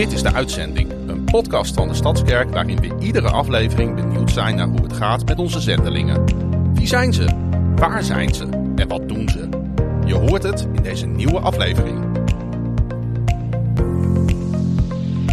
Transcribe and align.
Dit 0.00 0.12
is 0.12 0.22
de 0.22 0.32
uitzending, 0.32 0.90
een 1.06 1.24
podcast 1.24 1.74
van 1.74 1.88
de 1.88 1.94
Stadskerk 1.94 2.50
waarin 2.50 2.80
we 2.80 2.96
iedere 3.00 3.28
aflevering 3.30 3.94
benieuwd 3.94 4.30
zijn 4.30 4.56
naar 4.56 4.66
hoe 4.66 4.82
het 4.82 4.92
gaat 4.92 5.24
met 5.26 5.38
onze 5.38 5.60
zendelingen. 5.60 6.24
Wie 6.74 6.86
zijn 6.86 7.12
ze? 7.12 7.28
Waar 7.76 8.02
zijn 8.02 8.34
ze? 8.34 8.44
En 8.76 8.88
wat 8.88 9.08
doen 9.08 9.28
ze? 9.28 9.48
Je 10.06 10.14
hoort 10.14 10.42
het 10.42 10.66
in 10.72 10.82
deze 10.82 11.06
nieuwe 11.06 11.38
aflevering. 11.40 12.04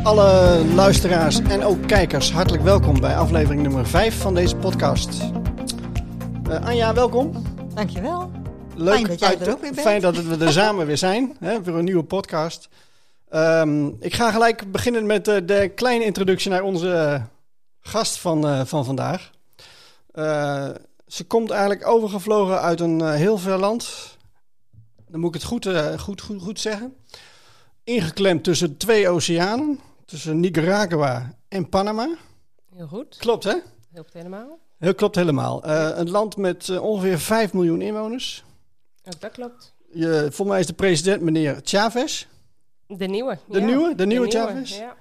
Alle 0.04 0.62
luisteraars 0.76 1.42
en 1.42 1.64
ook 1.64 1.88
kijkers, 1.88 2.32
hartelijk 2.32 2.64
welkom 2.64 3.00
bij 3.00 3.18
aflevering 3.18 3.62
nummer 3.62 3.88
5 3.88 4.18
van 4.22 4.34
deze 4.34 4.56
podcast. 4.56 5.22
Eh, 6.50 6.66
Anja, 6.66 6.94
welkom. 6.94 7.32
Dankjewel. 7.74 8.32
Leuk 8.76 8.94
Fijn 8.94 9.08
dat 9.08 9.20
jij 9.20 9.30
uit- 9.30 9.42
er 9.42 9.54
ook 9.54 9.62
weer 9.62 9.72
bent. 9.72 9.82
Fijn 9.88 10.02
dat 10.02 10.24
we 10.24 10.46
er 10.46 10.52
samen 10.52 10.86
weer 10.86 10.98
zijn, 10.98 11.36
hè, 11.40 11.58
voor 11.64 11.78
een 11.78 11.86
nieuwe 11.86 12.04
podcast. 12.04 12.70
Ehm, 13.30 13.88
ik 14.00 14.14
ga 14.14 14.32
gelijk 14.32 14.72
beginnen 14.72 15.06
met 15.06 15.28
eh, 15.28 15.38
de 15.46 15.72
kleine 15.76 16.06
introductie 16.06 16.52
naar 16.52 16.64
onze 16.64 16.94
eh, 16.94 17.24
gast 17.80 18.20
van, 18.20 18.48
eh, 18.48 18.66
van 18.66 18.86
vandaag. 18.86 19.32
Ze 21.08 21.24
komt 21.28 21.50
eigenlijk 21.50 21.88
overgevlogen 21.88 22.62
uit 22.62 22.80
een 22.80 23.10
heel 23.10 23.38
ver 23.38 23.58
land. 23.58 24.18
Dan 25.10 25.20
moet 25.20 25.36
ik 25.36 25.42
het 25.42 25.50
goed, 25.50 25.68
goed, 25.98 26.22
goed, 26.22 26.42
goed 26.42 26.60
zeggen. 26.60 26.96
Ingeklemd 27.84 28.44
tussen 28.44 28.78
twee 28.78 29.10
oceanen. 29.10 29.80
Tussen 30.06 30.40
Nicaragua 30.40 31.34
en 31.48 31.70
Panama. 31.70 32.16
Heel 32.76 32.88
goed. 32.88 33.18
Klopt, 33.18 33.44
hè? 33.44 33.56
Helpt 33.92 34.14
helemaal. 34.14 34.60
Heel 34.78 34.96
klopt 34.96 35.16
helemaal. 35.16 35.68
Een 35.98 36.10
land 36.10 36.38
met 36.38 36.80
ongeveer 36.80 37.20
5 37.20 37.54
miljoen 37.54 37.82
inwoners. 37.82 38.44
Ook 39.04 39.22
dat 39.22 39.32
klopt. 39.32 39.74
Je, 39.92 40.20
volgens 40.20 40.48
mij 40.48 40.60
is 40.60 40.68
de 40.68 40.74
president 40.74 41.22
meneer 41.22 41.60
Chavez. 41.64 42.28
De 42.88 43.08
nieuwe. 43.08 43.38
De 43.48 43.60
ja. 43.60 43.66
nieuwe? 43.66 43.96
De 43.96 44.06
nieuwe? 44.06 44.32
Ja, 44.32 44.96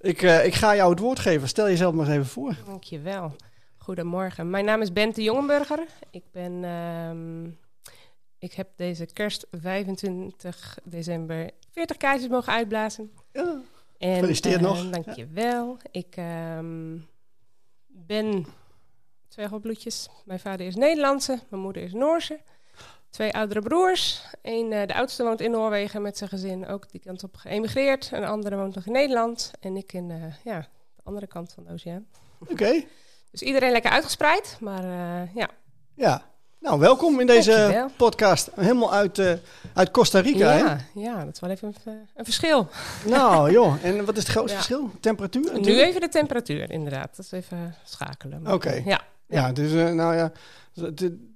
Ik, 0.00 0.22
eh, 0.22 0.46
ik 0.46 0.54
ga 0.54 0.76
jou 0.76 0.90
het 0.90 0.98
woord 0.98 1.18
geven. 1.18 1.48
Stel 1.48 1.66
jezelf 1.66 1.94
maar 1.94 2.06
eens 2.06 2.14
even 2.14 2.26
voor. 2.26 2.56
dankjewel. 2.66 3.36
Goedemorgen. 3.76 4.50
Mijn 4.50 4.64
naam 4.64 4.80
is 4.80 4.92
Bente 4.92 5.22
Jongenburger. 5.22 5.86
Ik 6.10 6.24
ben... 6.32 6.64
ehm, 6.64 7.44
ik 8.38 8.52
heb 8.52 8.68
deze 8.76 9.06
kerst 9.06 9.46
25 9.50 10.78
december 10.84 11.50
40 11.70 11.96
kaartjes 11.96 12.28
mogen 12.28 12.52
uitblazen. 12.52 13.10
Ja. 13.32 13.60
En, 13.98 14.14
Gefeliciteerd 14.14 14.56
eh, 14.56 14.62
nog. 14.62 14.90
Dankjewel. 14.90 15.76
Ik 15.90 16.16
ehm, 16.16 16.96
ben 17.86 18.46
twee 19.28 19.48
godbloedjes. 19.48 20.08
Mijn 20.24 20.40
vader 20.40 20.66
is 20.66 20.74
Nederlandse, 20.74 21.38
mijn 21.48 21.62
moeder 21.62 21.82
is 21.82 21.92
Noorse. 21.92 22.40
Twee 23.12 23.32
oudere 23.34 23.60
broers. 23.60 24.22
Eén, 24.42 24.72
eh, 24.72 24.86
de 24.86 24.94
oudste 24.94 25.22
woont 25.22 25.40
in 25.40 25.50
Noorwegen 25.50 26.02
met 26.02 26.18
zijn 26.18 26.30
gezin, 26.30 26.66
ook 26.66 26.90
die 26.90 27.00
kant 27.00 27.22
op 27.24 27.36
geëmigreerd. 27.36 28.08
Een 28.12 28.24
andere 28.24 28.56
woont 28.56 28.74
nog 28.74 28.86
in 28.86 28.92
Nederland. 28.92 29.50
En 29.60 29.76
ik 29.76 29.92
in 29.92 30.10
eh, 30.10 30.16
ja, 30.44 30.58
de 30.96 31.02
andere 31.04 31.26
kant 31.26 31.52
van 31.52 31.64
de 31.64 31.72
oceaan. 31.72 32.06
Oké. 32.48 32.84
Dus 33.30 33.42
iedereen 33.42 33.70
lekker 33.72 33.90
uitgespreid, 33.90 34.56
maar 34.60 34.84
eh, 34.84 35.34
ja. 35.34 35.48
Ja. 35.94 36.22
Nou, 36.58 36.78
welkom 36.80 37.20
in 37.20 37.26
deze 37.26 37.50
Dankjewel. 37.50 37.90
podcast. 37.96 38.50
Helemaal 38.54 38.92
uit, 38.92 39.18
uit 39.74 39.90
Costa 39.90 40.20
Rica, 40.20 40.46
hè? 40.50 40.58
Ja, 40.58 40.78
ja, 40.94 41.24
dat 41.24 41.34
is 41.34 41.40
wel 41.40 41.50
even 41.50 41.74
een, 41.84 41.92
een 42.14 42.24
verschil. 42.24 42.68
Nou, 43.06 43.50
joh. 43.56 43.84
En 43.84 44.04
wat 44.04 44.16
is 44.16 44.22
het 44.22 44.32
grootste 44.32 44.52
Ja. 44.56 44.62
verschil? 44.62 44.90
Temperatuur? 45.00 45.60
Nu 45.60 45.80
even 45.80 46.00
de 46.00 46.08
temperatuur, 46.08 46.70
inderdaad. 46.70 47.16
Dat 47.16 47.24
is 47.24 47.32
even 47.32 47.74
schakelen. 47.84 48.52
Oké. 48.52 48.82
Ja, 48.84 49.00
Ja, 49.26 49.52
dus 49.52 49.72
eh, 49.72 49.90
nou 49.92 50.14
ja. 50.16 50.32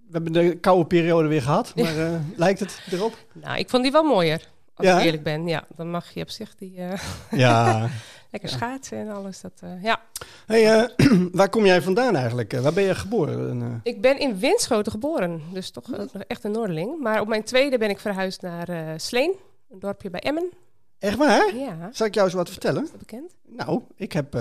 We 0.07 0.12
hebben 0.12 0.33
de 0.33 0.57
koude 0.61 0.87
periode 0.87 1.29
weer 1.29 1.43
gehad. 1.43 1.73
Maar 1.77 1.99
eh, 1.99 2.21
lijkt 2.37 2.61
het 2.61 2.81
erop? 2.93 3.17
Nou, 3.33 3.59
ik 3.59 3.71
vond 3.71 3.83
die 3.83 3.93
wel 3.93 4.03
mooier. 4.05 4.49
Als 4.75 4.87
Ja, 4.87 4.99
ik 4.99 5.05
eerlijk 5.05 5.23
ben. 5.23 5.47
Ja, 5.49 5.65
dan 5.77 5.91
mag 5.91 6.11
je 6.15 6.21
op 6.23 6.31
zich 6.31 6.55
die 6.55 6.77
eh, 6.79 7.01
Ja. 7.31 7.89
lekker 8.33 8.49
schaatsen 8.50 8.99
en 8.99 9.09
alles. 9.09 9.41
Dat, 9.41 9.53
eh, 9.61 9.83
ja. 9.83 10.00
Hey, 10.47 10.91
waar 11.33 11.49
kom 11.49 11.66
jij 11.66 11.83
vandaan 11.83 12.16
eigenlijk? 12.16 12.53
Waar 12.53 12.72
ben 12.72 12.83
je 12.84 12.95
geboren? 12.95 13.49
En, 13.50 13.81
Ik 13.83 14.00
ben 14.00 14.19
in 14.19 14.39
Winschoten 14.39 14.93
geboren. 14.93 15.41
Dus 15.53 15.71
toch 15.71 15.89
nog 15.89 16.11
echt 16.27 16.45
een 16.45 16.50
Noorderling. 16.50 17.00
Maar 17.03 17.21
op 17.21 17.28
mijn 17.28 17.45
tweede 17.45 17.78
ben 17.78 17.91
ik 17.91 17.99
verhuisd 17.99 18.43
naar 18.43 19.00
Sleen. 19.00 19.34
Een 19.71 19.78
dorpje 19.78 20.11
bij 20.11 20.21
Emmen. 20.21 20.50
Echt 20.99 21.16
waar? 21.16 21.55
Ja, 21.56 21.89
Zal 21.93 22.06
ik 22.06 22.15
jou 22.15 22.27
eens 22.27 22.34
wat 22.37 22.50
vertellen? 22.50 22.83
is 22.83 22.91
dat 22.91 22.99
bekend? 22.99 23.34
Nou, 23.49 23.81
ik 23.97 24.12
heb 24.12 24.34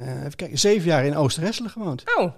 even 0.00 0.36
kijken, 0.36 0.58
zeven 0.58 0.88
jaar 0.88 1.04
in 1.04 1.16
Oosterhesselen 1.16 1.70
gewoond. 1.70 2.02
Oh, 2.18 2.32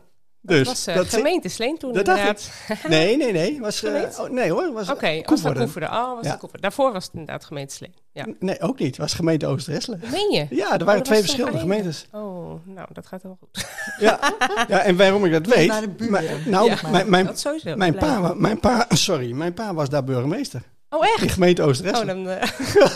Dus 0.45 0.59
dat 0.59 0.67
was 0.67 0.87
eh, 0.87 0.95
dat 0.95 1.09
gemeente 1.09 1.49
Sleen 1.49 1.79
toen 1.79 1.93
dat 1.93 2.05
dacht 2.05 2.19
inderdaad. 2.19 2.51
Nee, 2.89 3.17
nee, 3.17 3.33
nee. 3.33 3.61
Was, 3.61 3.83
eh, 3.83 3.91
Gemeente? 3.93 4.23
oh, 4.23 4.29
nee 4.31 4.51
hoor. 4.51 4.73
Was, 4.73 4.91
Oké, 4.91 5.23
was 5.25 5.43
dat. 5.43 5.57
Oh, 5.59 6.15
was 6.15 6.27
Ja. 6.27 6.39
dat. 6.41 6.51
Daarvoor 6.61 6.93
was 6.93 7.05
het 7.05 7.13
inderdaad 7.13 7.45
gemeente 7.45 7.75
Sleen. 7.75 7.95
Ja. 8.13 8.27
Nee, 8.39 8.61
ook 8.61 8.79
niet. 8.79 8.89
Het 8.89 8.97
was 8.99 9.15
gemeente 9.15 9.47
Oosterhesselen. 9.47 10.01
Meen 10.11 10.31
je? 10.31 10.47
Ja, 10.57 10.73
er 10.75 10.81
Oh, 10.81 10.87
waren 10.87 11.03
twee 11.03 11.17
zo'n 11.17 11.25
verschillende 11.27 11.59
gemeentes. 11.59 12.07
Oh, 12.13 12.67
nou, 12.67 12.89
dat 12.93 13.07
gaat 13.07 13.23
wel 13.23 13.39
goed. 13.41 13.67
Ja, 13.99 14.19
ja 14.69 14.79
en 14.83 14.97
waarom 14.97 15.25
ik 15.25 15.33
dat 15.33 15.47
weet. 15.55 15.69
maar 15.69 15.81
de 15.81 15.89
buren. 15.89 16.11
mijn- 16.13 16.43
nou, 16.47 16.71
Ja, 16.71 16.77
mijn, 16.91 17.11
mijn, 17.11 17.27
dat 17.27 17.39
sowieso. 17.41 17.77
mijn, 17.77 17.95
pa, 17.95 18.21
wa- 18.21 18.35
mijn, 18.35 18.61
pa, 18.61 18.87
sorry, 18.89 19.33
mijn 19.33 19.55
pa 19.55 19.75
was 19.75 19.89
daar 19.89 20.05
burgemeester. 20.05 20.63
Oh, 20.91 21.05
echt? 21.07 21.23
In 21.23 21.29
gemeente 21.29 21.63
Oh, 21.63 21.69
Oosterhesselen. 21.69 22.25
dan... 22.25 22.29
eh, 22.35 22.49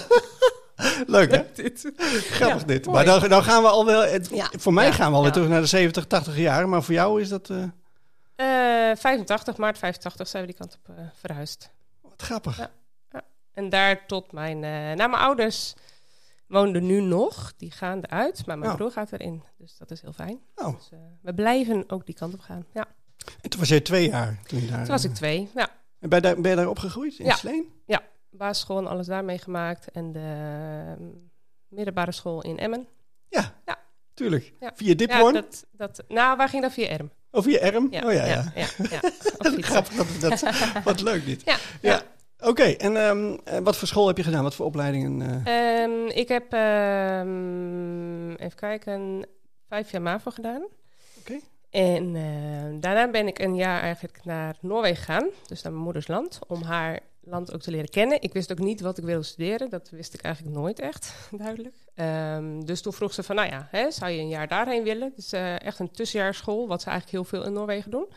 Leuk 1.07 1.31
hè? 1.31 1.43
dit. 1.55 1.93
Grappig 1.97 2.61
Ja, 2.61 2.67
dit. 2.67 2.87
mooi. 2.87 2.97
Maar 3.07 3.21
dan, 3.21 3.29
dan 3.29 3.43
gaan 3.43 3.63
we 3.63 3.69
al 3.69 3.85
wel. 3.85 4.01
Het, 4.03 4.29
Ja. 4.33 4.51
Voor 4.59 4.73
mij 4.73 4.87
Ja, 4.87 4.93
gaan 4.93 5.11
we 5.11 5.15
alweer 5.17 5.29
ja. 5.31 5.35
terug 5.37 5.49
naar 5.51 5.61
de 5.61 5.67
70, 5.67 6.07
80 6.07 6.37
jaar. 6.39 6.69
Maar 6.69 6.83
voor 6.83 6.95
jou 6.95 7.21
is 7.21 7.29
dat. 7.29 7.51
eh, 7.51 8.91
Eh, 8.91 8.97
85, 8.97 9.57
maart 9.57 9.79
85 9.79 10.29
zijn 10.29 10.43
we 10.47 10.49
die 10.49 10.59
kant 10.59 10.79
op 10.85 10.97
eh, 10.97 11.05
verhuisd. 11.21 11.71
wat 12.03 12.23
grappig. 12.23 12.57
Ja. 12.59 12.71
En 13.53 13.69
daar 13.69 14.07
tot 14.07 14.33
mijn... 14.33 14.65
eh 14.65 14.71
nou, 14.71 14.97
mijn 14.97 15.13
ouders 15.23 15.75
woonden 16.49 16.87
nu 16.87 17.01
nog. 17.01 17.53
Die 17.57 17.71
gaan 17.71 18.01
eruit, 18.03 18.47
maar 18.47 18.59
mijn 18.59 18.71
Oh. 18.71 18.77
broer 18.77 18.91
gaat 18.91 19.13
erin. 19.13 19.43
Dus 19.59 19.77
dat 19.79 19.91
is 19.91 20.01
heel 20.01 20.13
fijn. 20.13 20.41
Oh. 20.55 20.77
Dus, 20.77 20.89
eh, 20.93 20.99
we 21.23 21.35
blijven 21.35 21.85
ook 21.91 22.07
die 22.07 22.15
kant 22.15 22.35
op 22.35 22.41
gaan. 22.41 22.67
Ja, 22.73 22.85
En 23.41 23.51
toen 23.51 23.61
was 23.61 23.69
jij 23.69 23.81
twee 23.81 24.09
jaar. 24.09 24.39
Toen, 24.47 24.61
je 24.61 24.67
daar, 24.67 24.79
toen 24.79 24.87
was 24.87 25.05
ik 25.05 25.15
twee. 25.15 25.49
Ja, 25.55 25.69
En 26.01 26.09
ben 26.09 26.19
je 26.19 26.25
daar, 26.25 26.41
ben 26.41 26.51
je 26.51 26.57
daar 26.57 26.69
opgegroeid 26.69 27.19
in 27.19 27.25
Ja. 27.87 28.03
Basisschool 28.37 28.79
en 28.79 28.87
alles 28.87 29.07
daar 29.07 29.25
meegemaakt. 29.25 29.91
En 29.91 30.13
de 30.13 30.19
eh, 30.99 31.07
middelbare 31.69 32.13
school 32.13 32.43
in 32.43 32.59
Emmen. 32.59 32.89
Ja, 33.29 33.53
Ja. 33.65 33.79
tuurlijk. 34.15 34.53
Ja. 34.61 34.71
Via 34.75 34.95
Diphoorn? 34.95 35.35
Ja, 35.35 35.41
dat, 35.41 35.67
dat, 35.73 36.03
nou, 36.09 36.37
waar 36.37 36.49
ging 36.49 36.63
dat 36.63 36.73
via 36.73 36.87
Erm? 36.89 37.11
Of 37.31 37.45
via 37.45 37.59
Erm? 37.59 37.89
Ja, 37.91 38.07
oh 38.07 38.13
ja, 38.13 38.25
ja. 38.25 38.53
ja, 38.55 38.67
ja. 38.91 39.01
Grappig 39.61 39.97
dat 39.97 40.21
dat. 40.21 40.41
Wat 40.85 41.01
leuk 41.01 41.25
dit. 41.27 41.43
Ja, 41.45 41.57
Ja. 41.81 42.03
Oké, 42.39 42.63
en 42.63 42.97
ehm, 42.97 43.37
eh, 43.45 43.59
wat 43.59 43.77
voor 43.77 43.89
school 43.89 44.07
heb 44.07 44.17
je 44.17 44.23
gedaan? 44.23 44.43
Wat 44.43 44.55
voor 44.55 44.67
opleidingen? 44.67 45.43
eh? 45.45 45.83
Ehm, 45.83 46.07
ik 46.07 46.29
heb, 46.29 46.53
ehm, 46.53 48.31
even 48.35 48.57
kijken, 48.57 49.27
vijf 49.69 49.91
jaar 49.91 50.03
MAVO 50.03 50.31
gedaan. 50.31 50.63
Oké. 51.19 51.39
En 51.71 52.13
daarna 52.81 53.11
ben 53.11 53.27
ik 53.27 53.39
een 53.39 53.55
jaar 53.57 53.81
eigenlijk 53.81 54.25
naar 54.25 54.57
Noorwegen 54.61 54.97
gegaan, 55.05 55.29
dus 55.47 55.63
naar 55.63 55.73
mijn 55.73 55.85
moeders 55.85 56.07
land, 56.09 56.39
om 56.47 56.63
haar 56.63 57.01
land 57.27 57.53
ook 57.53 57.61
te 57.61 57.71
leren 57.71 57.89
kennen. 57.89 58.23
Ik 58.23 58.33
wist 58.33 58.53
ook 58.53 58.59
niet 58.59 58.81
wat 58.81 58.99
ik 58.99 59.05
wilde 59.05 59.23
studeren, 59.23 59.71
dat 59.71 59.91
wist 59.91 60.15
ik 60.15 60.21
eigenlijk 60.21 60.57
nooit 60.57 60.79
echt, 60.79 61.15
duidelijk. 61.31 61.75
Ehm, 61.95 62.61
dus 62.61 62.81
toen 62.81 62.93
vroeg 62.93 63.15
ze 63.15 63.23
van, 63.23 63.37
nou 63.37 63.49
ja, 63.49 63.69
hè, 63.71 63.91
zou 63.91 64.11
je 64.11 64.21
een 64.21 64.29
jaar 64.29 64.49
daarheen 64.49 64.83
willen? 64.83 65.13
Dus 65.17 65.33
eh, 65.33 65.61
echt 65.61 65.79
een 65.79 65.91
tussenjaarschool, 65.91 66.69
wat 66.69 66.83
ze 66.83 66.91
eigenlijk 66.91 67.19
heel 67.19 67.39
veel 67.39 67.49
in 67.49 67.53
Noorwegen 67.53 67.91
doen. 67.91 68.09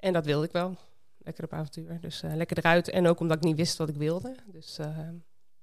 En 0.00 0.12
dat 0.12 0.24
wilde 0.24 0.46
ik 0.46 0.52
wel. 0.52 0.76
Lekker 1.18 1.44
op 1.44 1.52
avontuur. 1.52 2.00
Dus 2.00 2.22
eh, 2.22 2.34
lekker 2.34 2.58
eruit. 2.58 2.90
En 2.90 3.06
ook 3.06 3.20
omdat 3.20 3.36
ik 3.36 3.42
niet 3.42 3.56
wist 3.56 3.76
wat 3.76 3.88
ik 3.88 3.96
wilde. 3.96 4.34
Dus 4.46 4.78
eh, 4.78 4.98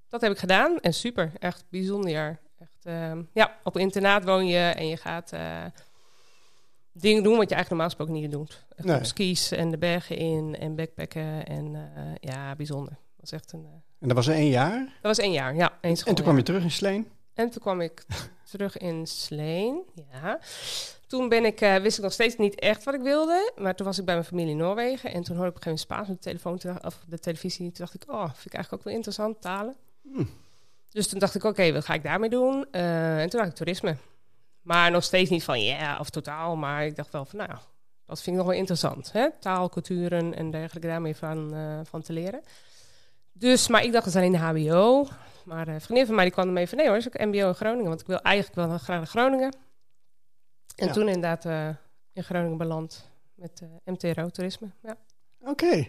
dat 0.09 0.21
heb 0.21 0.31
ik 0.31 0.37
gedaan. 0.37 0.79
En 0.79 0.93
super. 0.93 1.31
Echt 1.39 1.65
bijzonder 1.69 2.09
jaar. 2.11 2.39
Echt, 2.59 2.85
eh, 2.85 3.11
ja, 3.33 3.57
op 3.63 3.77
internaat 3.77 4.23
woon 4.23 4.47
je 4.47 4.57
en 4.57 4.87
je 4.87 4.97
gaat 4.97 5.31
eh, 5.31 5.65
dingen 7.01 7.23
doen 7.23 7.37
wat 7.37 7.49
je 7.49 7.55
eigenlijk 7.55 7.69
normaal 7.69 7.85
gesproken 7.87 8.13
niet 8.13 8.31
doet. 8.31 8.65
Nee. 8.77 8.97
op 8.97 9.05
skis 9.05 9.51
en 9.51 9.71
de 9.71 9.77
bergen 9.77 10.17
in 10.17 10.55
en 10.59 10.75
backpacken. 10.75 11.45
En 11.45 11.75
eh, 11.95 12.03
ja, 12.19 12.55
bijzonder. 12.55 12.89
Dat 12.93 12.99
was 13.19 13.31
echt 13.31 13.51
een... 13.53 13.65
eh, 13.65 13.71
En 13.99 14.07
dat 14.07 14.17
was 14.17 14.27
één 14.27 14.49
jaar. 14.49 14.79
dat 14.79 14.87
was 15.01 15.17
één 15.17 15.31
jaar, 15.31 15.55
ja. 15.55 15.77
Één 15.81 15.95
En 16.05 16.15
toen 16.15 16.23
kwam 16.23 16.37
je 16.37 16.43
terug 16.43 16.63
in 16.63 16.71
Sleen. 16.71 17.07
en 17.33 17.49
toen 17.49 17.61
kwam 17.61 17.81
ik 17.81 18.05
terug 18.51 18.77
in 18.77 19.07
Sleen. 19.07 19.81
Ja. 20.11 20.39
Toen 21.07 21.29
ben 21.29 21.45
ik, 21.45 21.61
eh, 21.61 21.75
wist 21.75 21.97
ik 21.97 22.03
nog 22.03 22.13
steeds 22.13 22.37
niet 22.37 22.59
echt 22.59 22.83
wat 22.83 22.93
ik 22.93 23.01
wilde. 23.01 23.51
Maar 23.55 23.75
toen 23.75 23.85
was 23.85 23.99
ik 23.99 24.05
bij 24.05 24.13
mijn 24.13 24.27
familie 24.27 24.51
in 24.51 24.57
Noorwegen. 24.57 25.13
En 25.13 25.23
toen 25.23 25.35
hoorde 25.35 25.51
ik 25.51 25.57
op 25.57 25.65
een 25.65 25.71
gegeven 25.73 25.87
moment 25.95 26.07
Spaans 26.07 26.09
op 26.09 26.15
de, 26.15 26.21
telefoon, 26.21 26.59
dacht- 26.73 26.85
of 26.85 27.01
op 27.03 27.09
de 27.11 27.19
televisie. 27.19 27.65
Toen 27.71 27.85
dacht 27.85 27.93
ik, 27.93 28.03
oh, 28.07 28.23
vind 28.25 28.45
ik 28.45 28.53
eigenlijk 28.53 28.73
ook 28.73 28.83
wel 28.83 28.93
interessant, 28.93 29.41
talen. 29.41 29.75
Hm. 30.13 30.23
Dus 30.89 31.07
toen 31.07 31.19
dacht 31.19 31.35
ik, 31.35 31.43
oké, 31.43 31.71
wat 31.73 31.85
ga 31.85 31.93
ik 31.93 32.03
daarmee 32.03 32.29
doen? 32.29 32.71
En 32.71 33.29
toen 33.29 33.39
dacht 33.39 33.51
ik 33.51 33.55
toerisme. 33.57 33.95
Maar 34.65 34.91
nog 34.91 35.03
steeds 35.03 35.29
niet 35.29 35.43
van 35.43 35.61
ja 35.63 35.99
of 35.99 36.09
totaal. 36.09 36.55
Maar 36.55 36.85
ik 36.85 36.95
dacht 36.95 37.11
wel 37.11 37.25
van, 37.25 37.39
nou, 37.39 37.49
dat 38.05 38.21
vind 38.21 38.35
ik 38.35 38.41
nog 38.41 38.45
wel 38.51 38.59
interessant. 38.59 39.11
Hè? 39.11 39.27
Taal, 39.39 39.69
culturen 39.69 40.33
en 40.33 40.51
dergelijke 40.51 40.87
daarmee 40.87 41.15
van, 41.15 41.53
eh, 41.53 41.79
van 41.83 42.01
te 42.01 42.13
leren. 42.13 42.41
Dus, 43.31 43.67
maar 43.67 43.83
ik 43.83 43.91
dacht, 43.91 44.05
het 44.05 44.13
is 44.15 44.19
alleen 44.21 44.31
de 44.31 44.37
HBO. 44.67 45.07
Maar 45.43 45.67
een 45.67 45.81
vriendin 45.81 46.05
van 46.05 46.15
mij 46.15 46.23
die 46.23 46.33
kwam 46.33 46.47
ermee 46.47 46.67
van 46.67 46.77
nee 46.77 46.87
hoor, 46.87 46.97
is 46.97 47.07
ook 47.07 47.17
MBO 47.19 47.47
in 47.47 47.53
Groningen. 47.55 47.87
Want 47.87 48.01
ik 48.01 48.07
wil 48.07 48.19
eigenlijk 48.21 48.55
wel 48.55 48.77
graag 48.77 48.97
naar 48.97 49.07
Groningen. 49.07 49.55
En 50.75 50.87
Ja. 50.87 50.93
toen 50.93 51.07
inderdaad 51.07 51.45
eh, 51.45 51.69
in 52.13 52.23
Groningen 52.23 52.57
beland 52.57 53.11
met 53.35 53.61
eh, 53.61 53.93
MTRO 53.93 54.29
toerisme. 54.29 54.69
Ja. 54.83 54.97
Oké. 55.39 55.87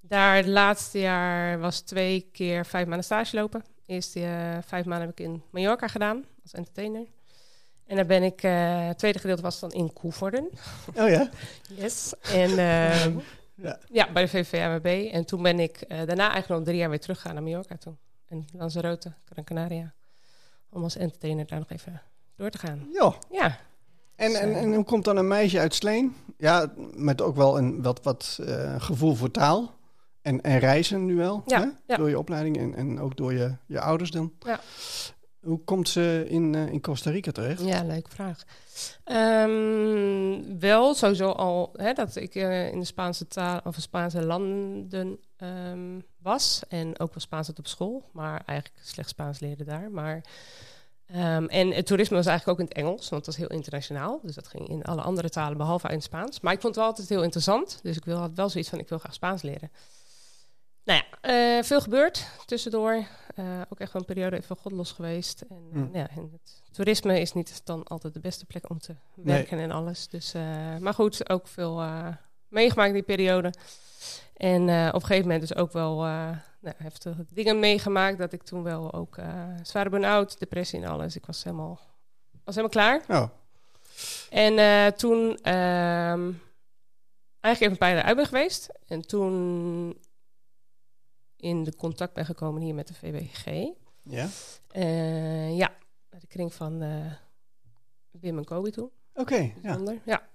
Daar 0.00 0.36
het 0.36 0.46
laatste 0.46 0.98
jaar 1.00 1.58
was 1.60 1.80
twee 1.80 2.28
keer 2.32 2.66
vijf 2.66 2.86
maanden 2.86 3.04
stage 3.04 3.36
lopen 3.36 3.64
Eerst 3.86 4.16
uh, 4.16 4.58
vijf 4.66 4.84
maanden 4.84 5.08
heb 5.08 5.18
ik 5.18 5.24
in 5.26 5.42
Mallorca 5.50 5.88
gedaan 5.88 6.24
als 6.42 6.52
entertainer. 6.52 7.06
En 7.86 7.96
daar 7.96 8.06
ben 8.06 8.22
ik, 8.22 8.42
uh, 8.42 8.86
het 8.86 8.98
tweede 8.98 9.18
gedeelte 9.18 9.42
was 9.42 9.60
dan 9.60 9.70
in 9.70 9.92
Koevoorden. 9.92 10.48
Oh 10.96 11.08
ja? 11.08 11.30
yes. 11.68 12.14
En 12.32 12.50
uh, 12.50 13.06
ja. 13.54 13.78
ja. 13.90 14.12
bij 14.12 14.22
de 14.22 14.28
VVMB. 14.28 15.12
En 15.12 15.24
toen 15.24 15.42
ben 15.42 15.60
ik 15.60 15.84
uh, 15.88 15.88
daarna 15.88 16.30
eigenlijk 16.30 16.48
nog 16.48 16.62
drie 16.62 16.76
jaar 16.76 16.90
weer 16.90 17.00
teruggegaan 17.00 17.34
naar 17.34 17.42
Mallorca 17.42 17.76
toe. 17.76 17.94
En 18.26 18.46
Lanzarote, 18.52 19.12
Gran 19.24 19.44
Canaria. 19.44 19.94
Om 20.70 20.82
als 20.82 20.96
entertainer 20.96 21.46
daar 21.46 21.58
nog 21.58 21.70
even 21.70 22.02
door 22.36 22.50
te 22.50 22.58
gaan. 22.58 22.88
Ja. 22.92 23.14
Ja. 23.30 23.58
En, 24.16 24.34
en, 24.34 24.54
en 24.54 24.74
hoe 24.74 24.84
komt 24.84 25.04
dan 25.04 25.16
een 25.16 25.28
meisje 25.28 25.58
uit 25.58 25.74
Sleen? 25.74 26.16
Ja, 26.38 26.72
met 26.94 27.20
ook 27.20 27.36
wel 27.36 27.58
een 27.58 27.82
wat, 27.82 28.02
wat 28.02 28.38
gevoel 28.78 29.14
voor 29.14 29.30
taal. 29.30 29.80
En, 30.22 30.40
en 30.40 30.58
reizen 30.58 31.04
nu 31.04 31.16
wel, 31.16 31.42
ja, 31.46 31.60
hè? 31.60 31.66
ja. 31.86 31.96
door 31.96 32.08
je 32.08 32.18
opleiding 32.18 32.58
en, 32.58 32.74
en 32.74 33.00
ook 33.00 33.16
door 33.16 33.32
je, 33.32 33.56
je 33.66 33.80
ouders 33.80 34.10
dan. 34.10 34.32
Ja. 34.38 34.60
Hoe 35.42 35.64
komt 35.64 35.88
ze 35.88 36.24
in, 36.28 36.54
uh, 36.54 36.66
in 36.66 36.80
Costa 36.80 37.10
Rica 37.10 37.32
terecht? 37.32 37.64
Ja, 37.64 37.84
leuke 37.84 38.10
vraag. 38.10 38.42
Um, 39.04 40.60
wel 40.60 40.94
sowieso 40.94 41.30
al 41.30 41.70
hè, 41.76 41.92
dat 41.92 42.16
ik 42.16 42.34
uh, 42.34 42.72
in 42.72 42.78
de 42.78 42.86
Spaanse 42.86 43.26
taal 43.26 43.60
of 43.64 43.76
Spaanse 43.78 44.24
landen 44.24 45.18
um, 45.38 46.04
was 46.18 46.62
en 46.68 46.98
ook 46.98 47.14
wel 47.14 47.20
Spaans 47.20 47.46
had 47.46 47.58
op 47.58 47.66
school, 47.66 48.08
maar 48.12 48.42
eigenlijk 48.46 48.86
slecht 48.86 49.08
Spaans 49.08 49.40
leerde 49.40 49.64
daar. 49.64 49.90
Maar 49.90 50.24
um, 51.14 51.48
en 51.48 51.70
het 51.70 51.86
toerisme 51.86 52.16
was 52.16 52.26
eigenlijk 52.26 52.60
ook 52.60 52.66
in 52.66 52.74
het 52.74 52.84
Engels, 52.84 53.08
want 53.08 53.26
het 53.26 53.36
was 53.36 53.46
heel 53.46 53.56
internationaal. 53.56 54.20
Dus 54.22 54.34
dat 54.34 54.48
ging 54.48 54.68
in 54.68 54.82
alle 54.82 55.02
andere 55.02 55.28
talen 55.28 55.56
behalve 55.56 55.88
in 55.88 56.02
Spaans. 56.02 56.40
Maar 56.40 56.52
ik 56.52 56.60
vond 56.60 56.74
het 56.74 56.82
wel 56.82 56.92
altijd 56.92 57.08
heel 57.08 57.22
interessant, 57.22 57.80
dus 57.82 57.96
ik 57.96 58.04
wil, 58.04 58.16
had 58.16 58.34
wel 58.34 58.48
zoiets 58.48 58.70
van 58.70 58.78
ik 58.78 58.88
wil 58.88 58.98
graag 58.98 59.14
Spaans 59.14 59.42
leren. 59.42 59.70
Nou 60.84 61.02
ja, 61.20 61.58
uh, 61.58 61.62
veel 61.62 61.80
gebeurd 61.80 62.26
tussendoor. 62.46 63.04
Uh, 63.36 63.60
ook 63.68 63.80
echt 63.80 63.92
wel 63.92 64.02
een 64.02 64.14
periode 64.14 64.36
even 64.36 64.56
godlos 64.56 64.92
geweest. 64.92 65.40
En, 65.40 65.70
uh, 65.74 65.82
ja, 65.92 66.08
en 66.08 66.30
het 66.32 66.62
toerisme 66.72 67.20
is 67.20 67.32
niet 67.32 67.60
dan 67.64 67.84
altijd 67.84 68.14
de 68.14 68.20
beste 68.20 68.46
plek 68.46 68.70
om 68.70 68.78
te 68.78 68.94
werken 69.14 69.56
nee. 69.56 69.64
en 69.64 69.72
alles. 69.72 70.08
Dus, 70.08 70.32
maar 70.78 70.94
goed, 70.94 71.28
ook 71.28 71.46
veel 71.46 71.82
meegemaakt 72.48 72.88
in 72.88 72.94
die 72.94 73.02
periode. 73.02 73.52
En 74.36 74.62
op 74.62 74.94
een 74.94 75.00
gegeven 75.00 75.22
moment 75.22 75.40
dus 75.40 75.56
ook 75.56 75.72
wel 75.72 75.96
nou, 76.00 76.76
heftige 76.76 77.26
dingen 77.28 77.58
meegemaakt. 77.58 78.18
Dat 78.18 78.32
ik 78.32 78.42
toen 78.42 78.62
wel 78.62 78.92
ook 78.92 79.16
zware 79.62 79.88
burn-out, 79.88 80.38
depressie 80.38 80.82
en 80.82 80.88
alles. 80.88 81.16
Ik 81.16 81.26
was 81.26 81.44
helemaal, 81.44 81.80
was 82.44 82.54
helemaal 82.54 82.68
klaar. 82.68 83.02
Oh. 83.08 83.28
En 84.30 84.94
toen 84.96 85.18
um, 85.52 86.40
eigenlijk 87.40 87.60
even 87.60 87.70
een 87.70 87.78
paar 87.78 87.94
jaar 87.94 88.02
uit 88.02 88.16
ben 88.16 88.26
geweest. 88.26 88.68
En 88.86 89.06
toen 89.06 89.96
in 91.42 91.64
de 91.64 91.76
contact 91.76 92.14
ben 92.14 92.24
gekomen 92.24 92.62
hier 92.62 92.74
met 92.74 92.88
de 92.88 92.94
VWG. 92.94 93.68
Ja? 94.02 94.28
Uh, 94.76 95.56
ja, 95.56 95.74
de 96.08 96.26
kring 96.26 96.54
van 96.54 96.82
uh, 96.82 97.12
Wim 98.10 98.38
en 98.38 98.44
Kobe 98.44 98.70
toen. 98.70 98.90
Oké, 99.14 99.20
okay, 99.20 99.54
ja. 99.62 99.78
ja. 100.04 100.28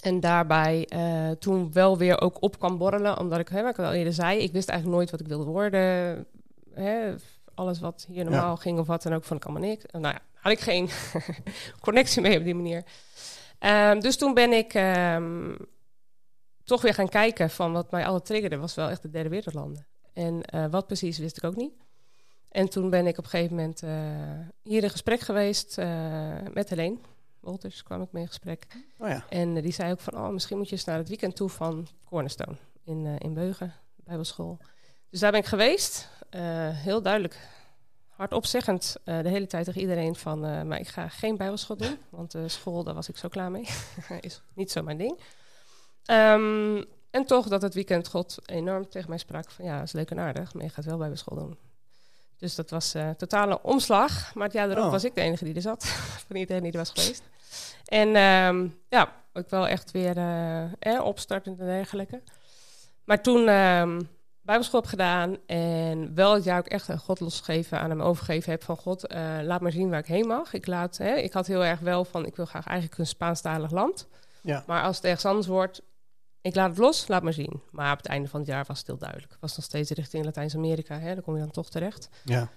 En 0.00 0.20
daarbij 0.20 0.88
uh, 0.94 1.30
toen 1.30 1.72
wel 1.72 1.98
weer 1.98 2.20
ook 2.20 2.42
op 2.42 2.58
kwam 2.58 2.78
borrelen, 2.78 3.18
omdat 3.18 3.38
ik, 3.38 3.48
hè, 3.48 3.62
wat 3.62 3.78
ik 3.78 3.84
al 3.84 3.92
eerder 3.92 4.12
zei, 4.12 4.38
ik 4.38 4.52
wist 4.52 4.68
eigenlijk 4.68 4.98
nooit 4.98 5.10
wat 5.10 5.20
ik 5.20 5.26
wilde 5.26 5.50
worden. 5.50 6.26
Hè, 6.74 7.14
alles 7.54 7.80
wat 7.80 8.06
hier 8.08 8.24
normaal 8.24 8.54
ja. 8.54 8.60
ging 8.60 8.78
of 8.78 8.86
wat 8.86 9.02
dan 9.02 9.14
ook, 9.14 9.24
vond 9.24 9.40
ik 9.40 9.48
allemaal 9.48 9.68
niks. 9.68 9.84
Nou 9.90 10.14
ja, 10.14 10.20
had 10.34 10.52
ik 10.52 10.60
geen 10.60 10.88
connectie 11.86 12.22
mee 12.22 12.38
op 12.38 12.44
die 12.44 12.54
manier. 12.54 12.84
Um, 13.60 14.00
dus 14.00 14.16
toen 14.16 14.34
ben 14.34 14.52
ik 14.52 14.74
um, 14.74 15.56
toch 16.64 16.82
weer 16.82 16.94
gaan 16.94 17.08
kijken 17.08 17.50
van 17.50 17.72
wat 17.72 17.90
mij 17.90 18.06
alle 18.06 18.22
triggerde, 18.22 18.56
was 18.56 18.74
wel 18.74 18.88
echt 18.88 19.02
de 19.02 19.10
derde 19.10 19.28
wereldlanden. 19.28 19.86
En 20.14 20.40
uh, 20.54 20.66
wat 20.70 20.86
precies 20.86 21.18
wist 21.18 21.36
ik 21.36 21.44
ook 21.44 21.56
niet. 21.56 21.72
En 22.48 22.68
toen 22.68 22.90
ben 22.90 23.06
ik 23.06 23.18
op 23.18 23.24
een 23.24 23.30
gegeven 23.30 23.56
moment 23.56 23.82
uh, 23.82 23.90
hier 24.62 24.82
in 24.82 24.90
gesprek 24.90 25.20
geweest 25.20 25.78
uh, 25.78 26.36
met 26.52 26.68
Helene. 26.68 26.96
Wolters 27.40 27.82
kwam 27.82 28.02
ik 28.02 28.12
mee 28.12 28.22
in 28.22 28.28
gesprek. 28.28 28.66
Oh 28.98 29.08
ja. 29.08 29.24
En 29.28 29.54
die 29.54 29.72
zei 29.72 29.92
ook 29.92 30.00
van, 30.00 30.14
oh, 30.14 30.28
misschien 30.28 30.56
moet 30.56 30.68
je 30.68 30.74
eens 30.74 30.84
naar 30.84 30.98
het 30.98 31.08
weekend 31.08 31.36
toe 31.36 31.48
van 31.48 31.88
Cornerstone 32.04 32.56
in, 32.84 33.06
in 33.18 33.34
Beugen, 33.34 33.74
Bijbelschool. 33.96 34.58
Dus 35.10 35.20
daar 35.20 35.30
ben 35.30 35.40
ik 35.40 35.46
geweest. 35.46 36.08
heel 36.72 37.02
duidelijk, 37.02 37.48
hardopzeggend 38.08 38.96
de 39.04 39.28
hele 39.28 39.46
tijd 39.46 39.64
tegen 39.64 39.80
iedereen 39.80 40.14
van, 40.14 40.40
maar 40.40 40.80
ik 40.80 40.88
ga 40.88 41.08
geen 41.08 41.36
Bijbelschool 41.36 41.76
doen. 41.76 41.98
Want 42.10 42.30
de 42.30 42.48
school, 42.48 42.84
daar 42.84 42.94
was 42.94 43.08
ik 43.08 43.16
zo 43.16 43.28
klaar 43.28 43.50
mee. 43.50 43.68
Is 44.20 44.42
niet 44.54 44.70
zo 44.70 44.82
mijn 44.82 44.98
ding. 44.98 45.20
Um, 46.10 46.84
en 47.14 47.24
toch 47.24 47.48
dat 47.48 47.62
het 47.62 47.74
weekend 47.74 48.08
God 48.08 48.38
enorm 48.46 48.88
tegen 48.88 49.08
mij 49.08 49.18
sprak 49.18 49.50
van 49.50 49.64
ja, 49.64 49.78
dat 49.78 49.86
is 49.86 49.92
leuk 49.92 50.10
en 50.10 50.18
aardig, 50.18 50.54
maar 50.54 50.64
je 50.64 50.70
gaat 50.70 50.84
wel 50.84 50.98
bij 50.98 51.16
school 51.16 51.38
doen. 51.38 51.58
Dus 52.36 52.54
dat 52.54 52.70
was 52.70 52.94
uh, 52.94 53.10
totale 53.10 53.62
omslag. 53.62 54.34
Maar 54.34 54.44
het 54.44 54.52
jaar 54.52 54.70
erop 54.70 54.84
oh. 54.84 54.90
was 54.90 55.04
ik 55.04 55.14
de 55.14 55.20
enige 55.20 55.44
die 55.44 55.54
er 55.54 55.60
zat. 55.60 55.84
van 56.26 56.36
iedereen 56.36 56.62
die 56.62 56.72
er 56.72 56.78
was 56.78 56.90
geweest. 56.90 57.22
En 57.84 58.16
um, 58.16 58.78
ja, 58.88 59.12
ik 59.32 59.48
wel 59.48 59.68
echt 59.68 59.90
weer 59.90 60.16
uh, 60.16 60.62
eh, 60.78 61.04
opstartend 61.04 61.58
en 61.58 61.66
dergelijke. 61.66 62.22
Maar 63.04 63.22
toen 63.22 63.48
um, 63.48 64.08
bijbelschool 64.40 64.80
heb 64.80 64.88
gedaan 64.88 65.36
en 65.46 66.14
wel 66.14 66.34
het 66.34 66.44
jaar 66.44 66.58
ook 66.58 66.66
echt 66.66 66.90
God 66.96 67.20
losgegeven 67.20 67.80
aan 67.80 67.90
hem 67.90 68.02
overgegeven 68.02 68.50
heb 68.50 68.64
van 68.64 68.76
God, 68.76 69.12
uh, 69.12 69.38
laat 69.42 69.60
maar 69.60 69.72
zien 69.72 69.90
waar 69.90 69.98
ik 69.98 70.06
heen 70.06 70.26
mag. 70.26 70.52
Ik, 70.52 70.66
laat, 70.66 70.96
hè, 70.96 71.14
ik 71.14 71.32
had 71.32 71.46
heel 71.46 71.64
erg 71.64 71.80
wel 71.80 72.04
van, 72.04 72.26
ik 72.26 72.36
wil 72.36 72.46
graag 72.46 72.66
eigenlijk 72.66 72.98
een 72.98 73.06
Spaanstalig 73.06 73.70
land. 73.70 74.08
Ja. 74.42 74.64
Maar 74.66 74.82
als 74.82 74.96
het 74.96 75.04
ergens 75.04 75.24
anders 75.24 75.46
wordt, 75.46 75.82
ik 76.44 76.54
laat 76.54 76.68
het 76.68 76.78
los, 76.78 77.08
laat 77.08 77.22
maar 77.22 77.32
zien. 77.32 77.62
Maar 77.70 77.92
op 77.92 77.96
het 77.96 78.06
einde 78.06 78.28
van 78.28 78.40
het 78.40 78.48
jaar 78.48 78.64
was 78.66 78.78
het 78.78 78.86
heel 78.86 78.98
duidelijk. 78.98 79.32
Het 79.32 79.40
was 79.40 79.56
nog 79.56 79.64
steeds 79.64 79.90
richting 79.90 80.24
Latijns-Amerika, 80.24 80.98
daar 80.98 81.22
kom 81.22 81.34
je 81.34 81.40
dan 81.40 81.50
toch 81.50 81.70
terecht. 81.70 82.08
Ja. 82.24 82.48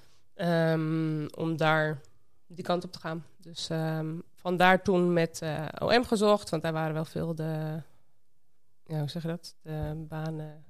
Um, 0.74 1.28
om 1.34 1.58
daar 1.58 2.02
die 2.48 2.64
kant 2.64 2.84
op 2.84 2.92
te 2.92 3.00
gaan. 3.00 3.26
Dus 3.38 3.70
um, 3.70 4.24
vandaar 4.36 4.82
toen 4.84 5.14
met 5.14 5.40
uh, 5.44 5.66
OM 5.80 6.06
gezocht, 6.06 6.50
want 6.50 6.64
daar 6.64 6.74
waren 6.74 6.94
wel 6.94 7.06
veel 7.06 7.36
de, 7.36 7.82
ja, 8.84 9.00
hoe 9.00 9.10
zeg 9.10 9.22
je 9.22 9.28
dat, 9.28 9.56
de 9.62 10.06
banen, 10.08 10.66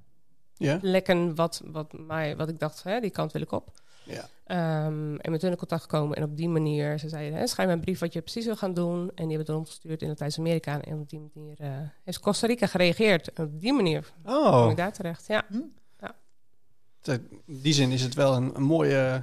ja. 0.54 0.78
lekken 0.82 1.34
wat, 1.34 1.62
wat, 1.64 1.92
mij, 1.92 2.36
wat 2.36 2.48
ik 2.48 2.58
dacht, 2.58 2.82
hè, 2.82 3.00
die 3.00 3.10
kant 3.10 3.32
wil 3.32 3.42
ik 3.42 3.52
op. 3.52 3.70
Ja. 4.08 4.86
Um, 4.86 5.16
en 5.16 5.30
met 5.30 5.42
hun 5.42 5.50
in 5.50 5.56
contact 5.56 5.82
gekomen. 5.82 6.16
En 6.16 6.22
op 6.22 6.36
die 6.36 6.48
manier, 6.48 6.98
ze 6.98 7.08
zeiden, 7.08 7.48
schrijf 7.48 7.68
me 7.68 7.74
een 7.74 7.80
brief 7.80 7.98
wat 7.98 8.12
je 8.12 8.20
precies 8.20 8.44
wil 8.44 8.56
gaan 8.56 8.74
doen. 8.74 8.98
En 9.00 9.28
die 9.28 9.36
hebben 9.36 9.46
het 9.46 9.56
omgestuurd 9.56 10.02
in 10.02 10.08
Latijns-Amerika. 10.08 10.80
En 10.80 10.98
op 10.98 11.10
die 11.10 11.30
manier 11.34 11.56
uh, 11.60 11.68
heeft 12.04 12.20
Costa 12.20 12.46
Rica 12.46 12.66
gereageerd. 12.66 13.32
En 13.32 13.44
op 13.44 13.60
die 13.60 13.72
manier 13.72 14.12
oh. 14.24 14.60
kom 14.60 14.70
ik 14.70 14.76
daar 14.76 14.92
terecht. 14.92 15.26
Ja. 15.26 15.44
Hm. 15.48 15.58
ja. 16.00 16.14
In 17.46 17.60
die 17.62 17.72
zin 17.72 17.90
is 17.90 18.02
het 18.02 18.14
wel 18.14 18.34
een, 18.34 18.56
een 18.56 18.62
mooi 18.62 19.22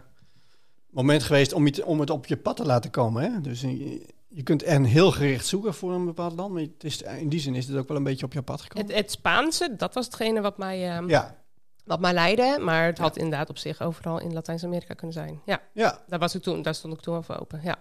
moment 0.90 1.24
geweest 1.24 1.54
om, 1.54 1.68
om 1.86 2.00
het 2.00 2.10
op 2.10 2.26
je 2.26 2.38
pad 2.38 2.56
te 2.56 2.66
laten 2.66 2.92
komen. 2.92 3.24
Hè? 3.24 3.42
Dus 3.42 3.62
je, 3.62 4.06
je 4.28 4.44
kunt 4.44 4.66
er 4.66 4.86
heel 4.86 5.12
gericht 5.12 5.46
zoeken 5.46 5.74
voor 5.74 5.94
een 5.94 6.06
bepaald 6.06 6.36
land. 6.36 6.54
Maar 6.54 6.62
het 6.62 6.84
is, 6.84 7.02
in 7.02 7.30
die 7.30 7.40
zin 7.40 7.56
is 7.56 7.68
het 7.68 7.78
ook 7.78 7.88
wel 7.88 7.98
een 7.98 8.04
beetje 8.04 8.26
op 8.26 8.34
je 8.34 8.42
pad 8.42 8.62
gekomen. 8.62 8.88
Het, 8.88 8.96
het 8.96 9.12
Spaanse, 9.12 9.76
dat 9.78 9.94
was 9.94 10.06
hetgene 10.06 10.42
wat 10.42 10.58
mij... 10.58 10.98
Um, 10.98 11.10
ja 11.10 11.44
wat 11.86 12.00
mij 12.00 12.14
leidde. 12.14 12.58
Maar 12.60 12.86
het 12.86 12.98
had 12.98 13.18
inderdaad 13.18 13.50
op 13.50 13.58
zich 13.58 13.82
overal 13.82 14.20
in 14.20 14.34
Latijns-Amerika 14.34 14.94
kunnen 14.94 15.16
zijn. 15.16 15.42
Ja. 15.46 15.62
ja. 15.74 16.00
Daar, 16.08 16.20
was 16.20 16.36
ik 16.36 16.42
toen, 16.42 16.62
daar 16.62 16.76
stond 16.76 16.94
ik 16.94 17.00
toen 17.00 17.16
over 17.16 17.40
open. 17.40 17.60
Ja. 17.64 17.76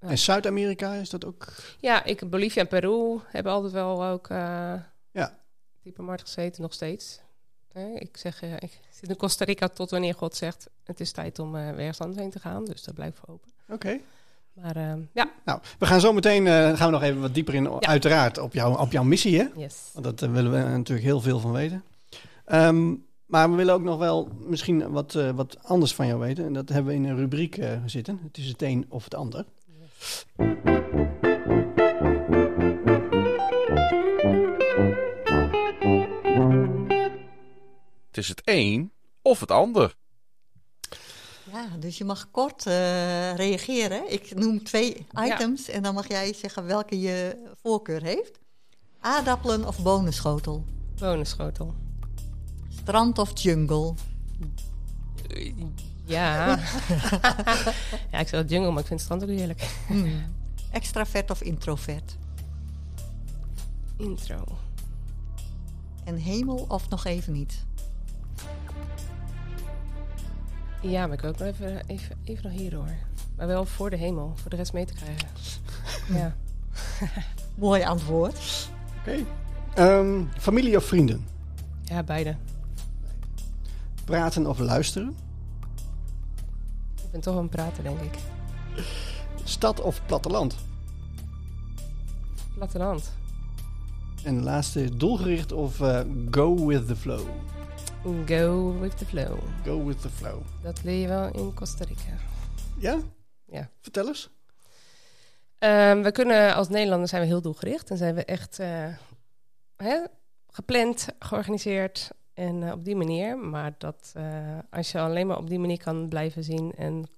ja. 0.00 0.08
En 0.08 0.18
Zuid-Amerika 0.18 0.92
is 0.92 1.10
dat 1.10 1.24
ook? 1.24 1.46
Ja, 1.78 2.04
ik, 2.04 2.30
Bolivia 2.30 2.62
en 2.62 2.68
Peru 2.68 3.20
hebben 3.26 3.52
altijd 3.52 3.72
wel 3.72 4.04
ook 4.04 4.28
uh, 4.28 4.38
ja. 5.10 5.38
diepe 5.82 6.02
markt 6.02 6.22
gezeten, 6.22 6.62
nog 6.62 6.72
steeds. 6.72 7.20
Nee, 7.72 7.98
ik 7.98 8.16
zeg, 8.16 8.42
uh, 8.42 8.52
ik 8.52 8.80
zit 8.90 9.08
in 9.08 9.16
Costa 9.16 9.44
Rica 9.44 9.68
tot 9.68 9.90
wanneer 9.90 10.14
God 10.14 10.36
zegt... 10.36 10.68
het 10.84 11.00
is 11.00 11.12
tijd 11.12 11.38
om 11.38 11.54
uh, 11.54 11.68
ergens 11.68 12.00
anders 12.00 12.20
heen 12.20 12.30
te 12.30 12.40
gaan. 12.40 12.64
Dus 12.64 12.82
dat 12.82 12.94
blijft 12.94 13.18
voor 13.18 13.28
open. 13.28 13.50
Oké. 13.68 13.74
Okay. 13.74 14.02
Maar 14.52 14.76
uh, 14.76 14.92
ja. 15.12 15.30
Nou, 15.44 15.60
we 15.78 15.86
gaan 15.86 16.00
zo 16.00 16.12
meteen 16.12 16.46
uh, 16.46 16.52
gaan 16.52 16.86
we 16.86 16.92
nog 16.92 17.02
even 17.02 17.20
wat 17.20 17.34
dieper 17.34 17.54
in, 17.54 17.62
ja. 17.62 17.80
uiteraard, 17.80 18.38
op, 18.38 18.52
jou, 18.52 18.78
op 18.78 18.92
jouw 18.92 19.02
missie, 19.02 19.38
hè? 19.38 19.46
Yes. 19.56 19.90
Want 19.92 20.04
dat 20.04 20.30
willen 20.30 20.52
we 20.52 20.58
natuurlijk 20.58 21.06
heel 21.06 21.20
veel 21.20 21.38
van 21.38 21.52
weten. 21.52 21.84
Um, 22.46 23.06
maar 23.26 23.50
we 23.50 23.56
willen 23.56 23.74
ook 23.74 23.82
nog 23.82 23.98
wel 23.98 24.28
misschien 24.40 24.90
wat, 24.90 25.14
uh, 25.14 25.30
wat 25.30 25.58
anders 25.62 25.94
van 25.94 26.06
jou 26.06 26.20
weten. 26.20 26.44
En 26.44 26.52
dat 26.52 26.68
hebben 26.68 26.92
we 26.92 26.98
in 26.98 27.04
een 27.04 27.16
rubriek 27.16 27.56
uh, 27.56 27.78
zitten. 27.86 28.20
Het 28.22 28.38
is 28.38 28.48
het 28.48 28.62
een 28.62 28.86
of 28.88 29.04
het 29.04 29.14
ander. 29.14 29.44
Yes. 29.80 30.24
Het 38.06 38.22
is 38.22 38.28
het 38.28 38.42
een 38.44 38.92
of 39.22 39.40
het 39.40 39.50
ander. 39.50 39.94
Ja, 41.52 41.68
dus 41.78 41.98
je 41.98 42.04
mag 42.04 42.30
kort 42.30 42.66
uh, 42.66 43.34
reageren. 43.34 44.12
Ik 44.12 44.34
noem 44.34 44.64
twee 44.64 45.06
items 45.12 45.66
ja. 45.66 45.72
en 45.72 45.82
dan 45.82 45.94
mag 45.94 46.08
jij 46.08 46.32
zeggen 46.32 46.66
welke 46.66 47.00
je 47.00 47.36
voorkeur 47.62 48.02
heeft. 48.02 48.38
Aardappelen 49.00 49.66
of 49.66 49.82
bonenschotel? 49.82 50.64
Bonenschotel. 50.98 51.74
Strand 52.84 53.18
of 53.18 53.30
jungle? 53.40 53.94
Ja. 56.04 56.58
ja, 58.12 58.18
ik 58.18 58.28
zou 58.28 58.44
jungle, 58.44 58.70
maar 58.70 58.80
ik 58.80 58.86
vind 58.86 59.00
strand 59.00 59.22
ook 59.22 59.28
heerlijk. 59.28 59.68
Mm. 59.88 60.22
Extravert 60.70 61.30
of 61.30 61.42
introvert? 61.42 62.16
Intro. 63.96 64.44
En 66.04 66.16
hemel 66.16 66.64
of 66.68 66.88
nog 66.88 67.04
even 67.04 67.32
niet? 67.32 67.64
Ja, 70.80 71.06
maar 71.06 71.14
ik 71.14 71.20
wil 71.20 71.30
ook 71.30 71.38
nog 71.38 71.48
even, 71.48 71.82
even, 71.86 72.16
even 72.24 72.42
nog 72.42 72.52
hier 72.52 72.74
hoor. 72.74 72.94
Maar 73.36 73.46
wel 73.46 73.64
voor 73.64 73.90
de 73.90 73.96
hemel, 73.96 74.32
voor 74.34 74.50
de 74.50 74.56
rest 74.56 74.72
mee 74.72 74.84
te 74.84 74.94
krijgen. 74.94 75.28
ja. 76.20 76.36
Mooi 77.54 77.82
antwoord. 77.82 78.68
Oké. 78.98 79.24
Ehm, 79.74 80.24
familie 80.38 80.76
of 80.76 80.84
vrienden? 80.84 81.26
ja, 81.84 82.02
beide. 82.02 82.36
Praten 84.04 84.46
of 84.46 84.58
luisteren? 84.58 85.16
Ik 87.04 87.10
ben 87.10 87.20
toch 87.20 87.36
een 87.36 87.48
prater, 87.48 87.82
denk 87.82 88.00
ik. 88.00 88.18
Stad 89.44 89.80
of 89.80 90.06
platteland? 90.06 90.56
Platteland. 92.54 93.12
En 94.24 94.36
de 94.36 94.42
laatste 94.42 94.96
doelgericht 94.96 95.52
of 95.52 95.80
eh, 95.80 96.00
go 96.30 96.66
with 96.66 96.86
the 96.86 96.96
flow? 96.96 97.28
Go 98.26 98.78
with 98.78 98.98
the 98.98 99.06
flow. 99.06 99.38
Go 99.64 99.84
with 99.84 100.00
the 100.00 100.10
flow. 100.10 100.42
Dat 100.62 100.82
leer 100.82 101.00
je 101.00 101.08
wel 101.08 101.32
in 101.32 101.54
Costa 101.54 101.84
Rica. 101.84 102.16
Ja? 102.78 102.98
Ja. 103.44 103.68
Vertel 103.80 104.06
eens. 104.06 104.30
Ehm, 105.58 106.02
we 106.02 106.12
kunnen 106.12 106.54
als 106.54 106.68
Nederlanders 106.68 107.10
zijn 107.10 107.22
we 107.22 107.28
heel 107.28 107.42
doelgericht 107.42 107.90
en 107.90 107.96
zijn 107.96 108.14
we 108.14 108.24
echt 108.24 108.58
eh, 108.58 108.86
hè, 109.76 110.04
gepland, 110.50 111.08
georganiseerd 111.18 112.10
en 112.34 112.62
eh, 112.62 112.72
op 112.72 112.84
die 112.84 112.96
manier. 112.96 113.38
Maar 113.38 113.74
dat 113.78 114.12
eh, 114.14 114.58
als 114.70 114.92
je 114.92 115.00
alleen 115.00 115.26
maar 115.26 115.38
op 115.38 115.48
die 115.48 115.58
manier 115.58 115.78
kan 115.78 116.08
blijven 116.08 116.44
zien 116.44 116.72
en 116.74 117.08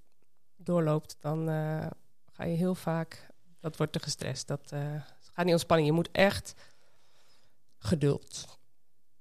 doorloopt, 0.57 1.17
dan 1.21 1.49
eh, 1.49 1.87
ga 2.33 2.45
je 2.45 2.57
heel 2.57 2.75
vaak, 2.75 3.27
dat 3.61 3.77
wordt 3.77 3.93
te 3.93 3.99
gestrest. 3.99 4.47
Dat 4.47 4.73
gaat 5.33 5.45
niet 5.45 5.55
ontspanning. 5.55 5.89
Je 5.89 5.95
moet 5.95 6.11
echt 6.13 6.55
geduld. 7.79 8.59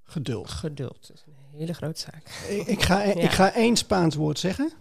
Geduld. 0.04 0.50
Geduld 0.50 1.12
is 1.14 1.24
een 1.28 1.58
hele 1.60 1.74
grote 1.74 2.00
zaak. 2.00 2.30
Ik, 2.50 2.68
ik, 2.68 2.82
ga, 2.82 3.02
ik 3.28 3.32
ga 3.32 3.54
één 3.54 3.75
Spaans 3.75 4.16
woord 4.16 4.40
zeggen. 4.40 4.72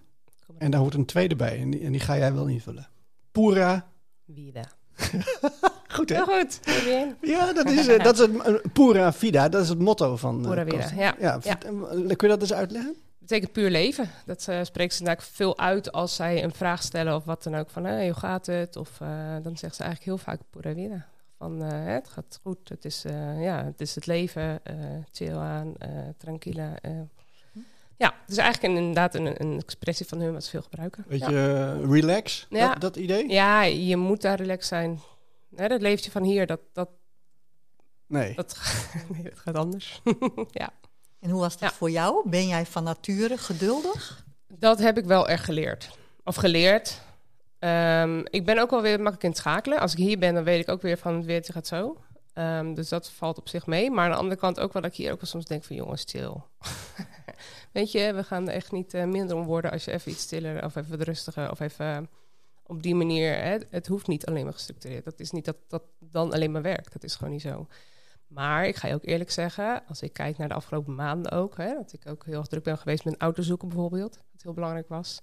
En 0.59 0.71
daar 0.71 0.80
hoort 0.80 0.94
een 0.94 1.06
tweede 1.06 1.37
bij. 1.37 1.61
En 1.61 1.71
die, 1.71 1.85
en 1.85 1.92
die 1.92 2.00
ga 2.00 2.16
jij 2.16 2.35
wel 2.35 2.47
invullen. 2.47 2.88
Pura. 3.33 3.92
Vida. 4.26 4.68
Goed 5.94 6.08
hè? 6.08 6.14
Heel 6.14 6.24
goed. 6.40 6.60
Ja, 7.20 7.52
dat 7.52 7.70
is, 7.70 7.86
eh, 7.86 8.04
dat 8.04 8.14
is 8.14 8.20
het, 8.20 8.36
eh, 8.42 8.54
pura 8.72 9.12
vida. 9.12 9.48
Dat 9.48 9.62
is 9.62 9.68
het 9.68 9.78
motto 9.78 10.16
van 10.16 10.42
eh, 10.44 10.48
Pura 10.50 10.64
vida, 10.64 11.14
ja. 11.18 11.36
Kun 12.06 12.16
je 12.18 12.28
dat 12.28 12.40
eens 12.40 12.52
uitleggen? 12.52 12.94
betekent 13.18 13.52
puur 13.52 13.70
leven. 13.70 14.10
Dat 14.26 14.48
eh, 14.48 14.58
spreekt 14.62 14.92
ze 14.94 14.98
inderdaad 15.00 15.24
veel 15.32 15.58
uit 15.58 15.92
als 15.92 16.14
zij 16.14 16.44
een 16.44 16.54
vraag 16.54 16.82
stellen 16.82 17.14
of 17.14 17.24
wat 17.24 17.42
dan 17.42 17.54
ook. 17.54 17.70
Van, 17.70 17.84
hey, 17.84 18.04
hoe 18.06 18.18
gaat 18.18 18.46
het? 18.46 18.76
Of 18.76 19.00
eh, 19.00 19.08
dan 19.42 19.56
zegt 19.56 19.74
ze 19.76 19.82
eigenlijk 19.82 20.02
heel 20.04 20.18
vaak 20.18 20.40
pura 20.50 20.74
vida. 20.74 21.06
Van, 21.38 21.62
eh, 21.62 21.92
het 21.94 22.08
gaat 22.08 22.38
goed, 22.42 22.68
het 22.68 22.84
is, 22.84 23.04
eh, 23.04 23.42
ja, 23.42 23.64
het, 23.64 23.80
is 23.80 23.94
het 23.94 24.06
leven, 24.06 24.60
eh 24.64 24.74
chill 25.12 25.34
aan, 25.36 25.74
eh 25.78 25.88
tranquila. 26.18 26.76
eh. 26.82 26.90
Ja, 27.96 28.14
het 28.20 28.30
is 28.30 28.36
eigenlijk 28.36 28.72
een, 28.74 28.78
inderdaad 28.80 29.14
een, 29.14 29.40
een 29.42 29.58
expressie 29.58 30.06
van 30.06 30.20
hun 30.20 30.32
wat 30.32 30.44
ze 30.44 30.50
veel 30.50 30.62
gebruiken. 30.62 31.04
Weet 31.08 31.20
ja. 31.20 31.30
je, 31.30 31.86
relax, 31.90 32.46
Ja. 32.50 32.68
dat, 32.72 32.80
dat 32.80 32.96
idee? 32.96 33.28
ja, 33.28 33.62
je 33.62 33.96
moet 33.96 34.22
daar 34.22 34.36
relaxed 34.36 34.66
zijn. 34.68 35.00
Hè, 35.56 35.68
dat 35.68 35.80
leefje 35.80 36.11
van 36.11 36.23
hier, 36.23 36.46
dat, 36.46 36.61
dat, 36.73 36.88
Nee. 38.06 38.34
dat, 38.34 38.58
nee, 39.12 39.23
dat 39.23 39.38
gaat 39.38 39.56
anders. 39.56 40.00
ja. 40.50 40.70
En 41.20 41.30
hoe 41.30 41.40
was 41.40 41.58
dat 41.58 41.70
Ja. 41.70 41.76
voor 41.76 41.90
jou? 41.90 42.28
Ben 42.28 42.46
jij 42.46 42.66
van 42.66 42.84
nature 42.84 43.38
geduldig? 43.38 44.25
Dat 44.49 44.78
heb 44.78 44.99
ik 44.99 45.04
wel 45.04 45.28
echt 45.28 45.44
geleerd. 45.44 45.99
Of 46.25 46.37
geleerd. 46.37 47.00
Ehm, 47.58 48.18
ik 48.25 48.44
ben 48.44 48.58
ook 48.58 48.70
wel 48.70 48.82
weer 48.82 48.96
makkelijk 48.96 49.23
in 49.23 49.28
het 49.28 49.38
schakelen. 49.38 49.78
Als 49.78 49.92
ik 49.92 49.99
hier 49.99 50.18
ben, 50.18 50.34
dan 50.34 50.44
weet 50.44 50.61
ik 50.61 50.68
ook 50.68 50.82
weer 50.82 50.99
van 50.99 51.14
het 51.14 51.25
weertje 51.25 51.52
gaat 51.52 51.66
zo. 51.66 51.96
Ehm, 52.32 52.75
dus 52.75 52.88
dat 52.88 53.11
valt 53.11 53.38
op 53.38 53.49
zich 53.49 53.66
mee. 53.66 53.90
Maar 53.90 54.04
aan 54.04 54.11
de 54.11 54.16
andere 54.16 54.40
kant 54.40 54.61
ook 54.61 54.73
wel 54.73 54.82
dat 54.82 54.90
ik 54.90 54.96
hier 54.96 55.12
ook 55.12 55.20
wel 55.20 55.30
soms 55.30 55.44
denk 55.44 55.64
van 55.64 55.76
jongens, 55.76 56.00
stil. 56.00 56.46
weet 57.73 57.92
je, 57.92 58.12
we 58.12 58.25
gaan 58.25 58.49
er 58.49 58.54
echt 58.54 58.73
niet 58.73 58.94
eh, 58.94 59.04
minder 59.04 59.37
om 59.37 59.44
worden 59.44 59.70
als 59.70 59.84
je 59.84 59.92
even 59.92 60.11
iets 60.12 60.23
stiller 60.23 60.64
of 60.64 60.76
even 60.76 61.02
rustiger 61.02 61.50
of 61.50 61.61
even 61.61 62.11
op 62.66 62.83
die 62.83 62.94
manier. 62.94 63.35
Hè, 63.35 63.59
het 63.71 63.87
hoeft 63.87 64.06
niet 64.06 64.26
alleen 64.26 64.44
maar 64.44 64.52
gestructureerd. 64.52 65.04
Dat 65.04 65.21
is 65.21 65.30
niet 65.30 65.44
dat 65.44 65.56
dat 65.68 65.83
dan 65.99 66.33
alleen 66.33 66.52
maar 66.52 66.62
werkt. 66.62 66.92
Dat 66.92 67.04
is 67.04 67.14
gewoon 67.14 67.33
niet 67.33 67.42
zo. 67.42 67.66
Maar 68.26 68.66
ik 68.66 68.76
ga 68.76 68.88
je 68.88 68.94
ook 68.94 69.04
eerlijk 69.04 69.30
zeggen, 69.30 69.83
als 69.88 70.02
ik 70.02 70.12
kijk 70.12 70.38
naar 70.38 70.49
de 70.49 70.54
afgelopen 70.54 70.94
maanden 70.94 71.33
ook, 71.33 71.56
hè, 71.56 71.75
dat 71.75 71.92
ik 71.92 72.06
ook 72.06 72.25
heel 72.25 72.38
erg 72.38 72.47
druk 72.47 72.62
ben 72.62 72.78
geweest 72.78 73.04
met 73.04 73.14
auto 73.18 73.42
zoeken 73.42 73.68
bijvoorbeeld, 73.68 74.16
wat 74.33 74.42
heel 74.42 74.52
belangrijk 74.52 74.88
was. 74.88 75.18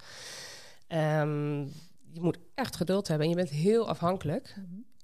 Ehm, 0.88 1.60
je 2.12 2.21
moet 2.21 2.38
echt 2.55 2.75
geduld 2.75 3.07
hebben 3.07 3.25
en 3.25 3.31
je 3.31 3.38
bent 3.38 3.50
heel 3.50 3.88
afhankelijk. 3.88 4.55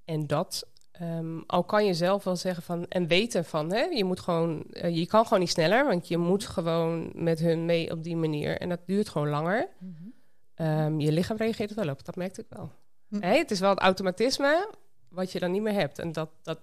En 0.06 0.28
dat, 0.28 0.68
ehm, 0.92 1.40
al 1.46 1.64
kan 1.64 1.86
je 1.86 1.94
zelf 1.94 2.24
wel 2.24 2.36
zeggen 2.36 2.64
van, 2.64 2.88
en 2.88 3.08
weten 3.08 3.46
van, 3.46 3.74
hè, 3.74 3.84
je 3.84 4.04
moet 4.04 4.20
gewoon, 4.20 4.64
eh, 4.72 4.96
je 4.96 5.08
kan 5.08 5.24
gewoon 5.24 5.40
niet 5.40 5.50
sneller, 5.50 5.86
want 5.86 6.08
je 6.08 6.18
moet 6.18 6.46
gewoon 6.46 7.12
met 7.14 7.40
hun 7.40 7.66
mee 7.66 7.92
op 7.92 8.04
die 8.04 8.16
manier. 8.16 8.58
En 8.58 8.70
dat 8.70 8.86
duurt 8.86 9.10
gewoon 9.10 9.30
langer. 9.30 9.68
Ehm, 10.58 11.00
je 11.00 11.12
lichaam 11.12 11.38
reageert 11.38 11.74
wel 11.74 11.90
op, 11.90 12.06
dat 12.06 12.16
merkte 12.16 12.42
ik 12.42 12.48
wel. 12.50 12.72
Hm. 13.08 13.22
Het 13.22 13.52
is 13.52 13.60
wel 13.60 13.70
het 13.70 13.80
automatisme 13.80 14.70
wat 15.10 15.32
je 15.32 15.40
dan 15.40 15.52
niet 15.52 15.62
meer 15.62 15.74
hebt. 15.74 16.00
En 16.00 16.12
dat, 16.12 16.30
dat 16.42 16.60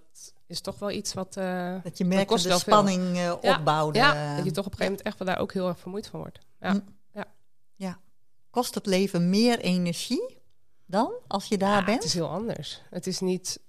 is 0.47 0.61
toch 0.61 0.79
wel 0.79 0.91
iets 0.91 1.13
wat... 1.13 1.37
eh, 1.37 1.75
Dat 1.83 1.97
je 1.97 2.05
merkt 2.05 2.29
dat 2.29 2.41
de 2.41 2.51
spanning 2.57 3.01
eh, 3.15 3.33
Ja, 3.41 3.57
opbouwde. 3.57 3.97
ja, 3.99 4.35
dat 4.35 4.45
je 4.45 4.51
toch 4.51 4.65
op 4.65 4.71
een 4.71 4.77
gegeven 4.77 4.85
moment 4.85 5.01
echt 5.01 5.17
wel 5.17 5.27
daar 5.27 5.39
ook 5.39 5.53
heel 5.53 5.67
erg 5.67 5.79
vermoeid 5.79 6.07
van 6.07 6.19
wordt. 6.19 6.39
Ja. 6.59 6.71
Hm. 6.71 6.79
Kost 8.49 8.75
het 8.75 8.85
leven 8.85 9.29
meer 9.29 9.59
energie 9.59 10.37
dan 10.85 11.13
als 11.27 11.45
je 11.47 11.57
daar 11.57 11.79
Ja, 11.79 11.83
bent? 11.85 11.97
Het 11.97 12.03
is 12.07 12.13
heel 12.13 12.29
anders. 12.29 12.81
Het 12.89 13.07
is 13.07 13.19
niet 13.19 13.59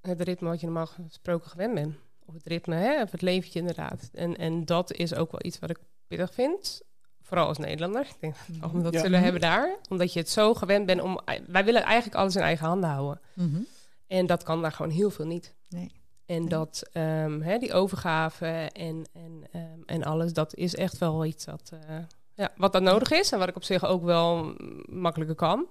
het 0.00 0.20
ritme 0.20 0.48
wat 0.48 0.60
je 0.60 0.66
normaal 0.66 0.86
gesproken 0.86 1.50
gewend 1.50 1.74
bent. 1.74 1.94
Of 2.26 2.34
het 2.34 2.46
ritme, 2.46 2.74
hè, 2.74 3.02
of 3.02 3.10
het 3.10 3.22
leventje 3.22 3.58
inderdaad. 3.58 4.08
En, 4.12 4.36
en 4.36 4.64
dat 4.64 4.92
is 4.92 5.14
ook 5.14 5.30
wel 5.30 5.40
iets 5.44 5.58
wat 5.58 5.70
ik 5.70 5.78
pittig 6.06 6.34
vind. 6.34 6.80
Vooral 7.26 7.46
als 7.46 7.58
Nederlander. 7.58 8.00
Ik 8.00 8.16
denk 8.20 8.34
dat 8.60 8.70
we 8.72 8.82
dat 8.82 8.92
Ja. 8.92 9.00
zullen 9.00 9.22
hebben 9.22 9.40
daar. 9.40 9.76
Omdat 9.88 10.12
je 10.12 10.18
het 10.18 10.28
zo 10.30 10.54
gewend 10.54 10.86
bent 10.86 11.00
om... 11.00 11.20
Wij 11.46 11.64
willen 11.64 11.82
eigenlijk 11.82 12.16
alles 12.16 12.36
in 12.36 12.42
eigen 12.42 12.66
handen 12.66 12.90
houden. 12.90 13.20
Mhm. 13.34 13.60
En 14.06 14.26
dat 14.26 14.42
kan 14.42 14.62
daar 14.62 14.72
gewoon 14.72 14.90
heel 14.92 15.10
veel 15.10 15.26
niet. 15.26 15.54
Nee. 15.68 15.92
En 16.26 16.40
Nee. 16.40 16.48
dat, 16.48 16.82
ehm, 16.92 17.40
hè, 17.40 17.58
die 17.58 17.72
overgave 17.72 18.46
en, 18.72 19.04
en, 19.12 19.44
ehm, 19.52 19.80
en 19.86 20.04
alles, 20.04 20.32
dat 20.32 20.54
is 20.54 20.74
echt 20.74 20.98
wel 20.98 21.24
iets 21.24 21.44
wat, 21.44 21.70
eh, 21.88 21.96
ja, 22.34 22.52
wat 22.56 22.72
dan 22.72 22.82
nodig 22.82 23.10
is. 23.10 23.32
En 23.32 23.38
wat 23.38 23.48
ik 23.48 23.56
op 23.56 23.64
zich 23.64 23.84
ook 23.84 24.02
wel 24.02 24.54
makkelijker 24.86 25.36
kan. 25.36 25.66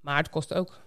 Maar 0.00 0.16
het 0.16 0.30
kost 0.30 0.54
ook. 0.54 0.80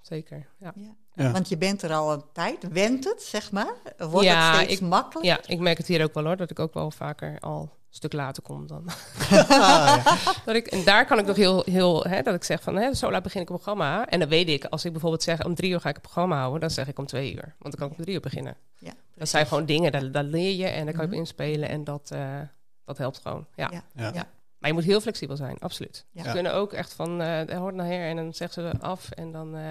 Zeker, 0.00 0.46
ja. 0.58 0.72
Ja. 0.76 0.96
Ja. 1.24 1.30
Want 1.32 1.48
je 1.48 1.56
bent 1.56 1.82
er 1.82 1.92
al 1.92 2.12
een 2.12 2.22
tijd, 2.32 2.68
went 2.72 3.04
het, 3.04 3.22
zeg 3.22 3.52
maar? 3.52 3.72
Wordt 3.98 4.26
Ja, 4.26 4.50
het 4.52 4.60
steeds 4.64 4.80
ik- 4.80 4.86
makkelijker? 4.88 5.32
Ja, 5.32 5.40
ik 5.54 5.58
merk 5.58 5.78
het 5.78 5.86
hier 5.86 6.02
ook 6.02 6.14
wel 6.14 6.24
hoor, 6.24 6.36
dat 6.36 6.50
ik 6.50 6.58
ook 6.58 6.74
wel 6.74 6.90
vaker 6.90 7.36
al 7.40 7.60
een 7.60 7.96
stuk 7.96 8.12
later 8.12 8.42
kom 8.42 8.66
dan. 8.66 8.84
Ah, 9.30 9.46
ja. 9.48 10.02
dat 10.46 10.54
ik, 10.54 10.66
en 10.66 10.84
daar 10.84 11.06
kan 11.06 11.18
ik 11.18 11.26
nog 11.26 11.36
heel, 11.36 11.62
heel 11.70 12.02
hè, 12.04 12.22
dat 12.22 12.34
ik 12.34 12.44
zeg 12.44 12.62
van, 12.62 12.76
hè, 12.76 12.94
zo 12.94 13.10
laat 13.10 13.22
begin 13.22 13.40
ik 13.40 13.48
een 13.48 13.54
programma. 13.54 14.06
En 14.06 14.18
dan 14.20 14.28
weet 14.28 14.48
ik, 14.48 14.64
als 14.64 14.84
ik 14.84 14.92
bijvoorbeeld 14.92 15.22
zeg 15.22 15.44
om 15.44 15.54
drie 15.54 15.70
uur 15.70 15.80
ga 15.80 15.88
ik 15.88 15.94
een 15.96 16.00
programma 16.02 16.38
houden, 16.38 16.60
dan 16.60 16.70
zeg 16.70 16.88
ik 16.88 16.98
om 16.98 17.06
twee 17.06 17.32
uur. 17.34 17.54
Want 17.58 17.58
dan 17.58 17.72
kan 17.76 17.86
ik 17.90 17.96
om 17.98 18.02
drie 18.02 18.14
uur 18.14 18.20
beginnen. 18.20 18.56
Ja, 18.78 18.92
Dat 19.14 19.28
zijn 19.28 19.46
gewoon 19.46 19.64
dingen, 19.66 19.92
daar, 19.92 20.10
daar 20.12 20.24
leer 20.24 20.56
je 20.56 20.66
en 20.66 20.84
daar 20.84 20.94
kan 20.94 21.04
je 21.06 21.10
op 21.12 21.18
inspelen 21.18 21.68
en 21.68 21.84
dat, 21.84 22.10
eh, 22.12 22.38
dat 22.84 22.98
helpt 22.98 23.18
gewoon. 23.22 23.46
Ja. 23.54 23.68
Ja. 23.72 23.82
Ja. 23.94 24.10
Ja. 24.14 24.26
Maar 24.58 24.68
je 24.70 24.74
moet 24.76 24.84
heel 24.84 25.00
flexibel 25.00 25.36
zijn, 25.36 25.56
absoluut. 25.58 26.04
Ja. 26.10 26.24
Ze 26.24 26.30
kunnen 26.32 26.54
ook 26.54 26.72
echt 26.72 26.92
van, 26.92 27.20
eh 27.22 27.38
dat 27.46 27.56
hoort 27.56 27.74
naar 27.74 27.86
her 27.86 28.08
en 28.08 28.16
dan 28.16 28.34
zeggen 28.34 28.62
ze 28.70 28.78
af 28.80 29.10
en 29.10 29.32
dan, 29.32 29.56
eh, 29.56 29.62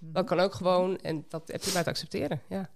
Mhm. 0.00 0.12
dat 0.12 0.26
kan 0.26 0.40
ook 0.40 0.54
gewoon 0.54 0.98
en 0.98 1.24
dat 1.28 1.42
heb 1.48 1.62
je 1.62 1.70
maar 1.74 1.82
te 1.82 1.88
accepteren. 1.90 2.40
Ja. 2.48 2.70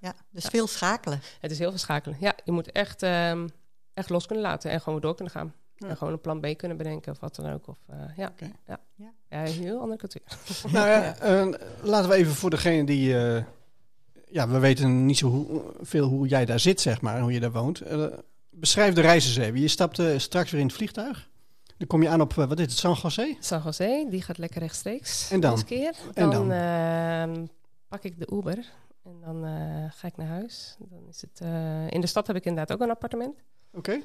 Ja, 0.00 0.14
dus 0.30 0.44
veel 0.44 0.66
schakelen. 0.66 1.20
Het 1.40 1.50
is 1.50 1.58
heel 1.58 1.70
verschakelen. 1.70 2.16
Ja, 2.20 2.34
je 2.44 2.52
moet 2.52 2.72
echt, 2.72 3.02
ehm, 3.02 3.48
echt 3.94 4.10
los 4.10 4.26
kunnen 4.26 4.44
laten 4.44 4.70
en 4.70 4.80
gewoon 4.80 5.00
door 5.00 5.14
kunnen 5.14 5.32
gaan. 5.34 5.54
Ja. 5.76 5.88
En 5.88 5.96
gewoon 5.96 6.12
een 6.12 6.20
plan 6.20 6.40
B 6.40 6.56
kunnen 6.56 6.76
bedenken 6.76 7.12
of 7.12 7.20
wat 7.20 7.34
dan 7.36 7.52
ook. 7.52 7.66
Of, 7.68 7.76
eh, 7.88 7.96
ja. 8.16 8.32
Ja. 8.66 8.78
Ja. 8.96 9.12
ja, 9.28 9.46
een 9.46 9.52
heel 9.52 9.80
andere 9.80 9.98
cultuur. 9.98 10.22
Nou 10.72 10.88
ja, 10.88 11.16
eh, 11.16 11.46
laten 11.82 12.08
we 12.10 12.14
even 12.16 12.34
voor 12.34 12.50
degene 12.50 12.84
die... 12.84 13.16
eh, 13.18 13.42
ja, 14.30 14.48
we 14.48 14.58
weten 14.58 15.06
niet 15.06 15.18
zo 15.18 15.28
hoe- 15.28 15.62
veel 15.80 16.08
hoe 16.08 16.28
jij 16.28 16.44
daar 16.44 16.60
zit, 16.60 16.80
zeg 16.80 17.00
maar, 17.00 17.20
hoe 17.20 17.32
je 17.32 17.40
daar 17.40 17.52
woont. 17.52 17.82
Beschrijf 18.50 18.94
de 18.94 19.00
reis 19.00 19.26
eens 19.26 19.36
even. 19.36 19.60
Je 19.60 19.68
stapt 19.68 19.98
eh, 19.98 20.18
straks 20.18 20.50
weer 20.50 20.60
in 20.60 20.66
het 20.66 20.76
vliegtuig. 20.76 21.28
Dan 21.84 21.92
kom 21.98 22.02
je 22.02 22.08
aan 22.14 22.20
op, 22.20 22.38
eh, 22.38 22.46
wat 22.46 22.58
is 22.58 22.64
het, 22.64 22.74
San 22.78 22.92
José? 23.02 23.36
San 23.40 23.62
José, 23.64 24.06
die 24.10 24.22
gaat 24.22 24.38
lekker 24.38 24.60
rechtstreeks. 24.60 25.30
En 25.30 25.40
dan? 25.40 25.64
Keer. 25.64 25.94
En 26.14 26.30
Dan, 26.30 26.48
dan? 26.48 26.52
ehm, 26.52 27.46
pak 27.88 28.02
ik 28.02 28.18
de 28.18 28.28
Uber 28.32 28.72
en 29.02 29.20
dan 29.24 29.44
eh, 29.44 29.84
ga 29.90 30.06
ik 30.08 30.16
naar 30.16 30.26
huis. 30.26 30.76
Dan 30.78 31.08
is 31.08 31.20
het, 31.20 31.40
eh, 31.40 31.90
in 31.90 32.00
de 32.00 32.06
stad 32.06 32.26
heb 32.26 32.36
ik 32.36 32.44
inderdaad 32.44 32.76
ook 32.76 32.82
een 32.82 32.90
appartement. 32.90 33.36
Oké. 33.72 34.00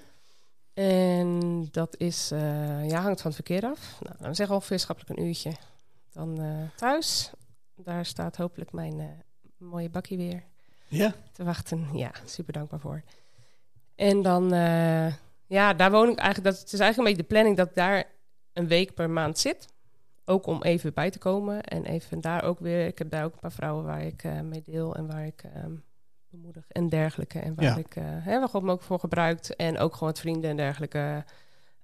En 0.74 1.68
dat 1.72 1.98
is, 1.98 2.30
ja, 2.88 3.02
hangt 3.02 3.22
van 3.22 3.32
het 3.32 3.36
verkeer 3.46 3.66
af. 3.66 3.98
Nou, 4.02 4.16
dan 4.20 4.36
zeg 4.36 4.50
ongeveer 4.52 4.80
schappelijk 4.80 5.20
een 5.20 5.26
uurtje. 5.26 5.52
Dan 6.14 6.40
thuis. 6.76 7.32
Daar 7.76 8.06
staat 8.06 8.36
hopelijk 8.36 8.72
mijn 8.72 9.24
mooie 9.58 9.90
bakkie 9.90 10.18
weer 10.18 10.44
Ja? 10.88 11.14
te 11.32 11.44
wachten. 11.44 11.88
Ja, 11.94 12.12
super 12.26 12.54
dankbaar 12.54 12.80
voor. 12.80 13.04
En 13.96 14.22
dan, 14.22 14.54
ja, 15.50 15.74
daar 15.74 15.92
woon 15.92 16.10
ik 16.10 16.18
eigenlijk. 16.18 16.54
Dat, 16.56 16.64
het 16.64 16.74
is 16.74 16.80
eigenlijk 16.80 16.98
een 16.98 17.04
beetje 17.16 17.22
de 17.22 17.34
planning 17.36 17.58
dat 17.58 17.68
ik 17.68 17.76
daar 17.76 18.04
een 18.54 18.68
week 18.68 18.94
per 18.94 19.10
maand 19.10 19.38
zit. 19.40 19.68
Ook 20.26 20.46
om 20.46 20.64
even 20.64 20.94
bij 20.94 21.10
te 21.10 21.18
komen. 21.20 21.64
En 21.64 21.86
even 21.86 22.22
daar 22.22 22.44
ook 22.44 22.60
weer. 22.60 22.86
Ik 22.86 22.98
heb 22.98 23.10
daar 23.10 23.24
ook 23.24 23.34
een 23.34 23.40
paar 23.40 23.52
vrouwen 23.52 23.86
waar 23.86 24.06
ik 24.06 24.24
eh, 24.24 24.40
mee 24.40 24.62
deel 24.66 24.96
en 24.96 25.08
waar 25.08 25.26
ik 25.26 25.44
ehm, 25.54 25.72
bemoedig 26.30 26.66
en 26.68 26.90
dergelijke. 26.90 27.40
En 27.40 27.56
waar 27.56 27.66
Ja. 27.66 27.78
ik, 27.78 27.96
eh 27.96 28.04
hè, 28.06 28.40
waar 28.40 28.50
God 28.50 28.64
me 28.64 28.72
ook 28.72 28.82
voor 28.82 29.00
gebruikt. 29.00 29.56
En 29.56 29.78
ook 29.78 29.94
gewoon 29.94 30.10
het 30.10 30.20
vrienden 30.20 30.50
en 30.50 30.58
dergelijke. 30.58 31.24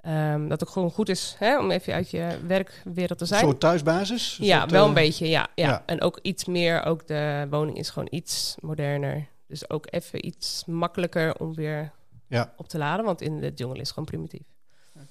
Ehm, 0.01 0.47
dat 0.47 0.63
ook 0.63 0.69
gewoon 0.69 0.91
goed 0.91 1.09
is 1.09 1.35
hè, 1.39 1.59
om 1.59 1.71
even 1.71 1.93
uit 1.93 2.09
je 2.09 2.39
werkwereld 2.47 3.17
te 3.17 3.25
zijn. 3.25 3.41
soort 3.41 3.59
thuisbasis? 3.59 4.37
Ja, 4.41 4.67
wel 4.67 4.81
eh, 4.81 4.87
een 4.87 4.93
beetje, 4.93 5.29
ja, 5.29 5.47
ja. 5.55 5.67
ja. 5.67 5.83
En 5.85 6.01
ook 6.01 6.19
iets 6.21 6.45
meer, 6.45 6.83
ook 6.83 7.07
de 7.07 7.47
woning 7.49 7.77
is 7.77 7.89
gewoon 7.89 8.07
iets 8.11 8.55
moderner. 8.61 9.27
Dus 9.47 9.69
ook 9.69 9.87
even 9.89 10.25
iets 10.25 10.63
makkelijker 10.65 11.35
om 11.39 11.53
weer 11.55 11.91
Ja. 12.27 12.53
op 12.57 12.67
te 12.67 12.77
laden, 12.77 13.05
want 13.05 13.21
in 13.21 13.39
de 13.39 13.51
jungle 13.55 13.75
is 13.75 13.81
het 13.81 13.89
gewoon 13.89 14.05
primitief. 14.05 14.47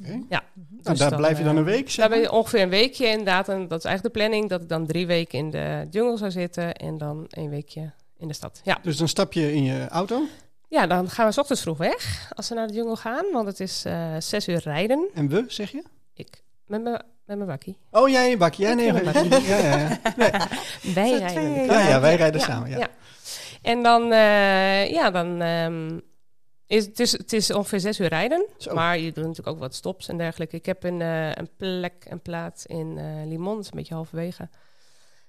Oké. 0.00 0.12
Ja. 0.28 0.42
Nou, 0.54 0.66
Dus 0.82 0.98
daar 0.98 1.10
dan, 1.10 1.18
blijf 1.18 1.38
je 1.38 1.44
dan 1.44 1.52
eh, 1.52 1.58
een 1.58 1.64
week, 1.64 1.90
zeg 1.90 1.96
Daar 1.96 2.08
ben 2.08 2.18
je 2.20 2.32
ongeveer 2.32 2.62
een 2.62 2.68
weekje 2.68 3.06
inderdaad. 3.06 3.48
En 3.48 3.68
dat 3.68 3.78
is 3.78 3.84
eigenlijk 3.84 4.14
de 4.14 4.20
planning, 4.20 4.48
dat 4.48 4.62
ik 4.62 4.68
dan 4.68 4.86
drie 4.86 5.06
weken 5.06 5.38
in 5.38 5.50
de 5.50 5.86
jungle 5.90 6.16
zou 6.16 6.30
zitten 6.30 6.74
en 6.74 6.98
dan 6.98 7.24
een 7.28 7.50
weekje 7.50 7.92
in 8.16 8.28
de 8.28 8.34
stad. 8.34 8.60
Ja, 8.64 8.78
Dus 8.82 8.96
dan 8.96 9.08
stap 9.08 9.32
je 9.32 9.52
in 9.54 9.62
je 9.64 9.88
auto 9.88 10.22
ja 10.68 10.86
dan 10.86 11.10
gaan 11.10 11.26
we 11.26 11.32
's 11.32 11.38
ochtends 11.38 11.62
vroeg 11.62 11.78
weg 11.78 12.30
als 12.34 12.48
we 12.48 12.54
naar 12.54 12.66
de 12.66 12.74
jungle 12.74 12.96
gaan, 12.96 13.24
want 13.32 13.46
het 13.46 13.60
is 13.60 13.84
eh, 13.84 14.14
zes 14.18 14.48
uur 14.48 14.60
rijden. 14.64 15.08
en 15.14 15.28
we, 15.28 15.44
zeg 15.48 15.70
je? 15.70 15.82
Ik 16.14 16.42
met 16.66 16.82
mijn 16.82 17.02
met 17.26 17.36
mijn 17.36 17.48
bakkie. 17.48 17.78
Oh, 17.90 18.08
jij 18.08 18.38
bakje. 18.38 18.62
Ja, 18.62 18.70
Ik 18.70 18.76
nee, 18.76 18.88
een 18.88 18.94
ja, 19.04 19.12
bakkie. 19.12 19.46
ja, 19.46 19.58
ja. 19.58 19.98
Wij 20.94 21.08
Zo 21.08 21.16
rijden. 21.18 21.64
Ja, 21.64 21.88
ja, 21.88 22.00
wij 22.00 22.16
rijden 22.16 22.40
ja, 22.40 22.46
samen, 22.46 22.70
ja. 22.70 22.88
En 23.62 23.82
dan, 23.82 24.12
eh, 24.12 24.90
ja, 24.90 25.10
dan 25.10 25.40
ehm, 25.40 26.00
is 26.66 26.84
het, 26.86 27.00
is, 27.00 27.12
het 27.12 27.32
is 27.32 27.50
ongeveer 27.52 27.80
zes 27.80 28.00
uur 28.00 28.08
rijden. 28.08 28.46
Zo. 28.58 28.74
Maar 28.74 28.98
je 28.98 29.12
doet 29.12 29.24
natuurlijk 29.24 29.48
ook 29.48 29.58
wat 29.58 29.74
stops 29.74 30.08
en 30.08 30.16
dergelijke. 30.18 30.56
Ik 30.56 30.66
heb 30.66 30.84
een, 30.84 31.00
eh, 31.00 31.32
een 31.32 31.50
plek, 31.56 32.06
een 32.08 32.20
plaats 32.22 32.66
in 32.66 32.98
eh 32.98 33.26
Limon, 33.26 33.54
dat 33.54 33.64
is 33.64 33.70
een 33.70 33.78
beetje 33.78 33.94
halverwege. 33.94 34.48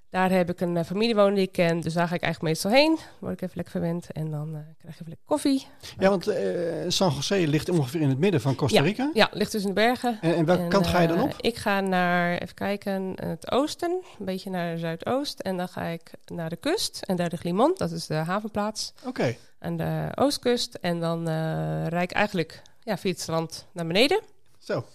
Daar 0.09 0.31
heb 0.31 0.49
ik 0.49 0.61
een 0.61 0.77
eh, 0.77 0.83
familie 0.83 1.15
wonen 1.15 1.33
die 1.33 1.43
ik 1.43 1.51
ken, 1.51 1.79
dus 1.79 1.93
daar 1.93 2.07
ga 2.07 2.15
ik 2.15 2.21
eigenlijk 2.21 2.53
meestal 2.53 2.71
heen. 2.71 2.97
Word 3.19 3.33
ik 3.33 3.41
even 3.41 3.55
lekker 3.55 3.73
verwend 3.73 4.11
en 4.11 4.31
dan 4.31 4.47
eh, 4.55 4.61
krijg 4.77 4.95
je 4.95 5.01
even 5.01 5.07
lekker 5.07 5.25
koffie. 5.25 5.67
Ja, 5.99 6.09
want 6.09 6.27
eh, 6.27 6.43
San 6.87 7.11
José 7.13 7.35
ligt 7.35 7.69
ongeveer 7.69 8.01
in 8.01 8.09
het 8.09 8.17
midden 8.17 8.41
van 8.41 8.55
Costa 8.55 8.81
Rica. 8.81 9.09
Ja, 9.13 9.29
ligt 9.31 9.51
tussen 9.51 9.69
de 9.69 9.75
bergen. 9.75 10.17
En, 10.21 10.35
en 10.35 10.45
welke 10.45 10.61
En, 10.61 10.69
kant 10.69 10.87
ga 10.87 10.99
je 10.99 11.07
dan 11.07 11.17
eh, 11.17 11.23
op? 11.23 11.35
Ik 11.37 11.55
ga 11.55 11.79
naar, 11.79 12.37
even 12.37 12.55
kijken, 12.55 13.13
het 13.15 13.51
oosten, 13.51 14.01
een 14.19 14.25
beetje 14.25 14.49
naar 14.49 14.77
Zuidoost. 14.77 15.39
En 15.39 15.57
dan 15.57 15.67
ga 15.67 15.83
ik 15.83 16.11
naar 16.25 16.49
de 16.49 16.55
kust. 16.55 17.01
En 17.05 17.15
daar 17.15 17.27
ligt 17.31 17.43
Limon, 17.43 17.73
dat 17.77 17.91
is 17.91 18.05
de 18.05 18.13
havenplaats 18.13 18.93
Oké. 19.05 19.35
Aan 19.65 19.77
de 19.77 20.11
oostkust. 20.15 20.73
En 20.73 20.99
dan 20.99 21.27
eh 21.27 21.87
rijd 21.87 22.11
ik 22.11 22.17
eigenlijk 22.17 22.61
ja, 22.83 22.97
via 22.97 23.11
het 23.11 23.19
strand 23.19 23.67
naar 23.71 23.87
beneden. 23.87 24.21
Zo. 24.59 24.85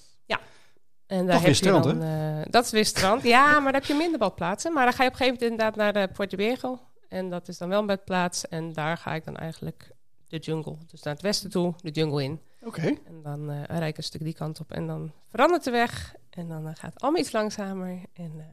En 1.10 1.26
daar 1.26 1.34
Toch 1.34 1.44
heb 1.44 1.50
je 1.50 1.56
strand, 1.56 1.84
dan, 1.84 2.02
eh, 2.02 2.42
dat 2.50 2.64
is 2.64 2.70
weer 2.70 2.84
strand. 2.84 3.22
Ja, 3.22 3.52
maar 3.60 3.72
daar 3.72 3.80
heb 3.80 3.90
je 3.90 3.94
minder 3.94 4.18
badplaatsen. 4.18 4.72
Maar 4.72 4.84
dan 4.84 4.92
ga 4.92 5.02
je 5.02 5.08
op 5.08 5.14
een 5.14 5.20
gegeven 5.20 5.46
moment 5.46 5.60
inderdaad 5.60 5.94
naar 5.94 6.06
de 6.06 6.12
Puerto 6.12 6.36
Viejo. 6.36 6.78
En 7.08 7.30
dat 7.30 7.48
is 7.48 7.58
dan 7.58 7.68
wel 7.68 7.80
een 7.80 7.86
badplaats. 7.86 8.48
En 8.48 8.72
daar 8.72 8.96
ga 8.96 9.14
ik 9.14 9.24
dan 9.24 9.36
eigenlijk 9.36 9.90
de 10.28 10.38
jungle. 10.38 10.76
Dus 10.86 11.02
naar 11.02 11.14
het 11.14 11.22
westen 11.22 11.50
toe, 11.50 11.74
de 11.82 11.90
jungle 11.90 12.22
in. 12.22 12.40
Oké. 12.62 12.86
En 13.06 13.22
dan 13.22 13.50
eh 13.50 13.62
rijd 13.78 13.90
ik 13.90 13.96
een 13.96 14.02
stuk 14.02 14.24
die 14.24 14.34
kant 14.34 14.60
op. 14.60 14.72
En 14.72 14.86
dan 14.86 15.12
verandert 15.28 15.64
de 15.64 15.70
weg. 15.70 16.14
En 16.30 16.48
dan 16.48 16.66
eh, 16.66 16.74
gaat 16.74 16.92
het 16.92 17.02
allemaal 17.02 17.20
iets 17.20 17.32
langzamer. 17.32 18.00
En 18.12 18.32
eh, 18.38 18.44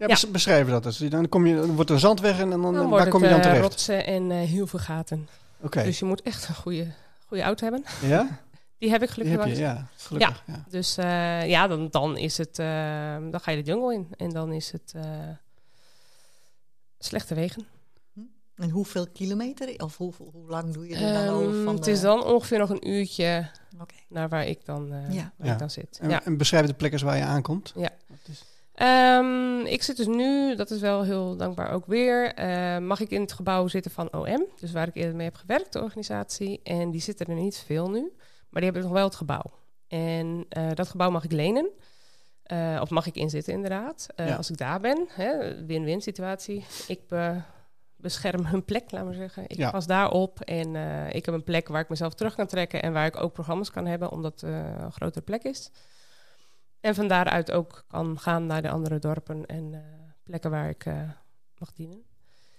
Ja, 0.00 0.06
Ja. 0.06 0.12
bes- 0.14 0.30
beschrijven 0.30 0.72
dat. 0.72 0.82
Dus 0.82 0.98
dan, 0.98 1.28
kom 1.28 1.46
je, 1.46 1.54
dan 1.56 1.74
wordt 1.74 1.90
er 1.90 1.98
zand 2.00 2.20
weg 2.20 2.38
en 2.40 2.50
dan, 2.50 2.62
dan 2.62 2.88
waar 2.88 3.08
kom 3.08 3.20
je 3.22 3.26
het 3.26 3.34
dan 3.36 3.44
eh, 3.44 3.50
terecht? 3.52 3.62
rotsen 3.72 4.06
en 4.06 4.30
eh, 4.30 4.38
heel 4.38 4.66
veel 4.66 4.78
gaten. 4.78 5.28
Oké. 5.60 5.82
Dus 5.82 5.98
je 5.98 6.04
moet 6.04 6.22
echt 6.22 6.48
een 6.48 6.54
goede, 6.54 6.86
goede 7.26 7.42
auto 7.42 7.62
hebben. 7.64 7.84
Ja? 8.02 8.38
Die 8.78 8.90
heb 8.90 9.02
ik 9.02 9.10
gelukkig 9.10 9.38
heb 9.44 9.54
je, 9.54 9.60
wel. 9.60 9.70
ja. 9.70 9.86
Gelukkig. 9.96 10.42
Ja. 10.46 10.64
Dus 10.68 10.96
eh, 10.96 11.48
ja, 11.48 11.66
dan, 11.66 11.88
dan 11.90 12.16
is 12.16 12.38
het... 12.38 12.56
dan 13.30 13.40
ga 13.40 13.50
je 13.50 13.62
de 13.62 13.70
jungle 13.70 13.94
in. 13.94 14.08
En 14.16 14.30
dan 14.30 14.52
is 14.52 14.72
het... 14.72 14.92
eh, 14.96 15.02
slechte 16.98 17.34
wegen. 17.34 17.66
En 18.56 18.70
hoeveel 18.70 19.06
kilometer? 19.12 19.74
Of 19.76 19.96
hoe, 19.96 20.12
hoe 20.32 20.48
lang 20.48 20.72
doe 20.72 20.88
je 20.88 20.94
er 20.96 21.14
dan 21.26 21.34
over? 21.34 21.54
Ehm, 21.54 21.64
Van 21.64 21.74
het 21.74 21.84
de- 21.84 21.90
is 21.90 22.00
dan 22.00 22.24
ongeveer 22.24 22.58
nog 22.58 22.70
een 22.70 22.88
uurtje 22.88 23.46
Oké. 23.80 23.94
naar 24.08 24.28
waar 24.28 24.46
ik 24.46 24.64
dan, 24.64 24.92
eh, 24.92 25.14
Ja. 25.14 25.32
waar 25.36 25.46
Ja. 25.46 25.52
ik 25.52 25.58
dan 25.58 25.70
zit. 25.70 25.98
En, 26.00 26.10
ja. 26.10 26.24
en 26.24 26.36
beschrijf 26.36 26.66
de 26.66 26.74
plekken 26.74 27.04
waar 27.04 27.16
je 27.16 27.22
aankomt. 27.24 27.72
Ja. 27.76 27.90
Is- 28.28 28.44
Ehm, 28.80 29.60
ik 29.66 29.82
zit 29.82 29.96
dus 29.96 30.06
nu, 30.06 30.54
dat 30.56 30.70
is 30.70 30.80
wel 30.80 31.02
heel 31.02 31.36
dankbaar 31.36 31.70
ook 31.72 31.86
weer, 31.86 32.34
eh, 32.34 32.78
mag 32.78 33.00
ik 33.00 33.10
in 33.10 33.20
het 33.20 33.32
gebouw 33.32 33.68
zitten 33.68 33.90
van 33.90 34.12
OM, 34.12 34.46
dus 34.60 34.72
waar 34.72 34.88
ik 34.88 34.94
eerder 34.94 35.14
mee 35.16 35.26
heb 35.26 35.34
gewerkt, 35.36 35.72
de 35.72 35.82
organisatie. 35.82 36.60
En 36.62 36.90
die 36.90 37.00
zitten 37.00 37.26
er 37.26 37.34
niet 37.34 37.56
veel 37.66 37.90
nu, 37.90 38.00
maar 38.50 38.62
die 38.62 38.64
hebben 38.64 38.82
nog 38.82 38.92
wel 38.92 39.04
het 39.04 39.14
gebouw. 39.14 39.42
En 39.88 40.46
eh, 40.48 40.68
dat 40.74 40.88
gebouw 40.88 41.10
mag 41.10 41.24
ik 41.24 41.32
lenen, 41.32 41.68
Eh, 42.42 42.78
of 42.82 42.90
mag 42.90 43.06
ik 43.06 43.14
inzitten 43.14 43.52
inderdaad, 43.52 44.06
Ja. 44.16 44.34
als 44.36 44.50
ik 44.50 44.56
daar 44.56 44.80
ben. 44.80 45.08
Win-win 45.66 46.00
situatie. 46.00 46.64
Ik 46.88 47.00
be- 47.08 47.40
bescherm 47.96 48.44
hun 48.46 48.64
plek, 48.64 48.90
laat 48.90 49.04
maar 49.04 49.14
zeggen. 49.14 49.42
Ik 49.46 49.56
Ja. 49.56 49.70
pas 49.70 49.86
daarop 49.86 50.40
en 50.40 50.74
ik 51.14 51.24
heb 51.26 51.34
een 51.34 51.44
plek 51.44 51.68
waar 51.68 51.80
ik 51.80 51.88
mezelf 51.88 52.14
terug 52.14 52.34
kan 52.34 52.46
trekken 52.46 52.82
en 52.82 52.92
waar 52.92 53.06
ik 53.06 53.20
ook 53.22 53.32
programma's 53.32 53.70
kan 53.70 53.86
hebben, 53.86 54.10
omdat 54.10 54.40
het 54.40 54.50
een 54.50 54.92
grotere 54.92 55.24
plek 55.24 55.42
is. 55.42 55.70
En 56.80 56.94
van 56.94 57.08
daaruit 57.08 57.50
ook 57.50 57.84
kan 57.86 58.18
gaan 58.18 58.46
naar 58.46 58.62
de 58.62 58.70
andere 58.70 58.98
dorpen 58.98 59.46
en 59.46 59.74
eh, 59.74 59.80
plekken 60.22 60.50
waar 60.50 60.68
ik 60.68 60.86
eh, 60.86 61.10
mag 61.58 61.72
dienen. 61.72 62.02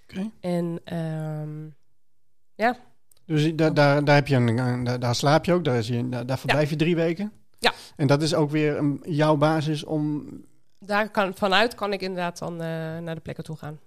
Oké. 0.03 0.31
En 0.39 0.81
ehm, 0.84 1.69
Dus 3.25 3.55
daar, 3.55 3.73
daar, 3.73 4.03
daar, 4.03 4.15
heb 4.15 4.27
je 4.27 4.36
een, 4.36 4.84
daar, 4.84 4.99
daar 4.99 5.15
slaap 5.15 5.45
je 5.45 5.53
ook, 5.53 5.63
daar, 5.63 5.77
is 5.77 5.88
je, 5.88 6.10
daar, 6.10 6.25
daar 6.25 6.39
verblijf 6.39 6.69
je 6.69 6.75
drie 6.75 6.95
weken. 6.95 7.31
Ja. 7.60 7.73
En 7.95 8.07
dat 8.07 8.21
is 8.21 8.34
ook 8.34 8.49
weer 8.49 8.77
een, 8.77 9.03
jouw 9.03 9.36
basis 9.36 9.84
om... 9.84 10.27
daar 10.79 11.10
kan, 11.10 11.36
vanuit 11.36 11.75
kan 11.75 11.93
ik 11.93 12.01
inderdaad 12.01 12.38
dan 12.38 12.53
eh, 12.53 12.97
naar 12.97 13.15
de 13.15 13.21
plekken 13.21 13.43
toe 13.43 13.57
gaan. 13.57 13.79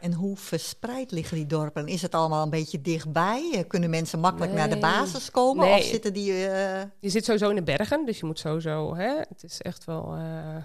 En 0.00 0.12
hoe 0.12 0.36
verspreid 0.36 1.10
liggen 1.10 1.36
die 1.36 1.46
dorpen? 1.46 1.86
Is 1.86 2.02
het 2.02 2.14
allemaal 2.14 2.42
een 2.42 2.50
beetje 2.50 2.80
dichtbij? 2.80 3.50
Eh, 3.54 3.60
Kunnen 3.68 3.90
mensen 3.90 4.20
makkelijk 4.20 4.52
naar 4.52 4.68
de 4.70 4.78
basis 4.78 5.30
komen? 5.30 5.66
Nee. 5.66 5.78
Of 5.78 5.84
zitten 5.84 6.12
die... 6.12 6.32
eh, 6.46 6.82
Je 7.00 7.08
zit 7.10 7.24
sowieso 7.24 7.48
in 7.48 7.56
de 7.56 7.62
bergen, 7.62 8.06
dus 8.06 8.18
je 8.18 8.26
moet 8.26 8.38
sowieso... 8.38 8.94
Hè, 8.96 9.16
het 9.28 9.42
is 9.42 9.60
echt 9.62 9.84
wel 9.84 10.14
eh, 10.14 10.56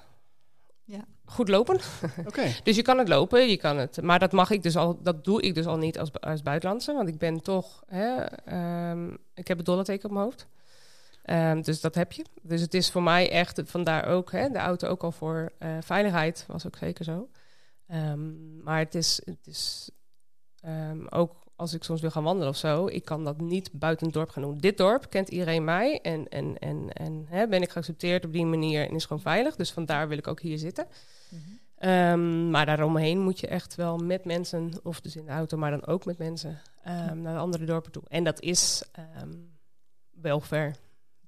Ja. 0.84 1.06
goed 1.26 1.50
lopen. 1.50 1.80
Oké. 2.28 2.44
Dus 2.64 2.76
je 2.76 2.82
kan 2.82 2.98
het 2.98 3.08
lopen, 3.08 3.50
je 3.50 3.58
kan 3.58 3.78
het. 3.78 4.02
Maar 4.02 4.20
dat 4.20 4.32
mag 4.32 4.50
ik 4.52 4.64
dus 4.64 4.76
al, 4.76 5.00
dat 5.02 5.24
doe 5.24 5.42
ik 5.42 5.56
dus 5.56 5.66
al 5.66 5.78
niet 5.78 6.00
als, 6.00 6.10
als 6.20 6.42
buitenlandse. 6.42 6.94
Want 6.94 7.08
ik 7.08 7.18
ben 7.18 7.42
toch, 7.42 7.84
hè, 7.88 8.16
ehm, 8.46 9.10
ik 9.34 9.48
heb 9.48 9.58
het 9.58 9.66
dollarteken 9.66 10.06
op 10.06 10.12
mijn 10.12 10.26
hoofd. 10.26 10.48
Ehm, 11.24 11.62
dus 11.62 11.82
dat 11.82 11.96
heb 11.96 12.12
je. 12.12 12.26
Dus 12.42 12.62
het 12.62 12.74
is 12.74 12.92
voor 12.92 13.04
mij 13.04 13.32
echt, 13.32 13.62
vandaar 13.66 14.06
ook, 14.06 14.32
hè, 14.32 14.50
de 14.50 14.58
auto 14.60 14.88
ook 14.88 15.04
al 15.04 15.12
voor 15.12 15.52
eh, 15.58 15.70
veiligheid, 15.82 16.44
was 16.48 16.66
ook 16.68 16.76
zeker 16.78 17.06
zo. 17.06 17.28
Ehm, 17.92 18.64
maar 18.64 18.80
het 18.80 18.96
is, 18.96 19.22
het 19.26 19.48
is 19.48 19.90
ehm, 20.60 21.06
ook 21.10 21.36
als 21.56 21.74
ik 21.74 21.84
soms 21.84 22.02
wil 22.02 22.12
gaan 22.12 22.24
wandelen 22.24 22.50
of 22.50 22.58
zo, 22.58 22.88
ik 22.88 23.06
kan 23.06 23.24
dat 23.24 23.42
niet 23.42 23.70
buiten 23.74 24.06
het 24.06 24.16
dorp 24.16 24.30
gaan 24.30 24.44
doen. 24.44 24.58
Dit 24.58 24.78
dorp 24.78 25.10
kent 25.10 25.30
iedereen 25.30 25.64
mij 25.64 26.02
en, 26.02 26.28
en, 26.28 26.58
en, 26.60 26.90
en 26.94 27.26
hè, 27.30 27.48
ben 27.48 27.62
ik 27.62 27.70
geaccepteerd 27.70 28.26
op 28.26 28.34
die 28.34 28.46
manier 28.46 28.88
en 28.88 28.96
is 28.96 29.06
gewoon 29.06 29.22
veilig. 29.22 29.56
Dus 29.56 29.72
vandaar 29.72 30.08
wil 30.08 30.18
ik 30.18 30.28
ook 30.28 30.42
hier 30.42 30.58
zitten. 30.58 30.88
Ehm, 31.78 32.50
maar 32.50 32.66
daaromheen 32.66 33.20
moet 33.20 33.40
je 33.40 33.48
echt 33.48 33.76
wel 33.76 33.98
met 33.98 34.26
mensen, 34.26 34.72
of 34.84 35.02
dus 35.02 35.16
in 35.16 35.26
de 35.26 35.32
auto, 35.32 35.58
maar 35.58 35.72
dan 35.72 35.86
ook 35.86 36.06
met 36.06 36.18
mensen, 36.18 36.62
ehm, 36.84 37.22
naar 37.22 37.34
de 37.34 37.40
andere 37.40 37.66
dorpen 37.66 37.92
toe. 37.92 38.04
En 38.08 38.24
dat 38.24 38.42
is 38.42 38.84
ehm, 38.92 39.32
wel 40.12 40.40
ver, 40.40 40.76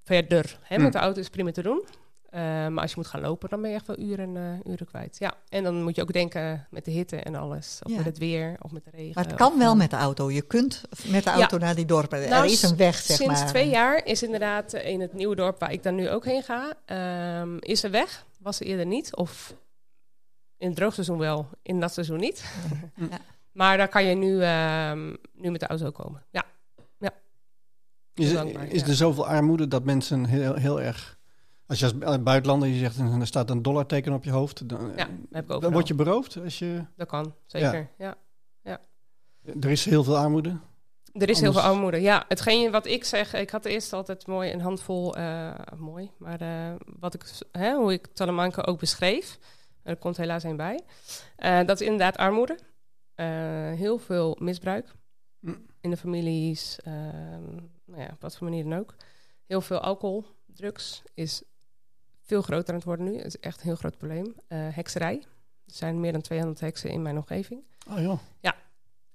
verder. 0.04 0.60
Hè? 0.62 0.78
Met 0.78 0.94
de 0.94 1.00
auto 1.00 1.20
is 1.20 1.30
prima 1.30 1.52
te 1.52 1.62
doen. 1.62 1.86
Ehm, 2.34 2.74
maar 2.74 2.82
als 2.82 2.90
je 2.92 2.98
moet 2.98 3.08
gaan 3.08 3.22
lopen, 3.22 3.50
dan 3.50 3.62
ben 3.62 3.70
je 3.70 3.76
echt 3.76 3.88
wel 3.88 4.00
uren, 4.00 4.38
eh, 4.38 4.72
uren 4.72 4.86
kwijt. 4.86 5.16
Ja, 5.20 5.34
en 5.50 5.64
dan 5.64 5.84
moet 5.84 5.96
je 5.96 6.02
ook 6.02 6.14
denken 6.14 6.68
met 6.70 6.86
de 6.86 6.92
hitte 6.92 7.16
en 7.18 7.36
alles. 7.36 7.80
Of 7.84 7.92
Ja. 7.92 7.98
met 7.98 8.06
het 8.06 8.18
weer, 8.18 8.56
of 8.62 8.72
met 8.72 8.84
de 8.84 8.90
regen. 8.90 9.12
Maar 9.16 9.26
het 9.26 9.36
kan 9.36 9.58
wel 9.58 9.72
eh, 9.72 9.78
met 9.78 9.90
de 9.90 9.96
auto. 9.96 10.32
Je 10.32 10.42
kunt 10.42 10.82
met 11.08 11.24
de 11.24 11.30
auto 11.30 11.58
naar 11.58 11.76
die 11.76 11.86
dorpen. 11.86 12.30
Nou, 12.30 12.46
er 12.46 12.52
is 12.52 12.62
een 12.62 12.76
weg, 12.78 12.96
zeg 12.96 13.18
Sinds 13.18 13.40
maar. 13.40 13.48
twee 13.50 13.70
jaar 13.70 14.06
is 14.06 14.24
inderdaad 14.24 14.74
eh, 14.74 14.90
in 14.90 15.02
het 15.02 15.14
nieuwe 15.14 15.36
dorp 15.36 15.60
waar 15.60 15.72
ik 15.72 15.84
dan 15.84 15.96
nu 15.96 16.10
ook 16.10 16.26
heen 16.26 16.44
ga, 16.44 16.74
ehm, 16.86 17.58
is 17.60 17.84
er 17.84 17.92
weg. 17.92 18.26
Was 18.40 18.60
er 18.60 18.66
eerder 18.66 18.86
niet. 18.86 19.16
Of 19.16 19.54
in 20.58 20.68
het 20.68 20.76
droogseizoen 20.76 21.18
wel, 21.18 21.48
in 21.62 21.80
dat 21.80 21.94
seizoen 21.94 22.20
niet. 22.20 22.44
Ja. 22.96 23.08
maar 23.52 23.78
daar 23.78 23.88
kan 23.90 24.06
je 24.06 24.16
nu, 24.16 24.42
ehm, 24.42 25.14
nu 25.34 25.52
met 25.52 25.60
de 25.60 25.68
auto 25.68 25.92
komen. 25.92 26.24
Ja, 26.32 26.44
Is, 28.16 28.34
Dankbaar, 28.34 28.68
is 28.68 28.82
ja. 28.82 28.88
er 28.88 28.94
zoveel 28.96 29.28
armoede 29.28 29.68
dat 29.68 29.84
mensen 29.84 30.26
heel, 30.26 30.54
heel 30.56 30.82
erg... 30.82 31.18
Als 31.82 31.92
je 31.92 32.06
als 32.06 32.24
buitenlander 32.24 32.70
je 32.70 32.80
zegt, 32.80 32.98
en 32.98 33.20
er 33.20 33.28
staat 33.28 33.50
een 33.50 33.62
dollarteken 33.62 34.14
op 34.14 34.24
je 34.24 34.32
hoofd, 34.32 34.70
dan, 34.70 34.92
ja 34.96 35.08
heb 35.32 35.44
ik 35.44 35.52
ook. 35.52 35.62
dan 35.62 35.72
word 35.72 35.88
je 35.88 35.94
beroofd. 35.94 36.38
Als 36.44 36.60
je, 36.60 36.86
Dat 36.96 37.08
kan, 37.08 37.36
zeker. 37.46 37.90
Ja. 37.98 38.18
er 39.62 39.70
is 39.70 39.86
heel 39.86 40.04
veel 40.04 40.18
armoede. 40.18 40.58
Er 41.14 41.30
is 41.30 41.40
heel 41.40 41.52
veel 41.54 41.62
armoede. 41.62 42.02
Ja, 42.02 42.26
hetgeen 42.28 42.72
wat 42.72 42.86
ik 42.86 43.04
zeg, 43.04 43.34
ik 43.34 43.50
had 43.50 43.66
eerst 43.66 43.94
altijd 43.94 44.28
mooi 44.28 44.52
een 44.52 44.62
handvol, 44.62 45.16
eh, 45.16 45.52
mooi, 45.78 46.12
maar 46.18 46.42
eh, 46.42 46.76
wat 47.00 47.14
ik, 47.14 47.24
hè, 47.52 47.74
hoe 47.76 47.94
ik 47.94 48.08
Talamanca 48.08 48.62
ook 48.62 48.80
beschreef, 48.80 49.40
er 49.84 49.96
komt 49.96 50.18
helaas 50.18 50.44
een 50.44 50.56
bij. 50.56 50.80
Eh, 51.36 51.66
dat 51.66 51.80
is 51.82 51.86
inderdaad 51.86 52.18
armoede. 52.18 52.58
Eh, 53.16 53.26
heel 53.72 53.98
veel 53.98 54.38
misbruik 54.40 54.92
Hm. 55.40 55.56
in 55.82 55.90
de 55.90 55.98
families, 55.98 56.80
ehm, 56.84 57.56
nou 57.86 58.02
ja, 58.02 58.10
op 58.14 58.22
wat 58.22 58.38
voor 58.38 58.48
manier 58.50 58.64
dan 58.64 58.80
ook. 58.80 58.96
Heel 59.48 59.62
veel 59.62 59.80
alcohol, 59.80 60.26
drugs 60.46 61.02
is 61.14 61.44
veel 62.34 62.42
groter 62.42 62.70
aan 62.70 62.76
het 62.76 62.84
worden 62.84 63.06
nu. 63.06 63.18
Het 63.18 63.26
is 63.26 63.40
echt 63.40 63.58
een 63.58 63.66
heel 63.66 63.76
groot 63.76 63.98
probleem. 63.98 64.36
Eh, 64.48 64.58
hekserij. 64.72 65.24
Er 65.66 65.74
zijn 65.74 66.00
meer 66.00 66.12
dan 66.12 66.22
200 66.22 66.60
heksen 66.60 66.90
in 66.90 67.02
mijn 67.02 67.18
omgeving. 67.18 67.62
Oh 67.90 68.00
joh. 68.00 68.20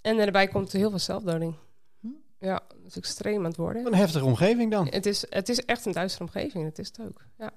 En 0.01 0.17
daarbij 0.17 0.49
komt 0.49 0.73
heel 0.73 0.91
veel 0.91 0.99
zelfdoding. 0.99 1.55
Hm. 2.01 2.09
ja, 2.39 2.63
dat 2.69 2.87
is 2.87 2.97
extreem 2.97 3.39
aan 3.39 3.45
het 3.45 3.57
worden. 3.57 3.87
Een 3.87 3.95
heftige 3.95 4.25
omgeving 4.25 4.71
dan. 4.71 4.87
Het 4.87 5.07
is, 5.07 5.25
het 5.31 5.49
is 5.49 5.65
echt 5.65 5.87
een 5.87 5.93
duistere 5.93 6.25
omgeving, 6.25 6.65
dat 6.65 6.79
is 6.79 6.87
het 6.87 7.01
ook. 7.01 7.25
Ja. 7.39 7.51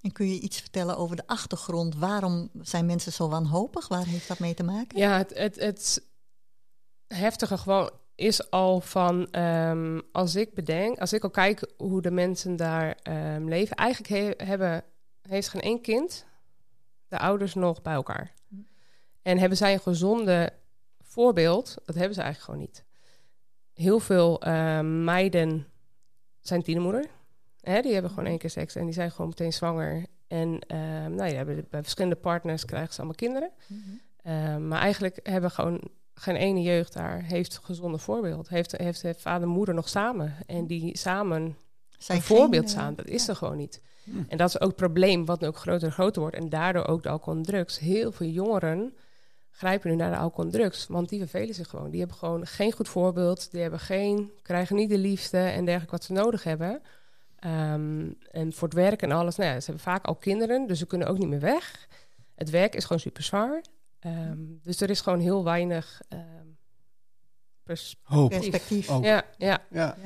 En 0.00 0.12
kun 0.12 0.28
je 0.28 0.40
iets 0.40 0.60
vertellen 0.60 0.96
over 0.96 1.16
de 1.16 1.26
achtergrond? 1.26 1.94
Waarom 1.94 2.50
zijn 2.60 2.86
mensen 2.86 3.12
zo 3.12 3.28
wanhopig? 3.28 3.88
Waar 3.88 4.06
heeft 4.06 4.28
dat 4.28 4.38
mee 4.38 4.54
te 4.54 4.62
maken? 4.62 4.98
Ja, 4.98 5.16
het, 5.16 5.34
het, 5.34 5.60
het 5.60 6.02
heftige 7.06 7.58
gewoon 7.58 7.90
is 8.20 8.50
al 8.50 8.80
van 8.80 9.30
ehm, 9.30 10.00
als 10.12 10.34
ik 10.34 10.54
bedenk, 10.54 10.98
als 10.98 11.12
ik 11.12 11.22
al 11.22 11.30
kijk 11.30 11.72
hoe 11.76 12.02
de 12.02 12.10
mensen 12.10 12.56
daar 12.56 12.96
ehm, 13.02 13.44
leven, 13.48 13.76
eigenlijk 13.76 14.08
he- 14.38 14.46
hebben, 14.46 14.84
heeft 15.28 15.48
geen 15.48 15.60
één 15.60 15.80
kind 15.80 16.26
de 17.08 17.18
ouders 17.18 17.54
nog 17.54 17.82
bij 17.82 17.92
elkaar. 17.94 18.32
En 19.22 19.38
hebben 19.38 19.58
zij 19.58 19.72
een 19.72 19.80
gezonde 19.80 20.52
voorbeeld? 20.98 21.74
Dat 21.84 21.94
hebben 21.94 22.14
ze 22.14 22.20
eigenlijk 22.22 22.44
gewoon 22.44 22.60
niet. 22.60 22.84
Heel 23.74 24.00
veel 24.00 24.40
ehm, 24.42 25.04
meiden 25.04 25.66
zijn 26.40 26.62
tienermoeder. 26.62 27.06
Hè, 27.60 27.80
die 27.80 27.92
hebben 27.92 28.10
gewoon 28.10 28.26
één 28.28 28.38
keer 28.38 28.50
seks 28.50 28.74
en 28.74 28.84
die 28.84 28.94
zijn 28.94 29.10
gewoon 29.10 29.28
meteen 29.28 29.52
zwanger. 29.52 30.06
En 30.26 30.50
nou 31.14 31.24
ja, 31.24 31.36
hebben 31.36 31.66
bij 31.70 31.82
verschillende 31.82 32.16
partners 32.16 32.64
krijgen 32.64 32.92
ze 32.92 32.96
allemaal 32.96 33.14
kinderen. 33.16 33.50
Mhm. 33.66 33.80
Ehm, 34.22 34.68
maar 34.68 34.80
eigenlijk 34.80 35.20
hebben 35.22 35.50
gewoon 35.50 35.90
geen 36.20 36.36
ene 36.36 36.62
jeugd 36.62 36.92
daar 36.92 37.22
heeft 37.22 37.56
een 37.56 37.64
gezonde 37.64 37.98
voorbeeld. 37.98 38.48
Heeft, 38.48 38.76
heeft, 38.76 39.02
heeft 39.02 39.20
vader 39.20 39.42
en 39.42 39.54
moeder 39.54 39.74
nog 39.74 39.88
samen. 39.88 40.36
En 40.46 40.66
die 40.66 40.98
samen 40.98 41.56
Zijn 41.98 42.18
een 42.18 42.24
voorbeeld 42.24 42.62
geen, 42.62 42.70
staan. 42.70 42.94
Dat 42.94 43.06
is 43.06 43.24
ja. 43.24 43.30
er 43.30 43.36
gewoon 43.36 43.56
niet. 43.56 43.82
Hm. 44.04 44.10
En 44.28 44.36
dat 44.36 44.48
is 44.48 44.60
ook 44.60 44.68
het 44.68 44.76
probleem 44.76 45.24
wat 45.24 45.40
nu 45.40 45.46
ook 45.46 45.56
groter 45.56 45.88
en 45.88 45.92
groter 45.92 46.20
wordt. 46.20 46.36
En 46.36 46.48
daardoor 46.48 46.86
ook 46.86 47.02
de 47.02 47.08
alcohol 47.08 47.38
en 47.38 47.42
drugs. 47.42 47.78
Heel 47.78 48.12
veel 48.12 48.26
jongeren 48.26 48.94
grijpen 49.50 49.90
nu 49.90 49.96
naar 49.96 50.10
de 50.10 50.16
alcohol 50.16 50.44
en 50.44 50.50
drugs. 50.50 50.86
Want 50.86 51.08
die 51.08 51.18
vervelen 51.18 51.54
zich 51.54 51.68
gewoon. 51.68 51.90
Die 51.90 52.00
hebben 52.00 52.16
gewoon 52.16 52.46
geen 52.46 52.72
goed 52.72 52.88
voorbeeld. 52.88 53.50
Die 53.50 53.60
hebben 53.60 53.80
geen, 53.80 54.30
krijgen 54.42 54.76
niet 54.76 54.88
de 54.88 54.98
liefde 54.98 55.38
en 55.38 55.64
dergelijke 55.64 55.96
wat 55.96 56.04
ze 56.04 56.12
nodig 56.12 56.44
hebben. 56.44 56.82
Ehm, 57.38 58.10
en 58.30 58.52
voor 58.52 58.68
het 58.68 58.76
werk 58.76 59.02
en 59.02 59.12
alles. 59.12 59.36
Nou 59.36 59.50
ja, 59.50 59.60
ze 59.60 59.66
hebben 59.66 59.84
vaak 59.84 60.06
al 60.06 60.14
kinderen, 60.14 60.66
dus 60.66 60.78
ze 60.78 60.86
kunnen 60.86 61.08
ook 61.08 61.18
niet 61.18 61.28
meer 61.28 61.40
weg. 61.40 61.88
Het 62.34 62.50
werk 62.50 62.74
is 62.74 62.82
gewoon 62.82 63.00
super 63.00 63.22
zwaar. 63.22 63.62
Ehm, 64.00 64.36
dus 64.62 64.80
er 64.80 64.90
is 64.90 65.00
gewoon 65.00 65.20
heel 65.20 65.44
weinig 65.44 66.00
ehm, 66.08 66.22
pers- 67.62 67.96
Hoop. 68.02 68.30
Perspectief. 68.30 68.88
Ook. 68.90 69.04
Ja, 69.04 69.24
ja. 69.38 69.58
Ja. 69.70 69.96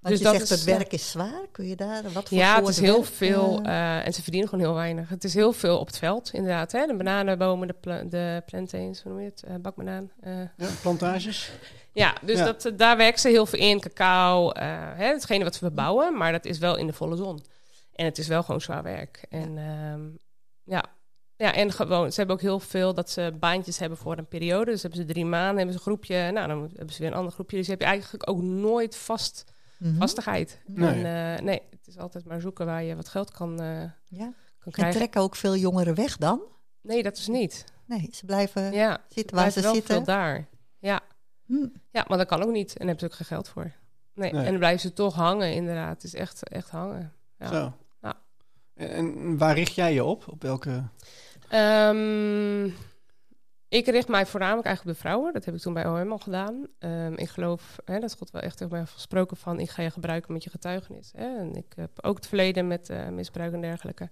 Want 0.00 0.18
Dus 0.18 0.18
je 0.18 0.24
dat 0.24 0.32
zegt 0.48 0.50
is, 0.50 0.50
het 0.60 0.68
ja. 0.68 0.76
werk 0.78 0.92
is 0.92 1.10
zwaar. 1.10 1.46
Kun 1.52 1.66
je 1.66 1.76
daar 1.76 2.02
wat 2.12 2.28
voor 2.28 2.38
Ja, 2.38 2.56
het 2.58 2.68
is 2.68 2.80
heel 2.80 3.00
werk, 3.00 3.12
veel. 3.14 3.60
eh, 3.62 3.96
eh, 3.98 4.06
en 4.06 4.12
ze 4.12 4.22
verdienen 4.22 4.48
gewoon 4.48 4.64
heel 4.64 4.74
weinig. 4.74 5.08
Het 5.08 5.24
is 5.24 5.34
heel 5.34 5.52
veel 5.52 5.78
op 5.78 5.86
het 5.86 5.98
veld, 5.98 6.32
inderdaad. 6.32 6.72
Hè? 6.72 6.86
De 6.86 6.94
bananenbomen, 6.96 7.68
de, 7.68 7.74
pla 7.74 8.02
de 8.02 8.42
plantains, 8.46 9.02
hoe 9.02 9.12
noem 9.12 9.20
je 9.20 9.28
het? 9.28 9.42
Eh, 9.42 9.54
bakbanaan. 9.60 10.10
eh. 10.20 10.38
Ja, 10.56 10.68
plantages. 10.82 11.50
ja, 11.92 12.14
dus 12.22 12.38
Ja. 12.38 12.44
Dat, 12.44 12.64
eh, 12.64 12.72
daar 12.76 12.96
werken 12.96 13.20
ze 13.20 13.28
heel 13.28 13.46
veel 13.46 13.58
in. 13.58 13.80
Cacao, 13.80 14.50
eh, 14.50 14.64
hè, 14.94 15.06
hetgene 15.06 15.44
wat 15.44 15.52
ze 15.54 15.58
verbouwen. 15.58 16.16
Maar 16.16 16.32
dat 16.32 16.44
is 16.44 16.58
wel 16.58 16.76
in 16.76 16.86
de 16.86 16.92
volle 16.92 17.16
zon. 17.16 17.44
En 17.94 18.04
het 18.04 18.18
is 18.18 18.26
wel 18.28 18.42
gewoon 18.42 18.60
zwaar 18.60 18.82
werk. 18.82 19.26
En 19.28 19.58
ehm, 19.58 20.00
ja. 20.74 20.84
Ja, 21.36 21.54
en 21.54 21.72
gewoon, 21.72 22.10
ze 22.12 22.16
hebben 22.18 22.36
ook 22.36 22.42
heel 22.42 22.60
veel 22.60 22.94
dat 22.94 23.10
ze 23.10 23.32
baantjes 23.40 23.78
hebben 23.78 23.98
voor 23.98 24.18
een 24.18 24.26
periode. 24.28 24.70
Dus 24.70 24.82
hebben 24.82 25.00
ze 25.00 25.06
drie 25.06 25.24
maanden, 25.24 25.56
hebben 25.56 25.72
ze 25.72 25.78
een 25.78 25.86
groepje. 25.86 26.30
Nou, 26.30 26.48
dan 26.48 26.70
hebben 26.74 26.94
ze 26.94 27.00
weer 27.02 27.10
een 27.10 27.16
ander 27.16 27.32
groepje. 27.32 27.56
Dus 27.56 27.66
je 27.66 27.72
hebt 27.72 27.84
eigenlijk 27.84 28.30
ook 28.30 28.42
nooit 28.42 28.96
vast, 28.96 29.44
mhm. 29.78 29.96
vastigheid. 29.96 30.60
Nee. 30.66 31.04
En, 31.04 31.36
eh, 31.36 31.44
nee, 31.44 31.62
het 31.70 31.86
is 31.86 31.98
altijd 31.98 32.24
maar 32.24 32.40
zoeken 32.40 32.66
waar 32.66 32.82
je 32.82 32.96
wat 32.96 33.08
geld 33.08 33.30
kan, 33.30 33.60
eh, 33.60 33.66
Ja. 33.68 33.92
kan 34.08 34.32
En 34.64 34.72
krijgen. 34.72 34.96
trekken 34.96 35.20
ook 35.20 35.36
veel 35.36 35.56
jongeren 35.56 35.94
weg 35.94 36.16
dan? 36.16 36.40
Nee, 36.82 37.02
dat 37.02 37.16
is 37.16 37.26
niet. 37.28 37.64
Nee, 37.86 38.08
ze 38.12 38.24
blijven 38.24 38.72
Ja, 38.72 39.00
zitten 39.08 39.36
waar 39.36 39.50
ze 39.50 39.60
wel 39.60 39.74
zitten. 39.74 39.94
veel 39.94 40.04
daar. 40.04 40.48
Ja. 40.78 41.00
Hm. 41.46 41.66
ja, 41.90 42.04
maar 42.08 42.18
dat 42.18 42.26
kan 42.26 42.42
ook 42.42 42.52
niet. 42.52 42.68
En 42.70 42.76
daar 42.78 42.86
hebben 42.86 42.98
ze 42.98 43.04
ook 43.06 43.14
geen 43.14 43.26
geld 43.26 43.48
voor. 43.48 43.72
Nee, 44.14 44.32
Nee. 44.32 44.40
en 44.44 44.50
dan 44.50 44.58
blijven 44.58 44.80
ze 44.80 44.92
toch 44.92 45.14
hangen, 45.14 45.52
inderdaad. 45.52 45.92
Het 45.94 46.04
is 46.04 46.14
echt, 46.14 46.48
echt 46.48 46.70
hangen. 46.70 47.12
Ja. 47.38 47.48
Zo. 47.48 47.72
Ja. 48.02 48.14
En, 48.74 48.88
en 48.90 49.38
waar 49.38 49.54
richt 49.54 49.74
jij 49.74 49.94
je 49.94 50.04
op? 50.04 50.24
Op 50.28 50.42
welke... 50.42 50.82
Ehm, 51.48 52.70
ik 53.68 53.86
richt 53.86 54.08
mij 54.08 54.26
voornamelijk 54.26 54.66
eigenlijk 54.66 54.96
op 54.96 55.02
de 55.02 55.08
vrouwen. 55.08 55.32
Dat 55.32 55.44
heb 55.44 55.54
ik 55.54 55.60
toen 55.60 55.74
bij 55.74 55.86
OM 55.86 56.12
al 56.12 56.18
gedaan. 56.18 56.66
Ehm, 56.78 57.12
ik 57.12 57.28
geloof 57.28 57.76
hè, 57.84 57.98
dat 57.98 58.16
God 58.16 58.30
wel 58.30 58.42
echt 58.42 58.56
tegen 58.56 58.70
mij 58.70 58.80
heeft 58.80 58.92
gesproken 58.92 59.36
van... 59.36 59.60
ik 59.60 59.70
ga 59.70 59.82
je 59.82 59.90
gebruiken 59.90 60.32
met 60.32 60.44
je 60.44 60.50
getuigenis. 60.50 61.12
Hè? 61.16 61.38
En 61.38 61.54
ik 61.54 61.72
heb 61.76 61.90
ook 62.04 62.16
het 62.16 62.26
verleden 62.26 62.66
met 62.66 62.90
eh, 62.90 63.08
misbruik 63.08 63.52
en 63.52 63.60
dergelijke. 63.60 64.08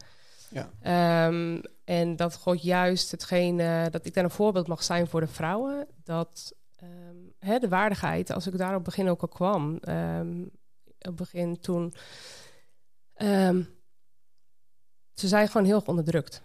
Ja. 0.50 0.70
Ehm, 0.80 1.60
en 1.84 2.16
dat 2.16 2.34
God 2.34 2.62
juist 2.62 3.10
hetgeen... 3.10 3.56
dat 3.90 4.06
ik 4.06 4.14
daar 4.14 4.24
een 4.24 4.30
voorbeeld 4.30 4.66
mag 4.66 4.82
zijn 4.82 5.06
voor 5.06 5.20
de 5.20 5.26
vrouwen. 5.26 5.86
Dat 6.04 6.52
hè, 7.38 7.58
de 7.58 7.68
waardigheid, 7.68 8.30
als 8.30 8.46
ik 8.46 8.58
daar 8.58 8.68
op 8.68 8.74
het 8.74 8.84
begin 8.84 9.08
ook 9.08 9.22
al 9.22 9.28
kwam... 9.28 9.74
op 9.74 9.82
het 10.98 11.16
begin 11.16 11.60
toen... 11.60 11.94
ze 15.14 15.28
zijn 15.28 15.48
gewoon 15.48 15.66
heel 15.66 15.76
erg 15.76 15.86
onderdrukt. 15.86 16.42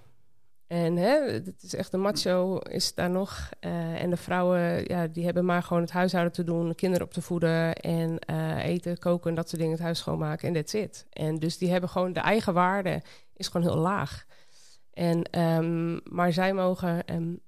En 0.69 0.95
hè, 0.97 1.32
het 1.32 1.63
is 1.63 1.75
echt 1.75 1.91
de 1.91 1.97
macho 1.97 2.58
is 2.58 2.93
daar 2.93 3.10
nog. 3.10 3.49
eh, 3.60 4.01
en 4.01 4.10
de 4.10 4.17
vrouwen, 4.17 4.84
ja, 4.88 5.08
die 5.08 5.25
hebben 5.25 5.45
maar 5.45 5.63
gewoon 5.63 5.82
het 5.82 5.91
huishouden 5.91 6.34
te 6.34 6.43
doen, 6.43 6.75
kinderen 6.75 7.05
op 7.05 7.13
te 7.13 7.21
voeden 7.21 7.75
en 7.75 8.19
eh, 8.19 8.65
eten, 8.65 8.97
koken, 8.97 9.36
dat 9.36 9.49
soort 9.49 9.62
dingen, 9.62 9.75
het 9.75 9.84
huis 9.84 9.97
schoonmaken 9.99 10.47
en 10.47 10.53
that's 10.53 10.73
it. 10.73 11.05
En 11.10 11.36
dus 11.36 11.58
die 11.58 11.71
hebben 11.71 11.89
gewoon 11.89 12.13
de 12.13 12.19
eigen 12.19 12.53
waarde 12.53 13.01
is 13.36 13.47
gewoon 13.47 13.67
heel 13.67 13.82
laag. 13.82 14.25
En 14.93 15.23
ehm, 15.23 15.99
maar 16.15 16.34
zij 16.34 16.53
mogen 16.53 17.05
en 17.05 17.41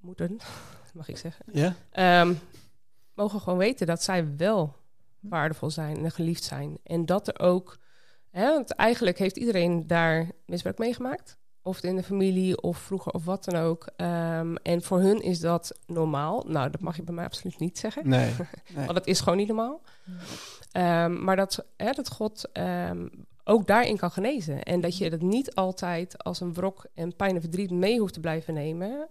moeten, 0.00 0.36
mag 0.94 1.08
ik 1.08 1.16
zeggen, 1.16 1.44
Ja? 1.52 1.74
ehm, 1.90 2.34
mogen 3.14 3.40
gewoon 3.40 3.58
weten 3.58 3.86
dat 3.86 4.02
zij 4.02 4.36
wel 4.36 4.76
waardevol 5.20 5.70
zijn 5.70 6.04
en 6.04 6.10
geliefd 6.10 6.42
zijn. 6.42 6.78
En 6.82 7.06
dat 7.06 7.28
er 7.28 7.38
ook, 7.40 7.78
hè, 8.30 8.50
want 8.52 8.70
eigenlijk 8.74 9.18
heeft 9.18 9.36
iedereen 9.36 9.86
daar 9.86 10.30
misbruik 10.46 10.78
meegemaakt. 10.78 11.38
Of 11.62 11.76
het 11.76 11.84
in 11.84 11.96
de 11.96 12.02
familie 12.02 12.60
of 12.62 12.78
vroeger 12.78 13.12
of 13.12 13.24
wat 13.24 13.44
dan 13.44 13.60
ook. 13.60 13.88
Ehm, 13.96 14.54
en 14.54 14.82
voor 14.82 14.98
hun 15.00 15.22
is 15.22 15.40
dat 15.40 15.78
normaal. 15.86 16.44
Nou, 16.46 16.70
dat 16.70 16.80
mag 16.80 16.96
je 16.96 17.02
bij 17.02 17.14
mij 17.14 17.24
absoluut 17.24 17.58
niet 17.58 17.78
zeggen. 17.78 18.08
Nee. 18.08 18.30
nee. 18.74 18.84
Want 18.84 18.94
dat 18.94 19.06
is 19.06 19.20
gewoon 19.20 19.38
niet 19.38 19.46
normaal. 19.48 19.80
Ehm, 20.72 21.24
maar 21.24 21.36
dat, 21.36 21.66
hè, 21.76 21.90
dat 21.92 22.08
God 22.10 22.48
ehm, 22.52 23.08
ook 23.44 23.66
daarin 23.66 23.96
kan 23.96 24.10
genezen. 24.10 24.62
En 24.62 24.80
dat 24.80 24.98
je 24.98 25.10
dat 25.10 25.20
niet 25.20 25.54
altijd 25.54 26.24
als 26.24 26.40
een 26.40 26.52
wrok 26.54 26.86
en 26.94 27.16
pijn 27.16 27.34
en 27.34 27.40
verdriet 27.40 27.70
mee 27.70 27.98
hoeft 28.00 28.14
te 28.14 28.20
blijven 28.20 28.54
nemen. 28.54 29.08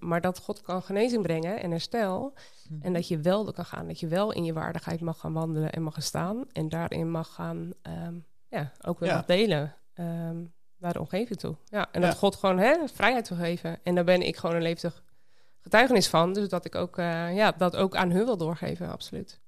Maar 0.00 0.20
dat 0.20 0.38
God 0.38 0.62
kan 0.62 0.82
genezing 0.82 1.22
brengen 1.22 1.62
en 1.62 1.70
herstel. 1.70 2.34
En 2.80 2.92
dat 2.92 3.08
je 3.08 3.18
wel 3.18 3.46
er 3.46 3.52
kan 3.52 3.64
gaan. 3.64 3.86
Dat 3.86 4.00
je 4.00 4.06
wel 4.06 4.32
in 4.32 4.44
je 4.44 4.52
waardigheid 4.52 5.00
mag 5.00 5.18
gaan 5.20 5.32
wandelen 5.32 5.72
en 5.72 5.82
mag 5.82 5.92
gaan 5.94 6.02
staan. 6.02 6.44
En 6.52 6.68
daarin 6.68 7.10
mag 7.10 7.34
gaan, 7.34 7.72
ja, 8.48 8.72
ook 8.86 8.98
weer 8.98 9.08
Ja. 9.08 9.22
delen 9.26 9.74
ehm, 9.94 10.36
naar 10.84 10.92
de 10.92 11.00
omgeving 11.00 11.38
toe. 11.38 11.56
Ja, 11.68 11.88
en 11.92 12.00
Ja. 12.00 12.06
dat 12.06 12.16
God 12.16 12.36
gewoon 12.36 12.58
hè, 12.58 12.76
vrijheid 12.94 13.28
wil 13.28 13.38
geven. 13.38 13.78
En 13.82 13.94
daar 13.94 14.04
ben 14.04 14.22
ik 14.22 14.36
gewoon 14.36 14.56
een 14.56 14.62
levendig 14.62 15.02
getuigenis 15.60 16.08
van. 16.08 16.32
Dus 16.32 16.48
dat 16.48 16.64
ik 16.64 16.74
ook, 16.74 16.98
eh, 16.98 17.34
ja, 17.36 17.52
dat 17.52 17.76
ook 17.76 17.96
aan 17.96 18.10
hun 18.10 18.24
wil 18.24 18.36
doorgeven, 18.36 18.90
absoluut. 18.90 19.42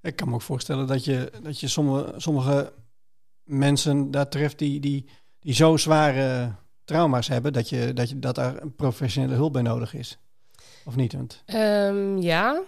Ik 0.00 0.16
kan 0.16 0.28
me 0.28 0.34
ook 0.34 0.42
voorstellen 0.42 0.86
dat 0.86 1.04
je, 1.04 1.32
dat 1.42 1.60
je 1.60 1.68
sommige, 1.68 2.12
sommige 2.16 2.72
mensen 3.44 4.10
daar 4.10 4.28
treft 4.28 4.58
die, 4.58 4.80
die, 4.80 5.08
die 5.40 5.54
zo 5.54 5.76
zware 5.76 6.52
trauma's 6.84 7.28
hebben 7.28 7.52
dat, 7.52 7.68
je, 7.68 7.92
dat, 7.92 8.08
je, 8.08 8.18
dat 8.18 8.34
daar 8.34 8.62
een 8.62 8.74
professionele 8.74 9.34
hulp 9.34 9.52
bij 9.52 9.62
nodig 9.62 9.94
is. 9.94 10.18
Of 10.84 10.96
niet? 10.96 11.12
Want, 11.12 11.42
Ehm, 11.46 12.16
ja, 12.18 12.62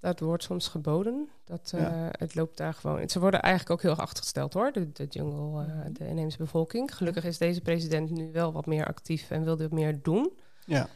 dat 0.00 0.20
wordt 0.20 0.42
soms 0.42 0.68
geboden. 0.68 1.28
Dat, 1.44 1.72
eh, 1.74 1.80
Ja. 1.80 2.08
Het 2.18 2.34
loopt 2.34 2.56
daar 2.56 2.74
gewoon. 2.74 3.08
Ze 3.08 3.20
worden 3.20 3.40
eigenlijk 3.42 3.72
ook 3.72 3.82
heel 3.82 3.90
erg 3.90 4.00
achtergesteld 4.00 4.52
hoor, 4.54 4.72
de, 4.72 4.92
de 4.92 5.06
jungle, 5.06 5.64
eh, 5.64 5.78
de 5.92 6.06
inheemse 6.08 6.38
bevolking. 6.38 6.94
Gelukkig 6.96 7.24
is 7.24 7.38
deze 7.38 7.60
president 7.60 8.10
nu 8.10 8.32
wel 8.32 8.52
wat 8.52 8.66
meer 8.66 8.86
actief 8.86 9.30
en 9.30 9.44
wilde 9.44 9.68
meer 9.70 10.02
doen. 10.02 10.32
ja. 10.66 10.88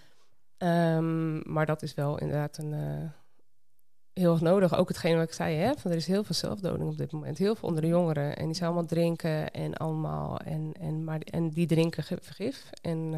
Ehm, 0.56 1.52
maar 1.52 1.66
dat 1.66 1.82
is 1.82 1.94
wel 1.94 2.18
inderdaad 2.18 2.58
een, 2.58 2.72
eh, 2.72 3.10
heel 4.12 4.32
erg 4.32 4.40
nodig. 4.40 4.76
Ook 4.76 4.88
hetgeen 4.88 5.16
wat 5.16 5.24
ik 5.28 5.32
zei, 5.32 5.56
hè, 5.56 5.72
van 5.76 5.90
er 5.90 5.96
is 5.96 6.06
heel 6.06 6.24
veel 6.24 6.34
zelfdoding 6.34 6.88
op 6.90 6.96
dit 6.98 7.12
moment. 7.12 7.38
Heel 7.38 7.54
veel 7.54 7.68
onder 7.68 7.82
de 7.82 7.88
jongeren. 7.88 8.36
En 8.36 8.44
die 8.46 8.54
zijn 8.54 8.68
allemaal 8.70 8.88
drinken 8.88 9.50
en 9.50 9.74
allemaal. 9.74 10.38
En, 10.38 10.72
en, 10.80 11.04
maar, 11.04 11.18
en 11.20 11.50
die 11.50 11.66
drinken 11.66 12.04
vergif. 12.22 12.70
En 12.82 13.12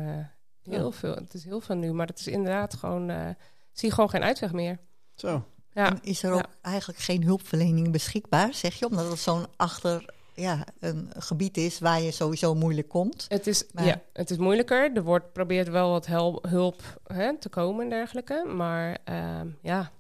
heel 0.63 0.85
Ja. 0.85 0.91
veel. 0.91 1.15
Het 1.15 1.35
is 1.35 1.45
heel 1.45 1.61
veel 1.61 1.77
nu. 1.77 1.93
Maar 1.93 2.07
het 2.07 2.19
is 2.19 2.27
inderdaad 2.27 2.75
gewoon. 2.75 3.35
zie 3.73 3.91
gewoon 3.91 4.11
geen 4.11 4.23
uitweg 4.23 4.53
meer. 4.53 4.79
Zo. 5.15 5.45
Ja. 5.77 5.91
En 5.91 5.99
is 6.03 6.23
er 6.23 6.31
Ja. 6.31 6.37
ook 6.37 6.47
eigenlijk 6.63 6.99
geen 6.99 7.23
hulpverlening 7.25 7.91
beschikbaar, 7.93 8.55
zeg 8.55 8.75
je? 8.75 8.87
Omdat 8.87 9.09
het 9.11 9.19
zo'n 9.19 9.47
achter 9.57 10.15
ja, 10.35 10.65
een 10.81 11.11
gebied 11.17 11.57
is 11.57 11.79
waar 11.79 12.01
je 12.01 12.11
sowieso 12.11 12.55
moeilijk 12.55 12.89
komt. 12.89 13.25
Het 13.29 13.47
is, 13.47 13.65
Maar- 13.73 13.85
ja, 13.87 14.01
het 14.13 14.31
is 14.31 14.37
moeilijker. 14.37 14.97
Er 14.97 15.03
wordt 15.03 15.33
probeert 15.33 15.69
wel 15.69 15.91
wat 15.91 16.07
hel- 16.07 16.43
hulp 16.49 17.01
hè, 17.05 17.39
te 17.39 17.49
komen 17.49 17.83
en 17.85 17.91
dergelijke. 17.91 18.45
Maar 18.57 18.99
ehm, 19.05 19.49
ja. 19.63 19.91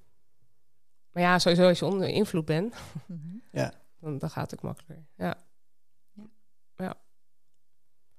Maar 1.12 1.22
ja, 1.22 1.38
sowieso 1.38 1.68
als 1.68 1.78
je 1.78 1.84
onder 1.84 2.08
invloed 2.08 2.44
bent, 2.44 2.74
Mhm. 3.06 3.68
dan, 4.00 4.18
dan 4.18 4.30
gaat 4.30 4.50
het 4.50 4.58
ook 4.60 4.64
makkelijker. 4.66 5.06
Ja. 5.16 5.34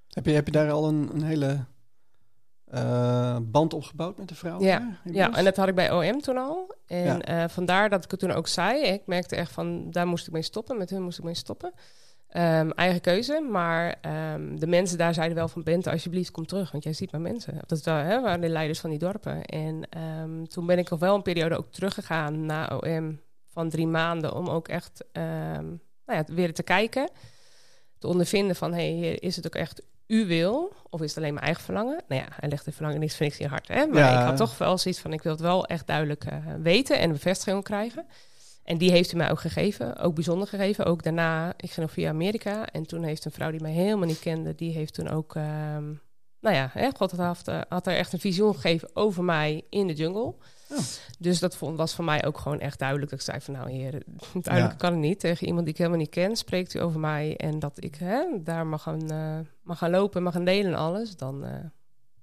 Heb 0.08 0.26
je, 0.26 0.32
heb 0.32 0.46
je 0.46 0.52
daar 0.52 0.70
al 0.70 0.88
een, 0.88 1.10
een 1.14 1.22
hele 1.22 1.64
eh, 2.70 3.36
band 3.42 3.74
opgebouwd 3.74 4.18
met 4.18 4.28
de 4.28 4.34
vrouw. 4.34 4.60
Ja, 4.60 4.78
daar, 4.78 5.14
Ja, 5.14 5.34
en 5.36 5.44
dat 5.44 5.56
had 5.56 5.68
ik 5.68 5.74
bij 5.74 5.92
OM 5.92 6.20
toen 6.20 6.36
al. 6.36 6.74
En 6.86 7.04
Ja. 7.04 7.20
eh, 7.20 7.48
vandaar 7.48 7.88
dat 7.90 8.04
ik 8.04 8.10
het 8.10 8.20
toen 8.20 8.32
ook 8.32 8.48
zei. 8.48 8.82
Ik 8.82 9.02
merkte 9.06 9.36
echt 9.36 9.52
van, 9.52 9.90
daar 9.90 10.06
moest 10.06 10.26
ik 10.26 10.32
mee 10.32 10.42
stoppen. 10.42 10.78
Met 10.78 10.90
hun 10.90 11.02
moest 11.02 11.18
ik 11.18 11.24
mee 11.24 11.34
stoppen. 11.34 11.72
Ehm, 12.28 12.70
eigen 12.70 13.00
keuze. 13.00 13.40
Maar 13.50 13.94
ehm, 14.00 14.56
de 14.56 14.66
mensen 14.66 14.98
daar 14.98 15.14
zeiden 15.14 15.36
wel 15.36 15.48
van... 15.48 15.62
Bente, 15.62 15.90
alsjeblieft, 15.90 16.30
kom 16.30 16.46
terug. 16.46 16.70
Want 16.70 16.84
jij 16.84 16.92
ziet 16.92 17.12
maar 17.12 17.20
mensen. 17.20 17.54
Dat 17.66 17.78
is 17.78 17.84
wel, 17.84 17.94
hè, 17.94 18.20
waren 18.20 18.40
de 18.40 18.48
leiders 18.48 18.80
van 18.80 18.90
die 18.90 18.98
dorpen. 18.98 19.44
En 19.44 19.88
ehm, 19.90 20.44
toen 20.44 20.66
ben 20.66 20.78
ik 20.78 20.90
nog 20.90 20.98
wel 21.00 21.14
een 21.14 21.22
periode 21.22 21.56
ook 21.56 21.72
teruggegaan 21.72 22.46
naar 22.46 22.76
OM... 22.82 23.20
van 23.46 23.68
drie 23.68 23.86
maanden 23.86 24.34
om 24.34 24.48
ook 24.48 24.68
echt 24.68 25.04
nou 25.12 25.78
ja, 26.06 26.24
weer 26.34 26.54
te 26.54 26.62
kijken. 26.62 27.10
Te 27.98 28.06
ondervinden 28.06 28.56
van, 28.56 28.72
hey, 28.72 28.98
is 29.00 29.36
het 29.36 29.46
ook 29.46 29.54
echt 29.54 29.82
u 30.08 30.26
wil? 30.26 30.72
Of 30.90 31.00
is 31.00 31.08
het 31.08 31.18
alleen 31.18 31.32
mijn 31.34 31.44
eigen 31.46 31.64
verlangen? 31.64 32.00
Nou 32.08 32.20
ja, 32.22 32.28
hij 32.40 32.48
legt 32.48 32.64
de 32.64 32.72
verlangen 32.72 33.00
niks 33.00 33.18
niks 33.18 33.38
in 33.38 33.44
je 33.44 33.50
hart. 33.50 33.68
Hè? 33.68 33.86
Maar 33.86 33.98
Ja. 34.02 34.20
ik 34.20 34.26
had 34.26 34.36
toch 34.36 34.58
wel 34.58 34.78
zoiets 34.78 35.00
van, 35.00 35.12
ik 35.12 35.22
wil 35.22 35.32
het 35.32 35.40
wel 35.40 35.66
echt 35.66 35.86
duidelijk 35.86 36.24
eh, 36.24 36.36
weten 36.62 36.98
en 36.98 37.12
bevestiging 37.12 37.64
krijgen. 37.64 38.06
En 38.64 38.78
die 38.78 38.90
heeft 38.90 39.10
hij 39.10 39.20
mij 39.20 39.30
ook 39.30 39.40
gegeven, 39.40 39.96
ook 39.96 40.14
bijzonder 40.14 40.48
gegeven. 40.48 40.84
Ook 40.84 41.02
daarna, 41.02 41.48
ik 41.56 41.70
ging 41.70 41.86
nog 41.86 41.90
via 41.90 42.08
Amerika. 42.08 42.66
En 42.66 42.86
toen 42.86 43.02
heeft 43.02 43.24
een 43.24 43.30
vrouw 43.30 43.50
die 43.50 43.60
mij 43.60 43.72
helemaal 43.72 44.06
niet 44.06 44.18
kende, 44.20 44.54
die 44.54 44.72
heeft 44.72 44.94
toen 44.94 45.08
ook, 45.08 45.34
ehm, 45.34 45.84
nou 46.40 46.56
ja, 46.56 46.70
hè, 46.72 46.88
God 46.96 47.10
had, 47.10 47.44
had 47.68 47.86
er 47.86 47.96
echt 47.96 48.12
een 48.12 48.18
visioen 48.20 48.54
gegeven 48.54 48.90
over 48.94 49.24
mij 49.24 49.62
in 49.70 49.86
de 49.86 49.94
jungle. 49.94 50.34
Oh. 50.70 50.78
Dus 51.18 51.38
dat 51.38 51.56
vond, 51.56 51.76
was 51.76 51.94
voor 51.94 52.04
mij 52.04 52.24
ook 52.26 52.38
gewoon 52.38 52.60
echt 52.60 52.78
duidelijk. 52.78 53.10
Dat 53.10 53.18
ik 53.20 53.24
zei 53.26 53.40
van, 53.40 53.54
nou 53.54 53.70
heer, 53.70 53.90
duidelijk 54.32 54.72
Ja. 54.74 54.78
kan 54.78 54.90
het 54.92 55.00
niet. 55.00 55.20
Tegen 55.20 55.46
iemand 55.46 55.64
die 55.64 55.72
ik 55.72 55.78
helemaal 55.78 55.98
niet 56.00 56.08
ken, 56.10 56.36
spreekt 56.36 56.74
u 56.74 56.80
over 56.80 57.00
mij. 57.00 57.36
En 57.36 57.58
dat 57.58 57.84
ik 57.84 57.94
hè, 57.94 58.24
daar 58.42 58.66
mag 58.66 58.82
gaan, 58.82 59.10
eh, 59.10 59.38
mag 59.62 59.78
gaan 59.78 59.90
lopen, 59.90 60.22
mag 60.22 60.32
gaan 60.32 60.44
delen 60.44 60.72
en 60.72 60.78
alles. 60.78 61.16
Dan 61.16 61.44
eh, 61.44 61.52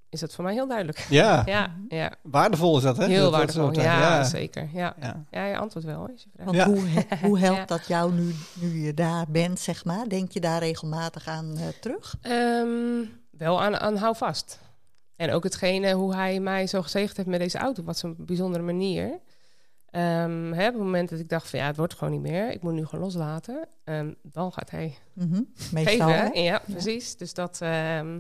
is 0.10 0.20
dat 0.20 0.34
voor 0.34 0.44
mij 0.44 0.54
heel 0.54 0.68
duidelijk. 0.68 1.06
Ja, 1.10 1.42
Ja, 1.56 1.76
ja. 1.88 2.12
waardevol 2.22 2.78
is 2.78 2.84
dat, 2.84 2.98
hè? 2.98 3.06
heel 3.06 3.22
Dat- 3.24 3.32
waardevol. 3.32 3.72
eh, 3.72 3.84
ja, 3.84 4.24
zeker. 4.24 4.70
Ja. 4.74 4.96
ja. 5.00 5.24
ja, 5.32 5.46
je 5.46 5.58
antwoord 5.58 5.86
wel. 5.86 6.10
Je. 6.16 6.44
Want 6.44 6.56
Ja. 6.58 6.66
hoe, 6.66 6.82
he- 6.88 7.18
hoe 7.28 7.40
helpt 7.40 7.58
Ja. 7.60 7.66
dat 7.66 7.88
jou 7.88 8.14
nu, 8.14 8.36
nu 8.54 8.86
je 8.86 8.94
daar 8.94 9.26
bent, 9.30 9.60
zeg 9.60 9.86
maar? 9.86 10.10
Denk 10.10 10.32
je 10.32 10.40
daar 10.40 10.60
regelmatig 10.60 11.28
aan 11.28 11.58
eh, 11.58 11.68
terug? 11.82 12.16
Ehm, 12.22 13.04
wel 13.32 13.62
aan, 13.62 13.78
aan 13.80 13.96
hou 13.98 14.16
vast. 14.16 14.60
En 15.16 15.32
ook 15.32 15.44
hetgene 15.44 15.94
hoe 15.94 16.16
hij 16.16 16.40
mij 16.40 16.68
zo 16.68 16.82
gezegend 16.82 17.18
heeft 17.18 17.30
met 17.30 17.40
deze 17.40 17.58
auto. 17.58 17.84
Wat 17.84 17.98
zo'n 17.98 18.16
bijzondere 18.18 18.64
manier. 18.64 19.20
Ehm, 19.90 20.52
hè, 20.54 20.68
op 20.68 20.74
het 20.74 20.84
moment 20.84 21.10
dat 21.10 21.20
ik 21.20 21.30
dacht 21.30 21.50
van 21.50 21.60
ja, 21.60 21.66
het 21.66 21.78
wordt 21.78 21.94
gewoon 21.94 22.14
niet 22.14 22.32
meer. 22.32 22.52
Ik 22.52 22.62
moet 22.62 22.74
nu 22.74 22.86
gewoon 22.86 23.04
loslaten. 23.06 23.68
ehm, 23.84 24.14
dan 24.22 24.52
gaat 24.54 24.70
hij. 24.70 24.98
Meestal, 25.72 26.08
hè? 26.08 26.26
geven. 26.26 26.44
Ja, 26.44 26.62
precies. 26.72 27.16
Dus 27.18 27.34
dat, 27.34 27.62
ehm, 27.62 28.20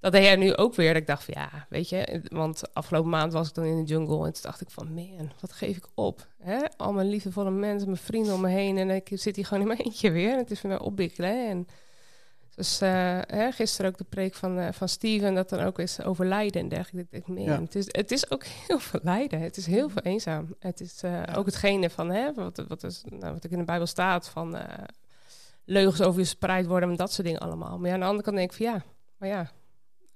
dat 0.00 0.12
deed 0.12 0.24
hij 0.24 0.36
nu 0.36 0.56
ook 0.56 0.74
weer. 0.74 0.92
Dat 0.92 1.00
ik 1.02 1.06
dacht 1.06 1.24
van 1.24 1.34
ja, 1.36 1.66
weet 1.68 1.88
je. 1.88 2.22
Want 2.28 2.74
afgelopen 2.74 3.10
maand 3.10 3.32
was 3.32 3.48
ik 3.48 3.54
dan 3.54 3.64
in 3.64 3.76
de 3.76 3.84
jungle. 3.84 4.26
En 4.26 4.32
toen 4.32 4.42
dacht 4.42 4.60
ik 4.60 4.70
van 4.70 4.94
man, 4.94 5.30
wat 5.40 5.52
geef 5.52 5.76
ik 5.76 5.86
op? 5.94 6.26
Hè? 6.38 6.58
Al 6.76 6.92
mijn 6.92 7.08
liefdevolle 7.08 7.50
mensen, 7.50 7.88
mijn 7.88 8.02
vrienden 8.02 8.34
om 8.34 8.40
me 8.40 8.48
heen. 8.48 8.78
En 8.78 8.90
ik 8.90 9.08
zit 9.12 9.36
hier 9.36 9.44
gewoon 9.46 9.62
in 9.62 9.68
mijn 9.68 9.80
eentje 9.80 10.10
weer. 10.10 10.36
Het 10.36 10.50
is 10.50 10.60
voor 10.60 10.68
mij 10.70 10.78
opbikkelen. 10.78 11.48
En 11.48 11.66
dus 12.58 12.80
eh, 12.80 13.18
hè, 13.26 13.52
gisteren 13.52 13.90
ook 13.90 13.98
de 13.98 14.04
preek 14.04 14.34
van, 14.34 14.58
eh, 14.58 14.72
van 14.72 14.88
Steven. 14.88 15.34
Dat 15.34 15.48
dan 15.48 15.60
ook 15.60 15.78
is 15.78 16.02
over 16.02 16.26
lijden 16.26 16.60
en 16.62 16.68
dergelijke. 16.68 17.16
Ik 17.16 17.26
denk, 17.26 17.38
Ja. 17.38 17.60
het, 17.60 17.74
is, 17.74 17.86
het 17.90 18.10
is 18.10 18.30
ook 18.30 18.44
heel 18.66 18.78
veel 18.78 19.00
lijden. 19.02 19.40
Het 19.40 19.56
is 19.56 19.66
heel 19.66 19.88
veel 19.88 20.02
eenzaam. 20.02 20.54
Het 20.60 20.80
is 20.80 21.02
eh, 21.02 21.22
ook 21.36 21.46
hetgene 21.46 21.90
van 21.90 22.10
hè, 22.10 22.34
wat, 22.34 22.64
wat, 22.68 22.84
is, 22.84 23.02
nou, 23.08 23.32
wat 23.32 23.44
ik 23.44 23.50
in 23.50 23.58
de 23.58 23.64
Bijbel 23.64 23.86
staat 23.86 24.28
van... 24.28 24.56
leugens 25.64 26.02
over 26.02 26.20
je 26.20 26.26
spreid 26.26 26.66
worden 26.66 26.90
en 26.90 26.96
dat 26.96 27.12
soort 27.12 27.26
dingen 27.26 27.40
allemaal. 27.42 27.78
Maar 27.78 27.88
ja, 27.88 27.94
aan 27.94 28.00
de 28.00 28.06
andere 28.06 28.24
kant 28.24 28.36
denk 28.36 28.50
ik 28.50 28.56
van 28.56 28.66
ja, 28.66 28.82
maar 29.18 29.28
ja, 29.28 29.50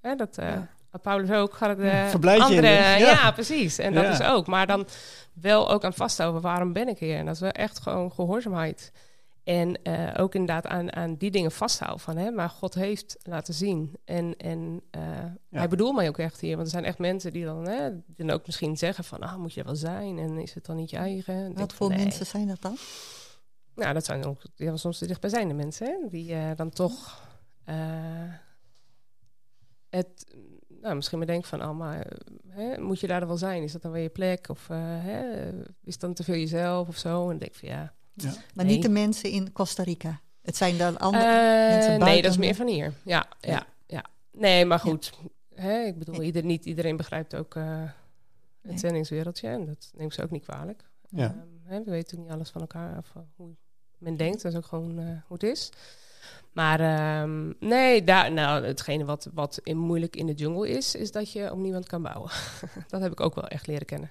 hè, 0.01 0.15
dat 0.15 0.37
Ja. 0.37 0.69
Paulus 1.03 1.31
ook 1.31 1.53
gaat 1.55 1.69
het 1.69 1.79
de 2.23 2.39
andere, 2.43 2.61
de- 2.61 2.67
ja. 2.67 2.97
ja. 2.97 3.31
precies. 3.31 3.79
En 3.79 3.95
dat 3.95 4.05
is 4.21 4.23
ook, 4.23 4.47
maar 4.47 4.67
dan 4.67 4.87
wel 5.33 5.71
ook 5.71 5.85
aan 5.85 5.93
vasthouden 5.95 6.43
waarom 6.43 6.73
ben 6.73 6.89
ik 6.89 6.99
hier 6.99 7.17
en 7.17 7.27
dat 7.27 7.35
is 7.35 7.41
wel 7.41 7.51
echt 7.51 7.81
gewoon 7.81 8.13
gehoorzaamheid. 8.13 8.93
En 9.45 9.83
eh, 9.83 10.23
ook 10.23 10.35
inderdaad 10.35 10.67
aan, 10.67 10.93
aan 10.93 11.15
die 11.15 11.31
dingen 11.31 11.53
vasthouden 11.53 12.01
van, 12.01 12.17
hè, 12.17 12.31
maar 12.31 12.49
God 12.49 12.75
heeft 12.75 13.17
laten 13.23 13.55
zien. 13.55 13.97
En, 14.05 14.37
en 14.37 14.83
eh, 14.91 15.01
hij 15.51 15.69
bedoelt 15.69 15.95
mij 15.95 16.09
ook 16.09 16.19
echt 16.19 16.41
hier, 16.41 16.55
want 16.55 16.67
er 16.67 16.73
zijn 16.73 16.85
echt 16.85 16.99
mensen 16.99 17.33
die 17.33 17.45
dan, 17.45 17.69
hè, 17.69 17.91
die 17.91 18.27
dan 18.27 18.31
ook 18.31 18.47
misschien 18.47 18.77
zeggen 18.77 19.05
van, 19.05 19.21
ah, 19.21 19.37
moet 19.37 19.53
je 19.53 19.61
er 19.61 19.67
wel 19.67 19.77
zijn 19.77 20.19
en 20.19 20.39
is 20.39 20.55
het 20.55 20.67
dan 20.67 20.77
niet 20.77 20.91
je 20.91 20.97
eigen? 20.97 21.49
Wat 21.49 21.73
van, 21.73 21.77
voor 21.77 21.89
nee. 21.89 21.99
mensen 21.99 22.27
zijn 22.27 22.49
dat 22.49 22.61
dan? 22.61 22.77
Nou, 23.75 23.95
dat 23.95 24.05
zijn 24.05 24.25
ook 24.25 24.43
ja, 24.55 24.77
soms 24.77 24.99
de 24.99 25.07
dichtbijzijnde 25.07 25.55
mensen, 25.55 25.87
hè, 25.87 26.09
die 26.09 26.35
eh, 26.35 26.51
dan 26.57 26.71
toch 26.71 27.31
het, 29.89 30.35
nou, 30.69 30.95
misschien 30.95 31.19
maar 31.19 31.27
denken 31.27 31.49
van, 31.49 31.63
oh, 31.63 31.77
maar 31.77 32.07
hè, 32.49 32.81
moet 32.81 33.01
je 33.01 33.07
daar 33.07 33.27
wel 33.27 33.37
zijn? 33.37 33.63
Is 33.63 33.73
dat 33.73 33.83
dan 33.83 33.93
weer 33.93 34.03
je 34.03 34.09
plek? 34.09 34.49
Of 34.49 34.69
hè, 34.69 35.49
is 35.85 35.93
het 35.93 36.01
dan 36.01 36.15
te 36.15 36.25
veel 36.25 36.35
jezelf 36.35 36.89
of 36.89 36.97
zo? 36.97 37.23
En 37.23 37.29
dan 37.29 37.39
denk 37.39 37.53
ik 37.53 37.59
van 37.59 37.69
ja. 37.69 37.95
Ja. 38.15 38.33
Maar 38.55 38.65
Nee. 38.65 38.75
niet 38.75 38.83
de 38.83 38.89
mensen 38.89 39.31
in 39.31 39.53
Costa 39.53 39.83
Rica. 39.83 40.21
Het 40.43 40.57
zijn 40.57 40.79
dan 40.79 40.99
andere 40.99 41.25
Eh, 41.25 41.69
mensen 41.75 41.99
nee, 41.99 42.23
dat 42.23 42.31
is 42.31 42.37
meer 42.37 42.55
van 42.55 42.67
hier. 42.67 42.93
Ja, 43.05 43.27
ja, 43.41 43.67
ja. 43.87 44.05
Nee, 44.33 44.65
maar 44.65 44.79
goed. 44.79 45.13
Hè, 45.55 45.83
ik 45.83 45.99
bedoel, 45.99 46.23
ieder, 46.23 46.45
niet 46.45 46.65
iedereen 46.65 46.97
begrijpt 46.97 47.35
ook 47.35 47.55
eh, 47.57 47.81
het 47.83 47.91
Nee. 48.71 48.79
zendingswereldje. 48.79 49.49
En 49.49 49.67
dat 49.67 49.91
neemt 49.97 50.15
ze 50.15 50.23
ook 50.23 50.31
niet 50.31 50.43
kwalijk. 50.45 50.85
Ja. 51.09 51.25
Ehm, 51.27 51.73
hè, 51.73 51.83
we 51.85 51.91
weten 51.91 52.21
niet 52.21 52.31
alles 52.31 52.51
van 52.51 52.61
elkaar 52.61 52.99
of 52.99 53.13
eh, 53.17 53.23
hoe 53.37 53.51
men 53.99 54.17
denkt. 54.17 54.43
Dat 54.43 54.53
is 54.53 54.59
ook 54.59 54.67
gewoon 54.67 54.99
eh, 54.99 55.05
hoe 55.05 55.37
het 55.37 55.43
is. 55.43 55.71
Maar 56.53 56.81
ehm, 56.81 57.53
nee, 57.61 58.05
daar, 58.05 58.33
nou, 58.33 58.65
hetgene 58.65 59.05
wat, 59.05 59.29
wat 59.35 59.61
in, 59.63 59.79
moeilijk 59.79 60.17
in 60.17 60.27
de 60.27 60.33
jungle 60.35 60.69
is, 60.69 60.95
is 60.95 61.13
dat 61.13 61.33
je 61.33 61.53
op 61.53 61.59
niemand 61.59 61.87
kan 61.87 62.03
bouwen. 62.03 62.31
dat 62.89 63.01
heb 63.01 63.13
ik 63.13 63.21
ook 63.21 63.35
wel 63.35 63.49
echt 63.49 63.67
leren 63.67 63.87
kennen. 63.87 64.11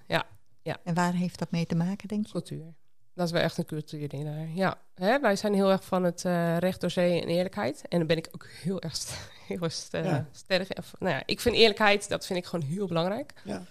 Ja, 0.64 0.78
En 0.84 0.94
waar 0.94 1.14
heeft 1.14 1.40
dat 1.40 1.52
mee 1.52 1.66
te 1.66 1.76
maken, 1.76 2.08
denk 2.08 2.26
je? 2.26 2.32
cultuur. 2.32 2.74
Dat 3.14 3.26
is 3.26 3.32
wel 3.32 3.42
echt 3.42 3.58
een 3.58 3.66
cultuurding 3.66 4.24
daar. 4.24 4.48
Ja, 4.54 4.78
hè, 4.96 5.20
wij 5.20 5.36
zijn 5.36 5.54
heel 5.54 5.70
erg 5.72 5.86
van 5.86 6.04
het 6.04 6.26
eh, 6.26 6.58
recht 6.58 6.82
door 6.82 6.90
zee 6.90 7.22
en 7.22 7.28
eerlijkheid. 7.28 7.84
En 7.88 7.98
daar 7.98 8.08
ben 8.08 8.18
ik 8.18 8.28
ook 8.32 8.48
heel 8.48 8.82
erg, 8.82 8.96
st- 8.96 9.30
heel 9.48 9.60
erg 9.60 9.72
st- 9.72 9.92
Ja. 9.92 10.28
sterk 10.32 10.68
Nou 11.00 11.14
ja, 11.16 11.24
ik 11.26 11.40
vind 11.40 11.56
eerlijkheid, 11.56 12.10
dat 12.10 12.26
vind 12.26 12.40
ik 12.40 12.46
gewoon 12.46 12.66
heel 12.66 12.88
belangrijk. 12.88 13.34
Ja. 13.44 13.64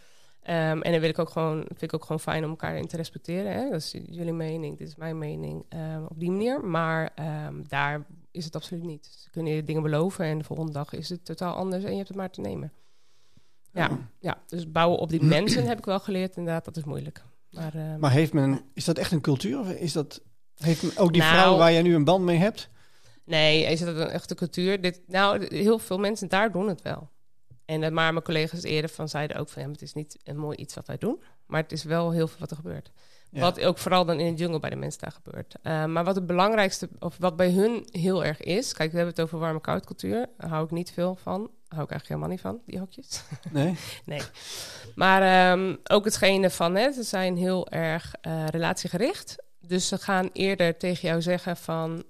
Ehm, 0.43 0.81
en 0.81 0.93
dan 0.93 1.01
wil 1.01 1.09
ik 1.09 1.19
ook 1.19 1.31
gewoon, 1.31 1.59
vind 1.67 1.83
ik 1.83 1.95
ook 1.95 2.03
gewoon 2.03 2.21
fijn 2.21 2.45
om 2.45 2.51
elkaar 2.51 2.77
in 2.77 2.87
te 2.87 2.97
respecteren. 2.97 3.53
Hè? 3.53 3.71
Dat 3.71 3.81
is 3.81 3.91
jullie 3.91 4.33
mening, 4.33 4.79
dit 4.79 4.89
is 4.89 4.97
mijn 4.97 5.19
mening 5.19 5.65
ehm, 5.69 6.03
op 6.09 6.21
die 6.21 6.31
manier. 6.31 6.65
Maar 6.65 7.11
ehm, 7.15 7.63
daar 7.69 8.07
is 8.31 8.45
het 8.45 8.55
absoluut 8.57 8.83
niet. 8.85 9.07
Ze 9.19 9.31
kunnen 9.31 9.53
je 9.53 9.65
dingen 9.65 9.83
beloven 9.83 10.25
en 10.25 10.39
de 10.39 10.45
volgende 10.45 10.73
dag 10.73 10.93
is 10.93 11.09
het 11.09 11.25
totaal 11.25 11.55
anders 11.55 11.85
en 11.85 11.91
je 11.91 11.97
hebt 11.97 12.09
het 12.09 12.17
maar 12.17 12.31
te 12.31 12.41
nemen. 12.41 12.73
Ja, 13.73 13.99
ja. 14.19 14.39
dus 14.47 14.71
bouwen 14.73 14.99
op 14.99 15.09
die 15.11 15.23
mensen 15.25 15.67
heb 15.67 15.79
ik 15.79 15.85
wel 15.85 16.01
geleerd. 16.01 16.37
Inderdaad, 16.37 16.65
dat 16.65 16.77
is 16.77 16.85
moeilijk. 16.85 17.23
Maar, 17.51 17.75
ehm, 17.75 17.99
Maar 17.99 18.11
heeft 18.11 18.33
men, 18.33 18.61
is 18.75 18.85
dat 18.85 18.99
echt 18.99 19.13
een 19.13 19.21
cultuur? 19.21 19.59
Of 19.59 19.71
is 19.71 19.93
dat, 19.93 20.21
heeft 20.57 20.83
men 20.83 20.97
ook 20.97 21.13
die 21.13 21.23
Nou- 21.23 21.35
vrouw 21.35 21.57
waar 21.57 21.73
jij 21.73 21.83
nu 21.83 21.95
een 21.95 22.05
band 22.05 22.25
mee 22.25 22.37
hebt? 22.37 22.69
Nee, 23.25 23.65
is 23.65 23.81
dat 23.81 23.97
een 23.97 24.09
echte 24.09 24.35
cultuur? 24.35 24.81
Dit, 24.81 25.01
nou, 25.07 25.57
heel 25.57 25.79
veel 25.79 25.99
mensen 25.99 26.29
daar 26.29 26.53
doen 26.53 26.69
het 26.69 26.83
wel. 26.83 27.09
En 27.65 27.83
eh, 27.83 27.91
maar 27.91 28.13
mijn 28.13 28.25
collega's 28.25 28.63
eerder 28.63 28.91
van 28.91 29.09
zeiden 29.09 29.37
ook 29.37 29.49
van 29.49 29.63
ja, 29.63 29.69
het 29.69 29.83
is 29.83 29.93
niet 29.93 30.19
een 30.25 30.37
mooi 30.37 30.57
iets 30.57 30.75
wat 30.75 30.87
wij 30.87 30.99
doen, 30.99 31.23
maar 31.47 31.63
het 31.63 31.73
is 31.73 31.85
wel 31.85 32.11
heel 32.11 32.29
veel 32.29 32.39
wat 32.39 32.51
er 32.51 32.57
gebeurt. 32.57 32.91
Ja. 33.31 33.41
Wat 33.41 33.61
ook 33.61 33.79
vooral 33.79 34.05
dan 34.05 34.21
in 34.21 34.35
de 34.35 34.41
jungle 34.41 34.61
bij 34.61 34.71
de 34.71 34.77
mensen 34.77 35.01
daar 35.01 35.13
gebeurt. 35.13 35.55
Eh, 35.63 35.85
maar 35.85 36.05
wat 36.05 36.15
het 36.15 36.27
belangrijkste, 36.27 36.89
of 36.99 37.17
wat 37.19 37.37
bij 37.37 37.51
hun 37.51 37.87
heel 37.91 38.25
erg 38.25 38.41
is, 38.41 38.73
kijk, 38.73 38.91
we 38.91 38.97
hebben 38.97 39.15
het 39.15 39.25
over 39.25 39.39
warme-koud 39.39 39.87
cultuur, 39.87 40.29
daar 40.37 40.49
hou 40.49 40.65
ik 40.65 40.71
niet 40.71 40.91
veel 40.91 41.17
van. 41.17 41.51
Hou 41.71 41.83
ik 41.83 41.91
eigenlijk 41.91 42.09
helemaal 42.09 42.29
niet 42.29 42.41
van, 42.41 42.61
die 42.67 42.79
hokjes. 42.79 43.23
Nee? 43.51 43.77
Nee. 44.05 44.21
Maar 44.95 45.23
ehm, 45.53 45.77
ook 45.85 46.05
hetgene 46.05 46.51
van, 46.51 46.75
hè, 46.75 46.93
ze 46.93 47.03
zijn 47.03 47.37
heel 47.37 47.69
erg 47.69 48.15
eh, 48.21 48.47
relatiegericht. 48.47 49.37
Dus 49.61 49.89
ze 49.89 49.99
gaan 49.99 50.31
eerder 50.33 50.77
tegen 50.79 51.09
jou 51.09 51.23
zeggen 51.23 51.57
van... 51.57 52.05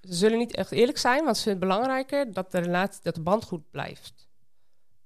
Ze 0.00 0.14
zullen 0.14 0.38
niet 0.38 0.54
echt 0.54 0.70
eerlijk 0.70 0.98
zijn, 0.98 1.24
want 1.24 1.36
ze 1.36 1.42
vinden 1.42 1.68
het 1.68 1.70
belangrijker 1.70 2.32
dat 2.32 2.50
de, 2.52 2.58
relatie, 2.58 3.00
dat 3.02 3.14
de 3.14 3.20
band 3.20 3.44
goed 3.44 3.70
blijft. 3.70 4.28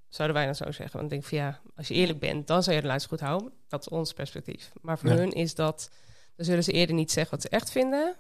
Zouden 0.09 0.37
wij 0.37 0.45
dan 0.45 0.55
zo 0.55 0.71
zeggen. 0.71 0.91
Want 0.99 1.03
ik 1.03 1.11
denk 1.11 1.25
van 1.25 1.39
ja, 1.39 1.61
als 1.77 1.89
je 1.89 1.95
eerlijk 1.95 2.19
bent, 2.19 2.47
dan 2.47 2.63
zou 2.63 2.75
je 2.77 2.83
de 2.83 2.87
relatie 2.87 3.09
goed 3.09 3.21
houden. 3.21 3.53
Dat 3.69 3.81
is 3.81 3.89
ons 3.89 4.13
perspectief. 4.13 4.73
Maar 4.81 4.99
voor 4.99 5.11
Ja. 5.11 5.17
hun 5.17 5.33
is 5.33 5.55
dat... 5.55 5.91
Dan 6.37 6.47
zullen 6.47 6.65
ze 6.65 6.73
eerder 6.73 6.95
niet 6.95 7.13
zeggen 7.13 7.31
wat 7.35 7.43
ze 7.43 7.49
echt 7.49 7.71
vinden... 7.71 8.17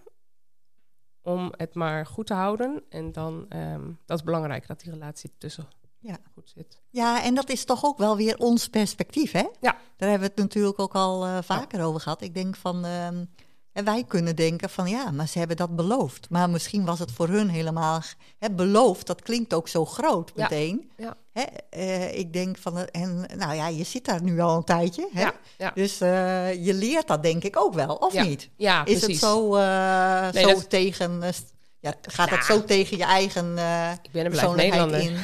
om 1.26 1.52
het 1.56 1.74
maar 1.74 2.06
goed 2.06 2.26
te 2.26 2.34
houden. 2.34 2.82
En 2.88 3.12
dan, 3.12 3.46
ehm, 3.48 3.90
dat 4.04 4.18
is 4.18 4.24
belangrijk, 4.24 4.66
dat 4.66 4.80
die 4.80 4.92
relatie 4.92 5.32
tussen 5.38 5.68
Ja. 5.98 6.16
goed 6.34 6.52
zit. 6.54 6.80
Ja, 6.90 7.22
en 7.22 7.34
dat 7.34 7.48
is 7.50 7.64
toch 7.64 7.84
ook 7.84 7.98
wel 7.98 8.16
weer 8.16 8.36
ons 8.38 8.68
perspectief, 8.68 9.32
hè? 9.32 9.46
Ja. 9.60 9.76
Daar 9.96 10.08
hebben 10.08 10.28
we 10.28 10.34
het 10.34 10.36
natuurlijk 10.42 10.78
ook 10.78 10.94
al 10.94 11.24
eh, 11.24 11.38
vaker 11.42 11.84
over 11.84 12.00
gehad. 12.00 12.22
Ik 12.22 12.34
denk 12.34 12.56
van, 12.56 12.84
ehm, 12.84 13.24
en 13.76 13.84
wij 13.84 14.04
kunnen 14.08 14.36
denken 14.36 14.70
van 14.70 14.88
ja, 14.88 15.10
maar 15.10 15.28
ze 15.28 15.38
hebben 15.38 15.56
dat 15.56 15.76
beloofd. 15.76 16.30
Maar 16.30 16.50
misschien 16.50 16.84
was 16.84 16.98
het 16.98 17.12
voor 17.12 17.28
hun 17.28 17.48
helemaal, 17.48 18.00
hè, 18.38 18.50
beloofd, 18.50 19.06
dat 19.06 19.22
klinkt 19.22 19.54
ook 19.54 19.68
zo 19.68 19.84
groot 19.86 20.32
meteen. 20.36 20.90
Ja. 20.96 21.16
Hè, 21.32 21.42
eh, 21.70 22.18
ik 22.18 22.32
denk 22.32 22.58
van, 22.58 22.78
eh, 22.78 23.02
en 23.02 23.28
nou 23.36 23.54
ja, 23.54 23.68
je 23.68 23.84
zit 23.84 24.04
daar 24.04 24.22
nu 24.22 24.40
al 24.40 24.56
een 24.56 24.64
tijdje. 24.64 25.08
Hè? 25.12 25.28
Ja. 25.58 25.70
Dus 25.74 26.00
eh, 26.00 26.64
je 26.64 26.74
leert 26.74 27.06
dat 27.06 27.22
denk 27.22 27.44
ik 27.44 27.56
ook 27.60 27.74
wel, 27.74 27.94
of 27.94 28.22
niet? 28.22 28.48
Ja, 28.56 28.84
Is 28.84 28.98
precies. 28.98 29.20
het 29.20 29.30
zo, 29.30 29.56
Nee, 30.30 30.42
zo 30.42 30.48
dat- 30.48 30.70
tegen, 30.70 31.22
ja, 31.80 31.94
gaat 32.02 32.30
het 32.30 32.38
Ja. 32.38 32.44
zo 32.44 32.64
tegen 32.64 32.96
je 32.96 33.04
eigen 33.04 33.50
Ik 34.02 34.10
ben 34.12 34.24
een 34.24 34.30
persoonlijkheid 34.30 34.90
Nederlander. 34.90 35.00
in? 35.00 35.16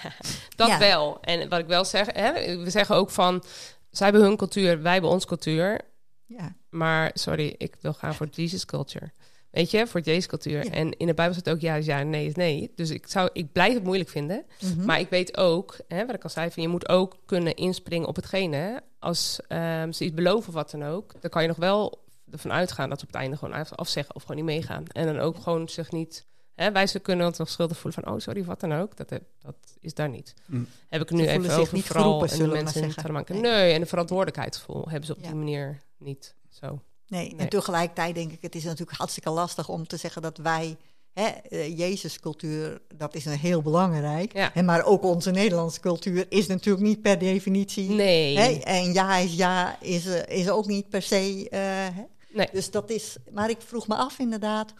Dat 0.56 0.78
wel. 0.78 1.18
En 1.20 1.48
wat 1.48 1.58
ik 1.58 1.66
wel 1.66 1.84
zeg, 1.84 2.06
hè, 2.12 2.32
we 2.62 2.70
zeggen 2.70 2.96
ook 2.96 3.10
van... 3.10 3.42
Zij 3.90 4.06
hebben 4.06 4.24
hun 4.26 4.36
cultuur, 4.36 4.82
wij 4.82 4.92
hebben 4.92 5.10
ons 5.10 5.24
cultuur. 5.24 5.80
Ja. 6.26 6.54
Maar 6.76 7.10
sorry, 7.14 7.54
ik 7.58 7.76
wil 7.80 7.92
gaan 7.94 8.14
voor 8.14 8.26
Jesus 8.30 8.64
culture. 8.64 9.10
Weet 9.50 9.70
je, 9.70 9.86
voor 9.86 10.00
Jezus 10.00 10.26
cultuur. 10.26 10.64
Ja. 10.64 10.70
En 10.70 10.96
in 10.96 11.06
de 11.06 11.14
Bijbel 11.14 11.34
staat 11.40 11.54
ook 11.54 11.60
ja 11.60 11.74
is 11.74 11.86
ja 11.86 11.98
en 11.98 12.10
nee 12.10 12.26
is 12.26 12.34
nee. 12.34 12.72
Dus 12.74 12.90
ik, 12.90 13.06
zou, 13.06 13.30
ik 13.32 13.52
blijf 13.52 13.74
het 13.74 13.84
moeilijk 13.84 14.10
vinden. 14.10 14.44
Mhm. 14.60 14.84
Maar 14.84 15.00
ik 15.00 15.08
weet 15.08 15.36
ook, 15.36 15.76
hè, 15.88 16.06
wat 16.06 16.14
ik 16.14 16.22
al 16.22 16.30
zei, 16.30 16.50
van 16.50 16.62
je 16.62 16.68
moet 16.68 16.88
ook 16.88 17.16
kunnen 17.26 17.54
inspringen 17.54 18.08
op 18.08 18.16
hetgene. 18.16 18.56
hè. 18.56 18.76
Als 18.98 19.40
ehm, 19.48 19.92
ze 19.92 20.04
iets 20.04 20.14
beloven 20.14 20.48
of 20.48 20.54
wat 20.54 20.70
dan 20.70 20.84
ook, 20.84 21.12
dan 21.20 21.30
kan 21.30 21.42
je 21.42 21.48
nog 21.48 21.56
wel 21.56 22.04
ervan 22.30 22.52
uitgaan 22.52 22.88
dat 22.88 22.98
ze 23.00 23.06
op 23.06 23.12
het 23.12 23.20
einde 23.22 23.36
gewoon 23.36 23.54
af- 23.54 23.72
afzeggen 23.72 24.14
of 24.14 24.22
gewoon 24.22 24.36
niet 24.36 24.44
meegaan. 24.54 24.84
En 24.92 25.06
dan 25.06 25.18
ook 25.18 25.36
gewoon 25.38 25.68
zich 25.68 25.90
niet. 25.92 26.26
Hè, 26.54 26.72
wij 26.72 26.86
ze 26.86 26.98
kunnen 26.98 27.26
ons 27.26 27.38
nog 27.38 27.48
schuldig 27.48 27.78
voelen 27.78 28.02
van, 28.02 28.12
oh 28.14 28.20
sorry, 28.20 28.44
wat 28.44 28.60
dan 28.60 28.72
ook. 28.74 28.96
Dat, 28.96 29.08
dat 29.38 29.56
is 29.80 29.94
daar 29.94 30.08
niet. 30.08 30.34
Mm. 30.46 30.66
Heb 30.88 31.02
ik 31.02 31.08
Ze 31.08 31.14
nu 31.14 31.26
even 31.26 31.44
zich 31.44 31.58
over 31.58 31.74
niet 31.74 31.84
vooral 31.84 32.04
geroepen, 32.12 32.30
en 32.30 32.38
de 32.38 32.46
mensen 32.54 32.82
in 32.82 32.92
zeggen. 32.92 33.24
Nee. 33.28 33.40
Nee. 33.40 33.72
en 33.72 33.80
de 33.80 33.86
verantwoordelijkheidsgevoel 33.86 34.88
hebben 34.88 35.06
ze 35.06 35.12
op 35.14 35.20
Ja. 35.20 35.26
die 35.26 35.36
manier 35.36 35.80
niet. 35.98 36.34
Zo. 36.60 36.80
Nee, 37.06 37.34
en 37.36 37.48
tegelijkertijd 37.48 38.14
denk 38.14 38.32
ik, 38.32 38.42
het 38.42 38.54
is 38.54 38.64
natuurlijk 38.64 38.98
hartstikke 38.98 39.30
lastig 39.30 39.68
om 39.68 39.86
te 39.86 39.96
zeggen 39.96 40.22
dat 40.22 40.38
wij, 40.38 40.76
hè, 41.12 41.26
eh, 41.26 41.78
Jezus 41.78 42.20
cultuur, 42.20 42.80
dat 42.94 43.14
is 43.14 43.24
een 43.24 43.38
heel 43.38 43.62
belangrijk. 43.62 44.32
Ja. 44.32 44.50
Hè, 44.52 44.62
maar 44.62 44.84
ook 44.84 45.02
onze 45.02 45.30
Nederlandse 45.30 45.80
cultuur 45.80 46.26
is 46.28 46.46
natuurlijk 46.46 46.86
niet 46.86 47.02
per 47.02 47.18
definitie. 47.18 47.90
Nee. 47.90 48.38
Hè, 48.38 48.52
en 48.52 48.92
ja 48.92 49.16
is 49.16 49.34
ja, 49.34 49.80
is, 49.80 50.06
eh, 50.06 50.38
is 50.38 50.50
ook 50.50 50.66
niet 50.66 50.88
per 50.88 51.02
se. 51.02 51.46
eh, 51.50 51.60
hè. 51.96 52.04
Nee. 52.32 52.48
Dus 52.52 52.70
dat 52.70 52.90
is. 52.90 53.16
Maar 53.32 53.50
ik 53.50 53.60
vroeg 53.60 53.88
me 53.88 53.94
af 53.94 54.18
inderdaad. 54.18 54.74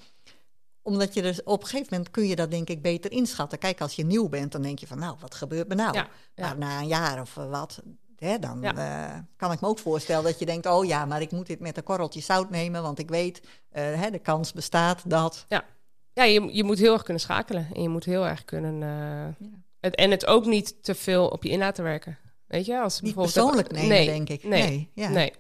Omdat 0.83 1.15
je 1.15 1.23
dus 1.23 1.43
op 1.43 1.63
een 1.63 1.69
gegeven 1.69 1.89
moment 1.91 2.11
kun 2.11 2.27
je 2.27 2.37
dat 2.37 2.51
denk 2.51 2.69
ik 2.69 2.83
beter 2.83 3.13
inschatten. 3.13 3.59
Kijk, 3.59 3.81
als 3.81 3.95
je 3.95 4.05
nieuw 4.05 4.29
bent, 4.29 4.53
dan 4.53 4.63
denk 4.63 4.79
je 4.79 4.87
van 4.87 4.99
nou, 4.99 5.17
wat 5.21 5.35
gebeurt 5.35 5.69
me 5.69 5.75
nou? 5.75 5.95
Ja, 5.95 6.09
ja. 6.35 6.47
Maar 6.47 6.59
na 6.59 6.81
een 6.81 6.87
jaar 6.87 7.21
of 7.21 7.35
wat, 7.35 7.83
hè, 8.21 8.39
dan 8.39 8.59
Ja. 8.61 8.75
eh, 8.77 9.19
kan 9.37 9.53
ik 9.53 9.61
me 9.61 9.69
ook 9.69 9.79
voorstellen 9.79 10.25
dat 10.25 10.39
je 10.39 10.47
denkt, 10.47 10.67
oh 10.67 10.85
ja, 10.85 11.05
maar 11.05 11.21
ik 11.21 11.31
moet 11.31 11.47
dit 11.47 11.61
met 11.61 11.77
een 11.77 11.83
korreltje 11.83 12.21
zout 12.21 12.51
nemen, 12.51 12.83
want 12.83 12.99
ik 12.99 13.09
weet, 13.09 13.41
eh, 13.71 13.83
hè, 14.01 14.11
de 14.11 14.19
kans 14.19 14.53
bestaat 14.53 15.03
dat. 15.11 15.45
Ja, 15.49 16.25
je, 16.25 16.49
je 16.55 16.65
moet 16.65 16.79
heel 16.79 16.93
erg 16.93 17.03
kunnen 17.03 17.23
schakelen. 17.23 17.69
En 17.75 17.83
je 17.83 17.89
moet 17.89 18.05
heel 18.05 18.27
erg 18.27 18.45
kunnen... 18.45 18.83
eh, 18.83 19.47
het, 19.81 19.95
en 19.95 20.11
het 20.11 20.27
ook 20.27 20.47
niet 20.47 20.83
te 20.85 20.95
veel 20.95 21.29
op 21.29 21.43
je 21.43 21.49
in 21.51 21.59
laten 21.59 21.85
werken. 21.85 22.19
Weet 22.47 22.67
je? 22.67 22.81
Als 22.81 23.01
Niet 23.01 23.15
bijvoorbeeld- 23.15 23.35
persoonlijk 23.35 23.73
nemen, 23.73 23.89
nee, 23.89 24.07
denk 24.07 24.29
ik. 24.29 24.45
Nee, 24.45 24.63
Nee, 24.63 24.91
ja. 24.95 25.09
nee. 25.09 25.33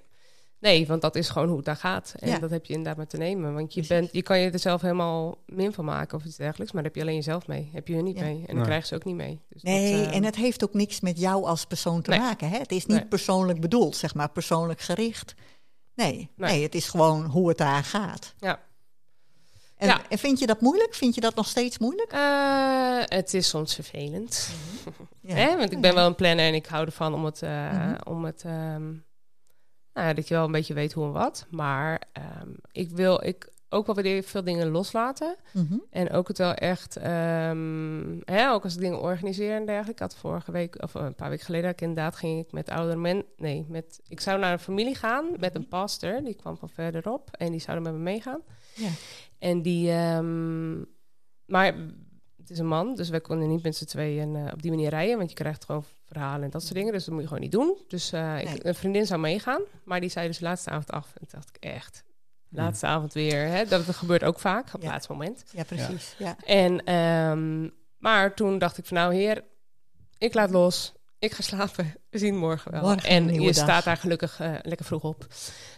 Nee, 0.60 0.86
want 0.86 1.02
dat 1.02 1.14
is 1.16 1.28
gewoon 1.28 1.48
hoe 1.48 1.56
het 1.56 1.66
daar 1.66 1.76
gaat. 1.76 2.14
En 2.18 2.28
Ja. 2.28 2.38
dat 2.38 2.50
heb 2.50 2.64
je 2.66 2.72
inderdaad 2.72 2.96
maar 2.96 3.06
te 3.06 3.16
nemen. 3.16 3.54
Want 3.54 3.74
je, 3.74 3.80
Precies. 3.80 3.88
bent, 4.00 4.12
je 4.12 4.22
kan 4.22 4.38
je 4.38 4.50
er 4.50 4.58
zelf 4.58 4.80
helemaal 4.80 5.38
min 5.46 5.72
van 5.72 5.84
maken 5.84 6.18
of 6.18 6.24
iets 6.24 6.36
dergelijks. 6.36 6.72
Maar 6.72 6.82
daar 6.82 6.92
heb 6.92 7.00
je 7.00 7.06
alleen 7.06 7.18
jezelf 7.18 7.46
mee. 7.46 7.70
Heb 7.72 7.88
je 7.88 7.94
hun 7.94 8.04
niet 8.04 8.18
Ja. 8.18 8.22
mee. 8.24 8.38
En 8.38 8.46
dan 8.46 8.54
Nee. 8.56 8.64
krijgen 8.64 8.86
ze 8.88 8.94
ook 8.94 9.04
niet 9.04 9.14
mee. 9.14 9.40
Dus 9.48 9.62
Nee, 9.62 9.96
dat, 9.96 10.06
eh, 10.10 10.16
en 10.16 10.24
het 10.24 10.36
heeft 10.36 10.64
ook 10.64 10.74
niks 10.74 11.00
met 11.00 11.18
jou 11.18 11.44
als 11.44 11.64
persoon 11.64 12.02
te 12.02 12.10
Nee. 12.10 12.18
maken. 12.18 12.48
Hè? 12.48 12.58
Het 12.58 12.72
is 12.72 12.86
niet 12.86 12.96
Nee. 12.96 13.06
persoonlijk 13.06 13.60
bedoeld, 13.60 13.96
zeg 13.96 14.14
maar, 14.14 14.30
persoonlijk 14.30 14.80
gericht. 14.80 15.34
Nee, 15.94 16.12
nee. 16.36 16.50
Nee. 16.50 16.62
het 16.62 16.74
is 16.74 16.88
gewoon 16.88 17.24
hoe 17.24 17.48
het 17.48 17.58
daar 17.58 17.84
gaat. 17.84 18.34
Ja. 18.38 18.60
En, 19.76 19.86
Ja. 19.88 20.00
en 20.08 20.18
vind 20.18 20.38
je 20.38 20.46
dat 20.46 20.60
moeilijk? 20.60 20.94
Vind 20.94 21.14
je 21.14 21.20
dat 21.20 21.34
nog 21.34 21.46
steeds 21.48 21.78
moeilijk? 21.78 22.12
eh, 22.12 22.98
het 23.04 23.34
is 23.34 23.48
soms 23.48 23.74
vervelend. 23.74 24.48
Ja. 25.20 25.34
Hè? 25.34 25.56
Want 25.56 25.72
ik 25.72 25.80
ben 25.80 25.94
wel 25.94 26.06
een 26.06 26.14
planner 26.14 26.46
en 26.46 26.54
ik 26.54 26.66
hou 26.66 26.84
ervan 26.86 27.14
om 27.14 27.24
het... 27.24 27.42
eh, 27.42 27.72
Mhm. 27.72 27.96
om 28.08 28.24
het 28.24 28.42
ehm, 28.44 28.92
nou 30.02 30.14
dat 30.14 30.28
je 30.28 30.34
wel 30.34 30.44
een 30.44 30.52
beetje 30.52 30.74
weet 30.74 30.92
hoe 30.92 31.04
en 31.04 31.12
wat. 31.12 31.46
Maar 31.50 32.02
ehm, 32.12 32.50
ik 32.72 32.90
wil 32.90 33.24
ik 33.24 33.54
ook 33.68 33.86
wel 33.86 33.94
weer 33.94 34.22
veel 34.22 34.44
dingen 34.44 34.70
loslaten. 34.70 35.36
Mhm. 35.52 35.78
En 35.90 36.10
ook 36.10 36.28
het 36.28 36.38
wel 36.38 36.54
echt, 36.54 36.96
ehm, 36.96 38.20
hè, 38.24 38.50
ook 38.50 38.64
als 38.64 38.74
ik 38.74 38.80
dingen 38.80 39.00
organiseer 39.00 39.54
en 39.54 39.66
dergelijke. 39.66 40.04
Ik 40.04 40.10
had 40.10 40.16
vorige 40.16 40.52
week, 40.52 40.82
of 40.82 40.94
een 40.94 41.14
paar 41.14 41.28
weken 41.28 41.44
geleden, 41.44 41.70
ik 41.70 41.80
inderdaad 41.80 42.16
ging 42.16 42.44
ik 42.44 42.52
met 42.52 42.70
oudere 42.70 42.98
men, 42.98 43.24
nee, 43.36 43.66
met, 43.68 44.00
ik 44.08 44.20
zou 44.20 44.38
naar 44.38 44.52
een 44.52 44.58
familie 44.58 44.94
gaan 44.94 45.26
met 45.38 45.54
een 45.54 45.68
pastor, 45.68 46.24
die 46.24 46.34
kwam 46.34 46.56
van 46.56 46.68
verderop 46.68 47.28
en 47.30 47.50
die 47.50 47.60
zouden 47.60 47.84
met 47.84 47.94
me 47.94 48.10
meegaan. 48.10 48.40
Ja. 48.74 48.88
En 49.38 49.62
die, 49.62 49.90
ehm, 49.90 50.78
maar 51.46 51.74
het 52.48 52.50
is 52.54 52.58
een 52.58 52.66
man, 52.68 52.94
dus 52.94 53.08
wij 53.08 53.20
konden 53.20 53.48
niet 53.48 53.62
met 53.62 53.76
z'n 53.76 53.84
tweeën 53.84 54.36
eh, 54.36 54.52
op 54.52 54.62
die 54.62 54.70
manier 54.70 54.88
rijden, 54.90 55.16
want 55.16 55.28
je 55.30 55.36
krijgt 55.36 55.64
gewoon 55.64 55.84
verhalen 56.06 56.42
en 56.44 56.50
dat 56.50 56.62
soort 56.62 56.74
dingen, 56.74 56.92
dus 56.92 57.04
dat 57.04 57.12
moet 57.12 57.22
je 57.22 57.28
gewoon 57.28 57.42
niet 57.42 57.52
doen. 57.52 57.76
Dus 57.88 58.12
eh, 58.12 58.38
ik, 58.38 58.44
Nee. 58.48 58.66
een 58.66 58.74
vriendin 58.74 59.06
zou 59.06 59.20
meegaan, 59.20 59.60
maar 59.84 60.00
die 60.00 60.10
zei 60.10 60.26
dus 60.26 60.38
de 60.38 60.44
laatste 60.44 60.70
avond 60.70 60.90
af. 60.92 61.06
En 61.06 61.26
toen 61.28 61.28
dacht 61.40 61.48
ik 61.56 61.64
echt, 61.64 62.02
laatste 62.48 62.86
avond 62.86 63.12
weer, 63.12 63.46
hè, 63.46 63.64
dat 63.64 63.82
gebeurt 63.82 64.24
ook 64.24 64.38
vaak 64.38 64.66
op 64.66 64.72
het 64.72 64.82
Ja. 64.82 64.88
laatste 64.90 65.12
moment. 65.12 65.44
ja, 65.52 65.64
precies. 65.64 66.14
Ja. 66.18 66.36
En, 66.44 66.84
ehm, 66.84 67.68
maar 67.98 68.34
toen 68.34 68.58
dacht 68.58 68.78
ik 68.78 68.86
van 68.86 68.96
nou 68.96 69.14
heer, 69.14 69.44
ik 70.18 70.34
laat 70.34 70.50
los. 70.50 70.94
Ik 71.18 71.32
ga 71.32 71.42
slapen. 71.42 71.94
We 72.10 72.18
zien 72.18 72.36
morgen 72.36 72.70
wel. 72.72 72.80
Morgen 72.82 73.08
en 73.08 73.34
je 73.34 73.40
dag. 73.52 73.54
staat 73.54 73.84
daar 73.84 73.96
gelukkig 73.96 74.40
eh, 74.40 74.52
lekker 74.62 74.86
vroeg 74.86 75.02
op. 75.04 75.26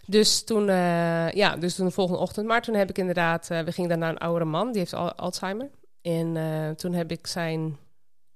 Dus 0.06 0.44
toen, 0.44 0.68
eh, 0.68 1.30
ja, 1.30 1.56
dus 1.56 1.74
toen 1.74 1.86
de 1.86 1.92
volgende 1.92 2.20
ochtend. 2.20 2.46
Maar 2.46 2.62
toen 2.62 2.74
heb 2.74 2.88
ik 2.90 2.98
inderdaad, 2.98 3.50
eh, 3.50 3.60
we 3.60 3.72
gingen 3.72 3.88
daar 3.88 3.98
naar 3.98 4.10
een 4.10 4.18
oudere 4.18 4.44
man, 4.44 4.70
die 4.70 4.78
heeft 4.78 4.92
al 4.94 5.12
Alzheimer. 5.14 5.70
En 6.08 6.36
eh, 6.36 6.70
toen 6.70 6.92
heb 6.92 7.10
ik 7.10 7.26
zijn, 7.26 7.78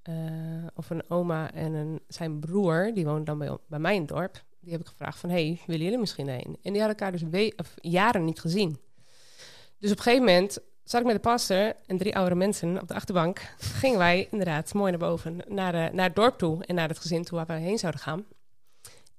eh, 0.03 0.15
of 0.75 0.91
een 0.91 1.11
oma 1.11 1.53
en 1.53 1.73
een, 1.73 2.01
zijn 2.09 2.41
broer, 2.41 2.91
die 2.95 3.05
woont 3.05 3.27
dan 3.27 3.39
bij, 3.39 3.57
bij 3.67 3.79
mij 3.79 3.95
in 3.95 4.01
het 4.01 4.09
dorp. 4.09 4.45
Die 4.61 4.73
heb 4.73 4.81
ik 4.81 4.87
gevraagd 4.87 5.19
van, 5.19 5.31
hey, 5.31 5.61
willen 5.67 5.85
jullie 5.85 5.99
misschien 5.99 6.29
heen? 6.29 6.59
En 6.63 6.73
die 6.73 6.83
hadden 6.83 6.99
elkaar 6.99 7.13
dus 7.13 7.53
of 7.57 7.75
jaren 7.81 8.25
niet 8.25 8.41
gezien. 8.41 8.79
Dus 9.79 9.91
op 9.91 9.97
een 9.97 10.03
gegeven 10.03 10.25
moment 10.25 10.59
zat 10.85 11.01
ik 11.01 11.07
met 11.07 11.15
de 11.15 11.29
pastor 11.29 11.73
en 11.87 11.99
drie 11.99 12.15
oudere 12.15 12.37
mensen 12.37 12.81
op 12.81 12.89
de 12.89 12.95
achterbank. 12.95 13.55
Gingen 13.59 13.99
wij 13.99 14.29
inderdaad 14.31 14.75
mooi 14.75 14.91
naar 14.91 15.01
boven, 15.01 15.41
naar, 15.49 15.73
de, 15.73 15.91
naar 15.93 16.07
het 16.07 16.17
dorp 16.17 16.39
toe 16.39 16.65
en 16.65 16.75
naar 16.75 16.89
het 16.89 16.99
gezin 16.99 17.25
toe 17.25 17.37
waar 17.37 17.47
we 17.47 17.63
heen 17.63 17.79
zouden 17.79 18.01
gaan. 18.01 18.25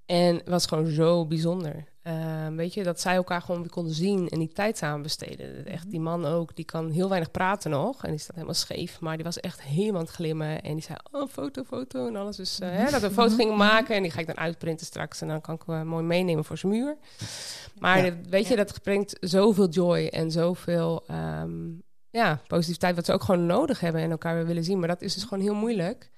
En 0.05 0.35
het 0.35 0.49
was 0.49 0.65
gewoon 0.65 0.87
zo 0.87 1.25
bijzonder. 1.25 1.92
Eh, 2.03 2.47
weet 2.47 2.73
je, 2.73 2.83
dat 2.83 2.99
zij 2.99 3.15
elkaar 3.15 3.41
gewoon 3.41 3.61
weer 3.61 3.69
konden 3.69 3.93
zien 3.93 4.29
en 4.29 4.39
die 4.39 4.51
tijd 4.51 4.77
samen 4.77 5.01
besteden. 5.01 5.65
Echt, 5.65 5.89
die 5.91 5.99
man 5.99 6.25
ook, 6.25 6.55
die 6.55 6.65
kan 6.65 6.91
heel 6.91 7.09
weinig 7.09 7.31
praten 7.31 7.71
nog. 7.71 8.03
En 8.03 8.09
die 8.09 8.19
staat 8.19 8.35
helemaal 8.35 8.55
scheef, 8.55 8.99
maar 8.99 9.15
die 9.15 9.23
was 9.23 9.39
echt 9.39 9.61
helemaal 9.61 9.99
aan 9.99 10.05
het 10.05 10.15
glimmen. 10.15 10.61
En 10.61 10.73
die 10.73 10.81
zei, 10.83 10.97
oh, 11.11 11.27
foto, 11.29 11.63
foto 11.63 12.07
en 12.07 12.15
alles. 12.15 12.35
Dus 12.35 12.59
eh, 12.59 12.69
hè, 12.71 12.91
dat 12.91 13.01
we 13.01 13.07
een 13.07 13.13
foto 13.13 13.35
gingen 13.35 13.57
maken 13.57 13.95
en 13.95 14.01
die 14.01 14.11
ga 14.11 14.19
ik 14.19 14.27
dan 14.27 14.37
uitprinten 14.37 14.85
straks. 14.85 15.21
En 15.21 15.27
dan 15.27 15.41
kan 15.41 15.55
ik 15.55 15.61
hem 15.65 15.87
mooi 15.87 16.03
meenemen 16.03 16.45
voor 16.45 16.57
zijn 16.57 16.71
muur. 16.71 16.97
Maar 17.79 18.05
Ja. 18.05 18.15
weet 18.29 18.47
je, 18.47 18.55
dat 18.55 18.81
brengt 18.81 19.17
zoveel 19.19 19.69
joy 19.69 20.07
en 20.07 20.31
zoveel 20.31 21.03
ehm, 21.07 21.69
ja, 22.09 22.41
positiviteit... 22.47 22.95
wat 22.95 23.05
ze 23.05 23.13
ook 23.13 23.23
gewoon 23.23 23.45
nodig 23.45 23.79
hebben 23.79 24.01
en 24.01 24.11
elkaar 24.11 24.35
weer 24.35 24.45
willen 24.45 24.63
zien. 24.63 24.79
Maar 24.79 24.87
dat 24.87 25.01
is 25.01 25.13
dus 25.13 25.23
gewoon 25.23 25.43
heel 25.43 25.55
moeilijk. 25.55 26.09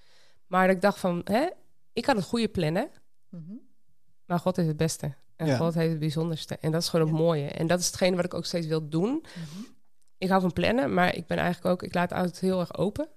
Maar 0.47 0.69
ik 0.69 0.81
dacht 0.81 0.99
van, 0.99 1.21
hè, 1.23 1.47
ik 1.93 2.03
kan 2.03 2.15
het 2.15 2.25
goede 2.25 2.47
plannen... 2.47 2.89
Mhm. 3.29 3.53
Maar 4.25 4.39
God 4.39 4.55
heeft 4.55 4.67
het 4.67 4.77
beste. 4.77 5.13
En 5.35 5.45
Ja. 5.47 5.57
God 5.57 5.73
heeft 5.73 5.89
het 5.89 5.99
bijzonderste. 5.99 6.57
En 6.61 6.71
dat 6.71 6.81
is 6.81 6.89
gewoon 6.89 7.07
het 7.07 7.15
mooie. 7.17 7.47
En 7.47 7.67
dat 7.67 7.79
is 7.79 7.85
hetgene 7.85 8.15
wat 8.15 8.25
ik 8.25 8.33
ook 8.33 8.45
steeds 8.45 8.67
wil 8.67 8.89
doen. 8.89 9.09
Mhm. 9.35 9.63
Ik 10.17 10.29
hou 10.29 10.41
van 10.41 10.53
plannen, 10.53 10.93
maar 10.93 11.15
ik 11.15 11.27
ben 11.27 11.37
eigenlijk 11.37 11.65
ook... 11.73 11.83
Ik 11.83 11.93
laat 11.93 12.09
het 12.09 12.19
altijd 12.19 12.39
heel 12.39 12.59
erg 12.59 12.77
open. 12.77 13.07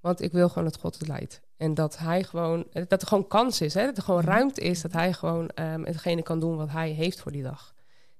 Want 0.00 0.20
ik 0.22 0.32
wil 0.32 0.48
gewoon 0.48 0.64
dat 0.64 0.76
God 0.78 0.98
het 0.98 1.08
leidt. 1.08 1.40
En 1.56 1.74
dat 1.74 1.98
hij 1.98 2.22
gewoon... 2.24 2.66
Dat 2.88 3.02
er 3.02 3.08
gewoon 3.08 3.26
kans 3.26 3.60
is. 3.60 3.74
Hè? 3.74 3.84
Dat 3.84 3.96
er 3.96 4.02
gewoon 4.02 4.20
Mhm. 4.20 4.30
ruimte 4.30 4.60
is. 4.60 4.82
Dat 4.82 4.92
hij 4.92 5.12
gewoon 5.12 5.48
ehm, 5.48 5.82
hetgene 5.84 6.22
kan 6.22 6.40
doen 6.40 6.56
wat 6.56 6.70
hij 6.70 6.90
heeft 6.90 7.20
voor 7.20 7.32
die 7.32 7.42
dag. 7.42 7.74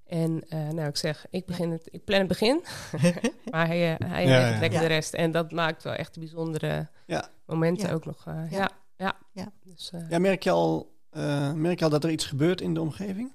En 0.06 0.44
eh, 0.48 0.58
nou, 0.68 0.88
ik 0.88 0.96
zeg, 0.96 1.26
ik, 1.30 1.46
begin 1.46 1.70
het, 1.70 1.88
ik 1.90 2.04
plan 2.04 2.18
het 2.18 2.28
begin. 2.28 2.64
maar 3.50 3.66
hij, 3.66 3.96
eh, 3.96 4.08
hij 4.08 4.26
Ja, 4.26 4.48
ja. 4.48 4.58
lekker 4.60 4.80
Ja. 4.80 4.88
de 4.88 4.94
rest. 4.94 5.14
En 5.14 5.30
dat 5.32 5.50
maakt 5.52 5.82
wel 5.82 5.92
echt 5.92 6.18
bijzondere 6.18 6.88
Ja. 7.06 7.28
momenten 7.46 7.88
Ja. 7.88 7.94
ook 7.94 8.04
nog. 8.04 8.24
eh, 8.26 8.50
Ja. 8.50 8.58
ja. 8.58 8.70
Ja. 8.96 9.16
Ja. 9.32 9.52
Dus, 9.64 9.90
eh, 9.92 10.10
Ja, 10.10 10.18
merk 10.18 10.42
je 10.42 10.50
al, 10.50 10.94
eh, 11.16 11.52
merk 11.52 11.78
je 11.78 11.84
al 11.84 11.90
dat 11.90 12.04
er 12.04 12.10
iets 12.10 12.24
gebeurt 12.24 12.60
in 12.60 12.74
de 12.74 12.80
omgeving? 12.80 13.32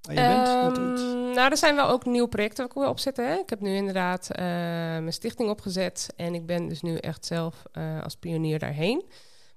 Je 0.00 0.14
bent? 0.14 0.46
Dat 0.46 0.78
iets... 0.78 1.02
Ehm, 1.02 1.30
nou, 1.34 1.50
er 1.50 1.56
zijn 1.56 1.74
wel 1.74 1.88
ook 1.88 2.04
nieuwe 2.04 2.28
projecten 2.28 2.58
waar 2.58 2.66
ik 2.66 2.82
wil 2.82 2.88
opzetten. 2.88 3.28
Hè? 3.28 3.34
Ik 3.34 3.50
heb 3.50 3.60
nu 3.60 3.74
inderdaad 3.74 4.30
eh, 4.30 4.44
mijn 4.44 5.12
stichting 5.12 5.50
opgezet. 5.50 6.12
En 6.16 6.34
ik 6.34 6.46
ben 6.46 6.68
dus 6.68 6.82
nu 6.82 6.96
echt 6.96 7.26
zelf 7.26 7.62
eh, 7.72 8.02
als 8.02 8.16
pionier 8.16 8.58
daarheen. 8.58 9.04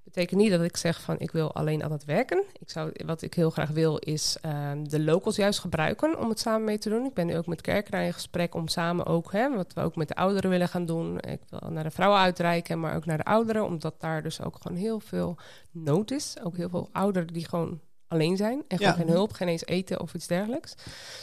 Betekent 0.04 0.40
niet 0.42 0.52
dat 0.52 0.62
ik 0.62 0.78
zeg 0.78 1.02
van 1.02 1.20
ik 1.20 1.32
wil 1.32 1.54
alleen 1.54 1.84
altijd 1.84 2.06
werken. 2.06 2.44
Ik 2.60 2.70
zou, 2.70 2.92
wat 3.06 3.22
ik 3.22 3.34
heel 3.34 3.50
graag 3.50 3.70
wil 3.70 3.98
is 3.98 4.38
ehm, 4.42 4.84
de 4.84 5.00
locals 5.00 5.36
juist 5.36 5.60
gebruiken 5.60 6.20
om 6.20 6.30
het 6.30 6.40
samen 6.40 6.64
mee 6.64 6.78
te 6.78 6.90
doen. 6.90 7.06
Ik 7.06 7.14
ben 7.14 7.26
nu 7.28 7.38
ook 7.38 7.48
met 7.48 7.62
kerken 7.62 8.02
in 8.02 8.14
gesprek 8.14 8.56
om 8.56 8.68
samen 8.68 9.06
ook, 9.06 9.32
hè, 9.32 9.56
wat 9.56 9.74
we 9.74 9.82
ook 9.82 9.96
met 9.96 10.08
de 10.08 10.16
ouderen 10.16 10.50
willen 10.50 10.68
gaan 10.70 10.86
doen. 10.86 11.20
Ik 11.20 11.42
wil 11.50 11.70
naar 11.72 11.84
de 11.84 11.92
vrouwen 11.92 12.20
uitreiken, 12.20 12.80
maar 12.80 12.96
ook 12.96 13.06
naar 13.06 13.18
de 13.18 13.24
ouderen. 13.24 13.66
Omdat 13.66 13.96
daar 14.00 14.24
dus 14.24 14.42
ook 14.42 14.58
gewoon 14.62 14.78
heel 14.78 15.00
veel 15.00 15.38
nood 15.72 16.12
is. 16.12 16.36
Ook 16.44 16.56
heel 16.58 16.70
veel 16.70 16.90
ouderen 16.92 17.28
die 17.34 17.48
gewoon 17.48 17.80
alleen 18.08 18.38
zijn 18.38 18.64
en 18.68 18.78
gewoon 18.78 18.92
Ja. 18.94 18.98
geen 18.98 19.10
hulp, 19.14 19.34
geen 19.34 19.48
eens 19.48 19.66
eten 19.66 20.00
of 20.00 20.14
iets 20.14 20.28
dergelijks. 20.28 20.74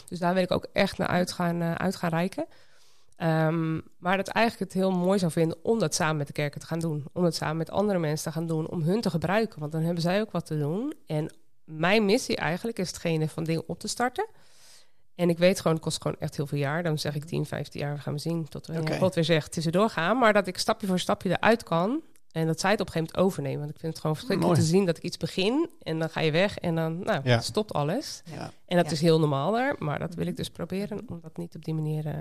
Dus 0.05 0.19
daar 0.19 0.33
wil 0.33 0.43
ik 0.43 0.51
ook 0.51 0.67
echt 0.73 0.97
naar 0.97 1.07
uit 1.07 1.31
gaan, 1.31 1.61
eh, 1.61 1.73
uit 1.75 1.95
gaan 1.95 2.09
reiken. 2.09 2.45
Ehm, 3.19 3.73
maar 3.97 4.17
dat 4.17 4.27
eigenlijk 4.27 4.71
het 4.71 4.81
heel 4.81 4.91
mooi 4.91 5.19
zou 5.19 5.31
vinden 5.31 5.57
om 5.63 5.79
dat 5.79 5.95
samen 5.95 6.17
met 6.17 6.27
de 6.27 6.33
kerken 6.33 6.59
te 6.59 6.65
gaan 6.65 6.79
doen. 6.79 7.05
Om 7.13 7.23
het 7.23 7.35
samen 7.35 7.57
met 7.57 7.71
andere 7.71 7.99
mensen 7.99 8.31
te 8.31 8.37
gaan 8.37 8.47
doen, 8.47 8.69
om 8.69 8.81
hun 8.81 9.01
te 9.01 9.09
gebruiken. 9.09 9.59
Want 9.59 9.71
dan 9.71 9.81
hebben 9.81 10.01
zij 10.01 10.21
ook 10.21 10.31
wat 10.31 10.45
te 10.45 10.57
doen. 10.59 10.93
En 11.05 11.33
mijn 11.63 12.05
missie 12.05 12.35
eigenlijk 12.35 12.79
is 12.79 12.87
hetgene 12.87 13.27
van 13.29 13.43
dingen 13.43 13.63
op 13.67 13.79
te 13.79 13.87
starten. 13.87 14.27
En 15.15 15.29
ik 15.29 15.37
weet 15.37 15.57
gewoon, 15.57 15.73
het 15.73 15.83
kost 15.83 16.01
gewoon 16.01 16.17
echt 16.19 16.35
heel 16.35 16.47
veel 16.47 16.57
jaar. 16.57 16.83
Dan 16.83 16.99
zeg 16.99 17.15
ik 17.15 17.25
10, 17.25 17.45
15 17.45 17.79
jaar, 17.81 17.95
we 17.95 18.01
gaan 18.01 18.13
we 18.13 18.19
zien. 18.19 18.47
Tot 18.47 18.69
Oké. 18.69 18.97
God 18.97 19.15
weer 19.15 19.23
zegt, 19.23 19.45
het 19.45 19.57
is 19.57 19.65
er 19.65 19.71
doorgaan. 19.71 20.17
Maar 20.17 20.33
dat 20.33 20.47
ik 20.47 20.57
stapje 20.57 20.87
voor 20.87 20.99
stapje 20.99 21.29
eruit 21.29 21.63
kan. 21.63 22.01
En 22.31 22.47
dat 22.47 22.59
zij 22.59 22.71
het 22.71 22.79
op 22.81 22.85
een 22.87 22.93
gegeven 22.93 23.13
moment 23.15 23.31
overnemen. 23.33 23.59
Want 23.59 23.71
ik 23.71 23.79
vind 23.79 23.91
het 23.91 24.01
gewoon 24.01 24.15
verschrikkelijk 24.15 24.55
Mooi. 24.57 24.67
te 24.67 24.75
zien 24.75 24.85
dat 24.85 24.97
ik 24.97 25.03
iets 25.03 25.17
begin 25.17 25.69
en 25.81 25.99
dan 25.99 26.09
ga 26.09 26.19
je 26.21 26.31
weg 26.31 26.57
en 26.57 26.75
dan 26.75 26.99
nou, 26.99 27.21
Ja. 27.23 27.39
stopt 27.39 27.73
alles. 27.73 28.21
Ja. 28.25 28.51
En 28.65 28.77
dat 28.77 28.85
Ja. 28.85 28.91
is 28.91 29.01
heel 29.01 29.19
normaal 29.19 29.51
daar, 29.51 29.75
maar 29.79 29.99
dat 29.99 30.13
wil 30.15 30.27
ik 30.27 30.35
dus 30.37 30.49
proberen 30.49 31.01
om 31.07 31.19
dat 31.21 31.37
niet 31.37 31.55
op 31.55 31.65
die 31.65 31.73
manier. 31.73 32.05
eh, 32.07 32.13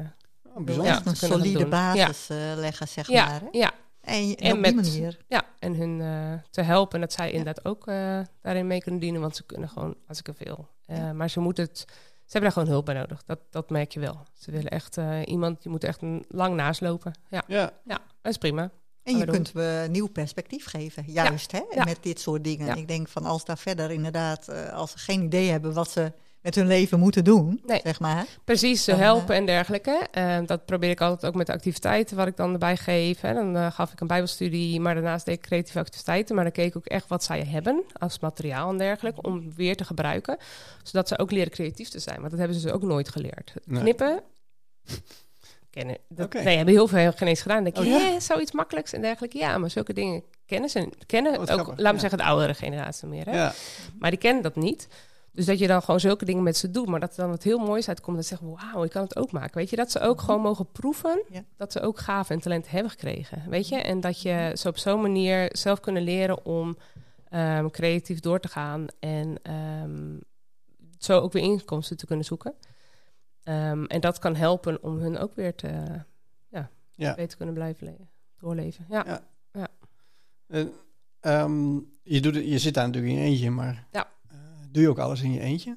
Bijzonder. 0.64 0.92
Ja. 0.92 1.00
een 1.04 1.16
solide 1.16 1.66
basis 1.66 2.28
eh, 2.30 2.36
leggen, 2.56 2.88
zeg 2.88 3.08
ja, 3.08 3.26
maar. 3.26 3.40
Hè? 3.40 3.46
ja, 3.58 3.72
En, 4.00 4.14
en, 4.14 4.36
En 4.36 4.56
op 4.56 4.64
die 4.64 4.74
met- 4.74 4.84
manier. 4.84 5.18
ja, 5.28 5.42
en 5.58 5.74
hun 5.74 6.00
eh, 6.00 6.38
te 6.50 6.62
helpen 6.62 6.94
en 6.94 7.00
dat 7.00 7.12
zij 7.12 7.30
inderdaad 7.30 7.64
ook 7.64 7.86
eh, 7.86 8.20
daarin 8.42 8.66
mee 8.66 8.80
kunnen 8.82 9.00
dienen, 9.00 9.20
want 9.20 9.36
ze 9.36 9.42
kunnen 9.44 9.68
gewoon 9.68 9.94
hartstikke 10.04 10.44
veel. 10.44 10.68
Eh, 10.84 10.96
Ja. 10.96 11.12
Maar 11.12 11.30
ze 11.30 11.40
moeten 11.40 11.64
het, 11.64 11.78
ze 11.78 11.84
hebben 12.24 12.42
daar 12.42 12.52
gewoon 12.52 12.68
hulp 12.68 12.84
bij 12.84 12.94
nodig. 12.94 13.22
Dat, 13.24 13.38
dat 13.50 13.70
merk 13.70 13.92
je 13.92 14.00
wel. 14.00 14.22
Ze 14.34 14.50
willen 14.50 14.70
echt 14.70 14.96
eh, 14.96 15.20
iemand 15.24 15.62
die 15.62 15.70
moet 15.70 15.84
echt 15.84 16.02
een 16.02 16.24
lang 16.28 16.54
naast 16.54 16.80
lopen. 16.80 17.12
Ja, 17.28 17.42
Ja, 17.46 17.72
ja, 17.84 17.98
dat 18.22 18.32
is 18.32 18.38
prima. 18.38 18.70
En 19.02 19.16
je 19.16 19.24
kunt 19.24 19.52
we 19.52 19.86
nieuw 19.90 20.06
perspectief 20.08 20.66
geven, 20.66 21.04
juist 21.06 21.52
hè, 21.52 21.60
Ja. 21.74 21.84
met 21.84 21.98
dit 22.00 22.20
soort 22.20 22.44
dingen. 22.44 22.66
Ja. 22.66 22.74
Ik 22.74 22.88
denk 22.88 23.08
van 23.08 23.24
als 23.24 23.44
daar 23.44 23.58
verder 23.58 23.90
inderdaad, 23.90 24.48
eh, 24.48 24.72
als 24.72 24.90
ze 24.90 24.98
geen 24.98 25.22
idee 25.22 25.50
hebben 25.50 25.72
wat 25.74 25.90
ze 25.90 26.12
met 26.48 26.56
hun 26.56 26.66
leven 26.66 26.98
moeten 26.98 27.24
doen, 27.24 27.60
Nee. 27.66 27.80
zeg 27.84 28.00
maar. 28.00 28.26
Precies, 28.44 28.84
ze 28.84 28.94
helpen 28.94 29.34
en 29.34 29.46
dergelijke. 29.46 30.06
Eh, 30.10 30.38
dat 30.46 30.64
probeer 30.64 30.90
ik 30.90 31.00
altijd 31.00 31.26
ook 31.32 31.34
met 31.38 31.46
de 31.46 31.52
activiteiten 31.52 32.16
wat 32.16 32.26
ik 32.26 32.36
dan 32.36 32.52
erbij 32.52 32.76
geef. 32.76 33.20
Hè. 33.20 33.34
Dan 33.34 33.56
eh, 33.56 33.72
gaf 33.72 33.92
ik 33.92 34.00
een 34.00 34.06
bijbelstudie, 34.06 34.80
maar 34.80 34.94
daarnaast 34.94 35.24
deed 35.24 35.34
ik 35.34 35.42
creatieve 35.42 35.78
activiteiten. 35.78 36.34
Maar 36.34 36.44
dan 36.44 36.52
keek 36.52 36.66
ik 36.66 36.76
ook 36.76 36.86
echt 36.86 37.08
wat 37.08 37.24
zij 37.24 37.44
hebben 37.44 37.84
als 37.92 38.18
materiaal 38.18 38.70
en 38.70 38.78
dergelijke, 38.78 39.22
om 39.22 39.54
weer 39.54 39.76
te 39.76 39.84
gebruiken. 39.84 40.36
Zodat 40.82 41.08
ze 41.08 41.18
ook 41.18 41.30
leren 41.30 41.50
creatief 41.52 41.88
te 41.88 41.98
zijn. 41.98 42.16
Want 42.18 42.30
dat 42.30 42.38
hebben 42.38 42.56
ze 42.58 42.62
dus 42.66 42.72
ook 42.72 42.82
nooit 42.82 43.08
geleerd. 43.08 43.52
Nee. 43.64 43.80
Knippen, 43.80 44.22
kennen. 45.70 45.96
Dat, 46.08 46.26
Oké. 46.26 46.42
Nee, 46.42 46.56
hebben 46.56 46.74
heel 46.74 46.88
veel 46.88 47.12
geen 47.12 47.28
eens 47.28 47.40
gedaan. 47.42 47.64
Dan 47.64 47.72
denk 47.72 47.86
je, 47.86 47.94
Oh, 47.94 48.00
ja? 48.00 48.10
"Hé, 48.12 48.20
zoiets 48.20 48.52
makkelijks 48.52 48.92
en 48.92 49.00
dergelijke. 49.00 49.38
Ja, 49.38 49.58
maar 49.58 49.70
zulke 49.70 49.92
dingen 49.92 50.22
kennen 50.46 50.70
ze. 50.70 50.88
Kennen 51.06 51.32
Oh, 51.34 51.40
ook, 51.40 51.46
grappig, 51.46 51.66
laat 51.68 51.78
me 51.78 51.92
ja. 51.92 51.98
zeggen, 51.98 52.18
de 52.18 52.24
oudere 52.24 52.54
generatie 52.54 53.08
meer. 53.08 53.24
Hè? 53.24 53.36
ja. 53.36 53.52
Maar 53.98 54.10
die 54.10 54.18
kennen 54.18 54.42
dat 54.42 54.56
niet. 54.56 54.88
Dus 55.32 55.46
dat 55.46 55.58
je 55.58 55.66
dan 55.66 55.82
gewoon 55.82 56.00
zulke 56.00 56.24
dingen 56.24 56.42
met 56.42 56.56
ze 56.56 56.70
doet, 56.70 56.86
maar 56.86 57.00
dat 57.00 57.10
er 57.10 57.16
dan 57.16 57.30
wat 57.30 57.42
heel 57.42 57.58
moois 57.58 57.88
uitkomt. 57.88 58.16
Dat 58.16 58.26
ze 58.26 58.36
zeggen, 58.36 58.56
wauw, 58.56 58.84
ik 58.84 58.90
kan 58.90 59.02
het 59.02 59.16
ook 59.16 59.32
maken. 59.32 59.54
Weet 59.58 59.70
je, 59.70 59.76
dat 59.76 59.90
ze 59.90 60.00
ook 60.00 60.20
gewoon 60.20 60.40
mogen 60.40 60.70
proeven 60.72 61.22
Ja. 61.30 61.44
dat 61.56 61.72
ze 61.72 61.80
ook 61.80 61.98
gaven 61.98 62.34
en 62.34 62.40
talent 62.40 62.70
hebben 62.70 62.90
gekregen. 62.90 63.44
Weet 63.50 63.68
je, 63.68 63.76
en 63.76 64.00
dat 64.00 64.22
je 64.22 64.52
ze 64.56 64.68
op 64.68 64.78
zo'n 64.78 65.00
manier 65.00 65.48
zelf 65.52 65.80
kunnen 65.80 66.02
leren 66.02 66.44
om 66.44 66.76
ehm, 67.28 67.68
creatief 67.70 68.20
door 68.20 68.40
te 68.40 68.48
gaan 68.48 68.86
en 69.00 69.38
ehm, 69.42 70.16
zo 70.98 71.18
ook 71.20 71.32
weer 71.32 71.42
inkomsten 71.42 71.96
te 71.96 72.06
kunnen 72.06 72.24
zoeken. 72.24 72.54
Ehm, 73.42 73.84
en 73.84 74.00
dat 74.00 74.18
kan 74.18 74.34
helpen 74.36 74.82
om 74.82 74.98
hun 74.98 75.18
ook 75.18 75.34
weer 75.34 75.54
te 75.54 75.68
Ja. 77.00 77.14
beter 77.14 77.36
kunnen 77.36 77.54
blijven 77.54 77.86
le- 77.86 78.06
doorleven. 78.38 78.86
Ja. 78.88 79.20
Ja. 79.52 79.68
Eh, 80.46 80.64
ehm, 81.20 81.74
je, 82.02 82.20
doet 82.20 82.34
het, 82.34 82.44
je 82.48 82.58
zit 82.58 82.74
daar 82.74 82.86
natuurlijk 82.86 83.12
in 83.14 83.20
je 83.20 83.24
eentje, 83.26 83.50
maar 83.50 83.86
Ja. 83.92 84.08
Doe 84.78 84.86
je 84.86 84.92
ook 84.92 85.04
alles 85.06 85.22
in 85.22 85.32
je 85.32 85.40
eentje? 85.40 85.70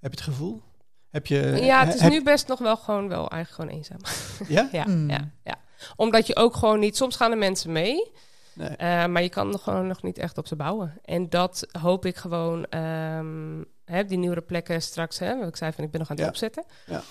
Heb 0.00 0.12
je 0.12 0.18
het 0.18 0.20
gevoel? 0.20 0.62
Heb 1.10 1.26
je, 1.26 1.36
ja, 1.62 1.84
het 1.84 1.94
is 1.94 2.00
heb- 2.00 2.12
nu 2.12 2.22
best 2.22 2.48
nog 2.48 2.58
wel 2.58 2.76
gewoon 2.76 3.08
wel 3.08 3.28
eigenlijk 3.30 3.50
gewoon 3.50 3.70
eenzaam. 3.82 3.98
Ja? 4.56 4.68
Ja, 4.72 4.84
Mm. 4.86 5.10
ja, 5.10 5.30
ja. 5.44 5.54
Omdat 5.96 6.26
je 6.26 6.36
ook 6.36 6.56
gewoon 6.56 6.78
niet... 6.78 6.96
Soms 6.96 7.16
gaan 7.16 7.30
de 7.30 7.36
mensen 7.36 7.72
mee, 7.72 8.10
Nee. 8.54 8.68
eh, 8.68 9.06
maar 9.06 9.22
je 9.22 9.28
kan 9.28 9.52
er 9.52 9.58
gewoon 9.58 9.86
nog 9.86 10.02
niet 10.02 10.18
echt 10.18 10.38
op 10.38 10.46
ze 10.46 10.56
bouwen. 10.56 10.98
En 11.04 11.28
dat 11.28 11.66
hoop 11.80 12.06
ik 12.06 12.16
gewoon... 12.16 12.64
ehm, 12.64 13.62
hè, 13.84 14.04
die 14.04 14.18
nieuwe 14.18 14.40
plekken 14.40 14.82
straks, 14.82 15.18
hè, 15.18 15.38
wat 15.38 15.48
ik 15.48 15.56
zei 15.56 15.72
van 15.72 15.84
ik 15.84 15.90
ben 15.90 16.00
nog 16.00 16.10
aan 16.10 16.16
het 16.16 16.24
Ja. 16.24 16.30
opzetten. 16.30 16.64
Ja. 16.86 17.02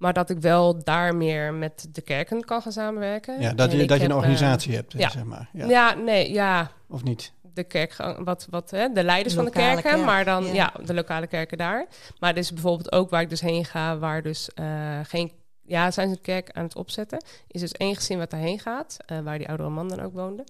Maar 0.00 0.12
dat 0.12 0.30
ik 0.30 0.38
wel 0.38 0.84
daar 0.84 1.14
meer 1.16 1.54
met 1.54 1.88
de 1.92 2.00
kerken 2.00 2.44
kan 2.44 2.62
gaan 2.62 2.72
samenwerken. 2.72 3.40
Ja, 3.40 3.52
dat 3.52 3.70
En 3.70 3.78
je, 3.78 3.86
dat 3.86 3.98
je 3.98 4.04
een 4.04 4.10
heb, 4.10 4.18
organisatie 4.18 4.74
hebt, 4.74 4.94
eh, 4.94 5.00
ja. 5.00 5.10
zeg 5.10 5.24
maar. 5.24 5.48
eh, 5.52 5.60
Ja. 5.60 5.68
ja. 5.68 5.94
nee, 5.94 6.32
ja, 6.32 6.70
Of 6.88 7.02
niet? 7.02 7.32
de 7.54 7.64
kerk, 7.64 7.96
wat, 8.18 8.46
wat, 8.50 8.70
hè, 8.70 8.88
de 8.92 9.04
leiders 9.04 9.34
van 9.34 9.44
de 9.44 9.50
kerken, 9.50 9.82
kerk, 9.82 10.04
maar 10.04 10.24
dan 10.24 10.44
ja. 10.44 10.52
ja. 10.52 10.72
de 10.84 10.94
lokale 10.94 11.26
kerken 11.26 11.58
daar. 11.58 11.86
Maar 12.18 12.30
er 12.30 12.36
is 12.36 12.52
bijvoorbeeld 12.52 12.92
ook 12.92 13.10
waar 13.10 13.20
ik 13.22 13.28
dus 13.30 13.40
heen 13.40 13.64
ga, 13.64 13.98
waar 13.98 14.22
dus 14.22 14.50
eh, 14.54 15.00
geen, 15.02 15.32
ja, 15.62 15.90
zijn 15.90 16.08
ze 16.08 16.14
een 16.14 16.20
kerk 16.22 16.50
aan 16.52 16.64
het 16.64 16.76
opzetten. 16.76 17.24
Is 17.46 17.60
dus 17.60 17.72
één 17.72 17.94
gezin 17.94 18.18
wat 18.18 18.30
daarheen 18.30 18.58
gaat, 18.58 18.96
eh, 19.06 19.20
waar 19.20 19.38
die 19.38 19.48
oudere 19.48 19.68
man 19.68 19.88
dan 19.88 20.00
ook 20.00 20.12
woonde. 20.12 20.44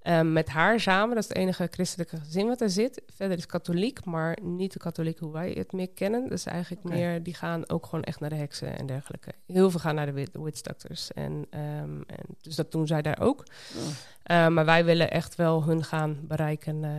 Ehm, 0.00 0.32
met 0.32 0.48
haar 0.48 0.80
samen, 0.80 1.14
dat 1.14 1.22
is 1.22 1.28
het 1.28 1.38
enige 1.38 1.68
christelijke 1.70 2.16
gezin 2.16 2.46
wat 2.46 2.60
er 2.60 2.70
zit. 2.70 3.02
Verder 3.14 3.38
is 3.38 3.46
katholiek, 3.46 4.04
maar 4.04 4.38
niet 4.42 4.72
de 4.72 4.78
katholiek 4.78 5.18
hoe 5.18 5.32
wij 5.32 5.50
het 5.50 5.72
meer 5.72 5.88
kennen. 5.90 6.28
Dus 6.28 6.44
eigenlijk 6.46 6.84
meer, 6.84 7.22
die 7.22 7.34
gaan 7.34 7.68
ook 7.68 7.86
gewoon 7.86 8.04
echt 8.04 8.20
naar 8.20 8.30
de 8.30 8.36
heksen 8.36 8.78
en 8.78 8.86
dergelijke. 8.86 9.32
Heel 9.46 9.70
veel 9.70 9.80
gaan 9.80 9.94
naar 9.94 10.06
de 10.06 10.12
wit- 10.12 10.30
witch 10.32 10.60
doctors. 10.60 11.12
En, 11.12 11.46
ehm, 11.50 12.00
en, 12.06 12.24
dus 12.40 12.54
dat 12.56 12.72
doen 12.72 12.86
zij 12.86 13.02
daar 13.02 13.20
ook. 13.20 13.44
Oh. 13.76 13.82
Uh, 13.82 14.48
maar 14.48 14.64
wij 14.64 14.84
willen 14.84 15.10
echt 15.10 15.34
wel 15.34 15.64
hun 15.64 15.84
gaan 15.84 16.18
bereiken 16.22 16.82
uh, 16.82 16.90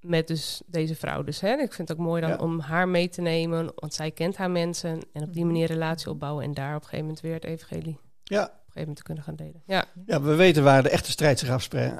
met 0.00 0.26
dus 0.26 0.62
deze 0.66 0.94
vrouw. 0.94 1.22
Dus 1.22 1.40
hè, 1.40 1.52
ik 1.52 1.72
vind 1.72 1.88
het 1.88 1.98
ook 1.98 2.04
mooi 2.04 2.20
dan 2.20 2.30
Ja. 2.30 2.36
om 2.36 2.60
haar 2.60 2.88
mee 2.88 3.08
te 3.08 3.20
nemen, 3.20 3.72
want 3.74 3.94
zij 3.94 4.10
kent 4.10 4.36
haar 4.36 4.50
mensen 4.50 5.00
en 5.12 5.22
op 5.22 5.32
die 5.34 5.44
manier 5.44 5.66
relatie 5.66 6.10
opbouwen 6.10 6.44
en 6.44 6.54
daar 6.54 6.74
op 6.74 6.82
een 6.82 6.88
gegeven 6.88 7.04
moment 7.04 7.20
weer 7.20 7.34
het 7.34 7.44
evangelie 7.44 7.98
Ja. 8.24 8.42
op 8.42 8.48
een 8.48 8.54
gegeven 8.54 8.80
moment 8.80 8.96
te 8.96 9.02
kunnen 9.02 9.24
gaan 9.24 9.36
delen. 9.36 9.62
Ja, 9.66 9.84
ja, 10.06 10.20
we 10.22 10.34
weten 10.34 10.64
waar 10.64 10.82
de 10.82 10.90
echte 10.90 11.10
strijd 11.10 11.38
zich 11.38 11.48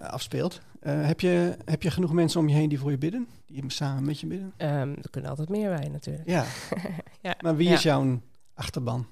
afspeelt. 0.01 0.61
Eh, 0.81 1.07
heb, 1.07 1.21
je, 1.21 1.57
heb 1.65 1.83
je 1.83 1.91
genoeg 1.91 2.13
mensen 2.13 2.41
om 2.41 2.49
je 2.49 2.55
heen 2.55 2.69
die 2.69 2.79
voor 2.79 2.91
je 2.91 2.99
bidden? 2.99 3.29
Die 3.47 3.65
samen 3.67 4.05
met 4.05 4.21
je 4.21 4.27
bidden? 4.27 4.53
um, 4.59 4.97
er 5.03 5.11
kunnen 5.11 5.31
altijd 5.31 5.49
meer 5.49 5.77
bij 5.77 5.89
natuurlijk. 5.89 6.29
Ja. 6.29 6.45
ja. 7.21 7.35
Maar 7.41 7.57
wie 7.57 7.69
is 7.69 7.83
jouw 7.83 8.21
achterban? 8.55 9.07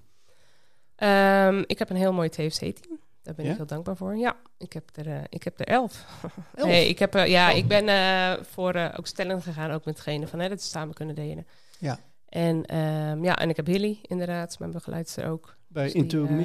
Um, 0.96 1.64
ik 1.66 1.78
heb 1.78 1.90
een 1.90 1.96
heel 1.96 2.12
mooi 2.12 2.28
TFC-team. 2.28 2.98
Daar 3.22 3.34
ben 3.34 3.44
Ja? 3.44 3.50
ik 3.50 3.56
heel 3.56 3.66
dankbaar 3.66 3.96
voor. 3.96 4.16
Ja, 4.16 4.36
ik 4.58 4.72
heb 4.72 4.90
er, 4.94 5.06
uh, 5.06 5.20
ik 5.28 5.42
heb 5.42 5.60
er 5.60 5.66
elf. 5.66 6.04
Elf? 6.54 6.66
Nee, 6.68 6.88
ik 6.88 6.98
heb, 6.98 7.16
uh, 7.16 7.26
ja, 7.26 7.50
ik 7.50 7.68
ben 7.68 7.88
uh, 7.88 8.44
voor 8.44 8.90
ook 8.96 9.06
stelling 9.06 9.42
gegaan, 9.42 9.70
ook 9.70 9.84
met 9.84 9.96
degene 9.96 10.26
van 10.26 10.38
hè, 10.38 10.48
dat 10.48 10.62
ze 10.62 10.68
samen 10.68 10.94
kunnen 10.94 11.14
delen. 11.14 11.46
Ja. 11.78 11.98
En, 12.30 12.76
um, 12.76 13.24
ja, 13.24 13.38
en 13.38 13.48
ik 13.48 13.56
heb 13.56 13.66
Hilly 13.66 13.98
inderdaad, 14.02 14.58
mijn 14.58 14.70
begeleidster 14.70 15.28
ook. 15.28 15.56
Bij 15.68 15.84
Dus 15.84 15.92
Into 15.92 16.26
die, 16.26 16.36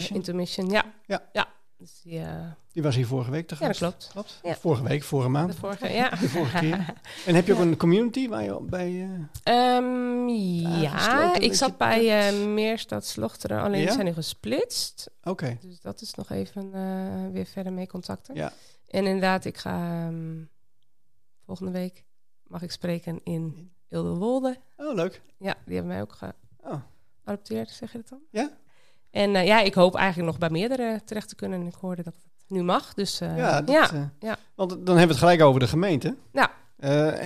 uh, 0.57 0.69
ja. 0.69 0.93
Ja. 1.05 1.29
ja. 1.33 1.47
Dus 1.77 2.01
die, 2.03 2.19
uh, 2.19 2.51
die 2.71 2.83
was 2.83 2.95
hier 2.95 3.07
vorige 3.07 3.31
week 3.31 3.47
te 3.47 3.55
Ja, 3.59 3.67
dat 3.67 3.77
gast. 3.77 3.79
klopt. 3.79 4.09
klopt. 4.11 4.39
Ja. 4.43 4.55
Vorige 4.55 4.83
week, 4.83 5.03
vorige 5.03 5.29
maand. 5.29 5.51
De 5.51 5.57
vorige, 5.57 5.89
ja. 5.89 6.09
De 6.09 6.29
vorige 6.29 6.59
keer. 6.59 6.93
En 7.25 7.35
heb 7.35 7.47
je 7.47 7.53
ook 7.53 7.59
een 7.59 7.77
community 7.77 8.27
waar 8.27 8.43
je 8.43 8.61
bij... 8.61 8.91
Uh, 8.91 9.75
um, 9.75 10.29
ja, 10.29 11.35
ik 11.39 11.53
zat 11.53 11.77
bij 11.77 12.33
Meerstad 12.33 13.05
Slochteren, 13.05 13.61
alleen 13.61 13.79
Ja? 13.79 13.85
die 13.85 13.93
zijn 13.93 14.05
nu 14.05 14.13
gesplitst. 14.13 15.09
Oké. 15.19 15.29
Okay. 15.29 15.57
Dus 15.61 15.79
dat 15.79 16.01
is 16.01 16.13
nog 16.13 16.29
even 16.29 16.71
weer 17.31 17.45
verder 17.45 17.73
mee 17.73 17.87
contacten. 17.87 18.35
Ja. 18.35 18.53
En 18.87 19.05
inderdaad, 19.05 19.45
ik 19.45 19.57
ga 19.57 20.07
um, 20.07 20.49
volgende 21.45 21.71
week 21.71 22.05
mag 22.47 22.61
ik 22.61 22.71
spreken 22.71 23.19
in 23.23 23.74
Ilderwolde. 23.89 24.57
Oh, 24.77 24.93
leuk. 24.93 25.21
Ja, 25.37 25.55
die 25.65 25.75
hebben 25.75 25.93
mij 25.93 26.01
ook 26.01 26.17
geadopteerd, 27.23 27.69
oh. 27.69 27.73
zeg 27.73 27.91
je 27.91 27.97
dat 27.97 28.09
dan? 28.09 28.19
Ja. 28.31 28.49
En 29.11 29.35
uh, 29.35 29.45
ja, 29.45 29.61
ik 29.61 29.73
hoop 29.73 29.95
eigenlijk 29.95 30.27
nog 30.27 30.37
bij 30.37 30.49
meerdere 30.49 31.01
terecht 31.05 31.29
te 31.29 31.35
kunnen. 31.35 31.67
Ik 31.67 31.73
hoorde 31.73 32.03
dat 32.03 32.13
het 32.13 32.31
nu 32.47 32.63
mag, 32.63 32.93
dus 32.93 33.21
uh, 33.21 33.37
ja, 33.37 33.61
dat, 33.61 33.75
ja, 33.75 33.93
uh, 33.93 34.03
ja. 34.19 34.37
Want 34.55 34.69
dan 34.69 34.79
hebben 34.79 34.95
we 34.95 35.07
het 35.07 35.17
gelijk 35.17 35.41
over 35.41 35.59
de 35.59 35.67
gemeente. 35.67 36.15
Ja. 36.31 36.51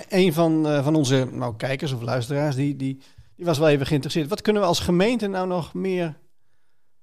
Een 0.10 0.34
van, 0.34 0.84
van 0.84 0.96
onze 0.96 1.28
nou, 1.32 1.56
kijkers 1.56 1.92
of 1.92 2.02
luisteraars, 2.02 2.56
die, 2.56 2.76
die, 2.76 3.02
die 3.36 3.46
was 3.46 3.58
wel 3.58 3.68
even 3.68 3.86
geïnteresseerd. 3.86 4.30
Wat 4.30 4.42
kunnen 4.42 4.62
we 4.62 4.68
als 4.68 4.80
gemeente 4.80 5.28
nou 5.28 5.48
nog 5.48 5.74
meer 5.74 6.18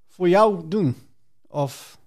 voor 0.09 0.29
jou 0.29 0.69
doen? 0.69 0.97
Of 1.49 1.99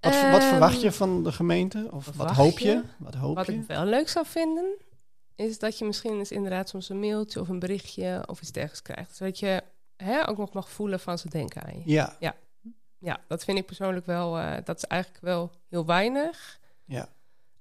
wat, 0.00 0.30
wat 0.30 0.44
verwacht 0.44 0.80
je 0.80 0.92
van 0.92 1.22
de 1.22 1.32
gemeente? 1.32 1.88
Of 1.90 2.10
wat 2.16 2.30
hoop 2.30 2.58
je? 2.58 2.68
je? 2.68 2.82
Wat, 2.98 3.14
hoop 3.14 3.36
wat 3.36 3.46
je? 3.46 3.52
ik 3.52 3.66
wel 3.66 3.84
leuk 3.84 4.08
zou 4.08 4.26
vinden, 4.26 4.64
is 5.36 5.58
dat 5.58 5.78
je 5.78 5.84
misschien 5.84 6.18
eens 6.18 6.32
inderdaad 6.32 6.68
soms 6.68 6.88
een 6.88 7.00
mailtje 7.00 7.40
of 7.40 7.48
een 7.48 7.58
berichtje 7.58 8.22
of 8.26 8.40
iets 8.40 8.52
dergelijks 8.52 8.82
krijgt. 8.82 9.16
Zodat 9.16 9.38
je 9.38 9.62
hè, 9.96 10.28
ook 10.28 10.38
nog 10.38 10.52
mag 10.52 10.70
voelen 10.70 11.00
van 11.00 11.18
ze 11.18 11.28
denken 11.28 11.62
aan 11.62 11.74
je. 11.74 11.82
Ja. 11.84 12.16
Ja, 12.20 12.34
ja 12.98 13.20
dat 13.28 13.44
vind 13.44 13.58
ik 13.58 13.66
persoonlijk 13.66 14.06
wel, 14.06 14.38
uh, 14.38 14.56
dat 14.64 14.76
is 14.76 14.84
eigenlijk 14.84 15.22
wel 15.22 15.50
heel 15.68 15.86
weinig. 15.86 16.58
Ja. 16.84 17.08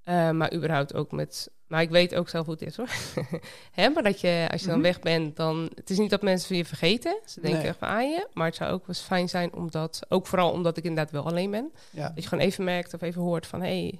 Uh, 0.06 0.32
maar 0.32 0.54
überhaupt 0.54 0.94
ook 0.94 1.12
met. 1.12 1.52
Maar 1.68 1.82
ik 1.82 1.90
weet 1.90 2.16
ook 2.16 2.30
zelf 2.30 2.46
hoe 2.46 2.54
het 2.54 2.64
is 2.64 2.78
hoor. 2.78 2.90
Hè, 3.72 3.90
maar 3.90 4.04
dat 4.04 4.22
je, 4.22 4.48
als 4.52 4.62
je 4.62 4.68
dan 4.68 4.78
mm 4.78 4.84
-hmm. 4.84 4.92
weg 4.94 5.00
bent, 5.00 5.36
dan. 5.36 5.72
Het 5.76 5.90
is 5.90 5.98
niet 5.98 6.10
dat 6.10 6.22
mensen 6.22 6.48
van 6.48 6.58
je 6.58 6.66
vergeten. 6.66 7.20
Ze 7.26 7.42
denken 7.42 7.60
Nee. 7.60 7.70
echt 7.70 7.82
aan 7.82 8.10
je. 8.10 8.28
Maar 8.34 8.46
het 8.46 8.56
zou 8.56 8.72
ook 8.72 8.80
wel 8.80 8.96
eens 8.96 9.06
fijn 9.06 9.30
zijn 9.30 9.54
omdat. 9.54 10.02
Ook 10.10 10.28
vooral 10.28 10.52
omdat 10.52 10.78
ik 10.78 10.84
inderdaad 10.84 11.12
wel 11.12 11.26
alleen 11.26 11.52
ben. 11.52 11.72
Ja. 11.90 12.08
Dat 12.08 12.24
je 12.24 12.30
gewoon 12.30 12.44
even 12.44 12.64
merkt 12.64 12.94
of 12.94 13.02
even 13.02 13.22
hoort 13.22 13.48
van 13.48 13.62
hé. 13.62 13.68
Hey, 13.68 14.00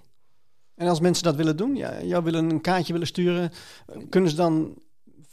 En 0.76 0.88
als 0.88 1.00
mensen 1.00 1.24
dat 1.24 1.36
willen 1.36 1.58
doen, 1.58 1.76
ja, 1.76 2.04
jou 2.04 2.24
willen 2.24 2.50
een 2.50 2.62
kaartje 2.62 2.94
willen 2.94 3.08
sturen, 3.08 3.52
kunnen 4.10 4.30
ze 4.30 4.36
dan 4.36 4.78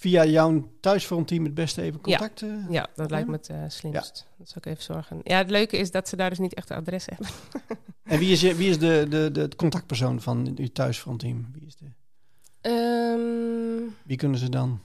via 0.01 0.25
jouw 0.25 0.71
thuisfrontteam 0.81 1.45
het 1.45 1.55
beste 1.55 1.83
even 1.83 2.01
contact? 2.01 2.41
Ja, 2.41 2.47
uh, 2.47 2.71
ja 2.71 2.89
dat 2.95 3.11
lijkt 3.11 3.29
me 3.29 3.37
het 3.37 3.49
uh, 3.49 3.57
slimst. 3.69 4.27
Ja. 4.29 4.35
Dat 4.39 4.49
zou 4.49 4.59
ik 4.61 4.67
even 4.67 4.83
zorgen. 4.83 5.21
Ja, 5.23 5.37
het 5.39 5.51
leuke 5.51 5.77
is 5.77 5.91
dat 5.91 6.09
ze 6.09 6.17
daar 6.17 6.29
dus 6.29 6.39
niet 6.39 6.55
echt 6.55 6.71
een 6.71 6.77
adres 6.77 7.07
hebben. 7.07 7.29
en 8.03 8.19
wie 8.19 8.33
is, 8.33 8.41
je, 8.41 8.55
wie 8.55 8.69
is 8.69 8.79
de, 8.79 9.07
de, 9.09 9.31
de 9.33 9.57
contactpersoon 9.57 10.21
van 10.21 10.55
uw 10.57 10.69
thuisfrontteam? 10.73 11.49
Wie, 11.53 11.67
is 11.67 11.77
de, 11.77 11.87
um, 12.71 13.97
wie 14.05 14.17
kunnen 14.17 14.39
ze 14.39 14.49
dan 14.49 14.81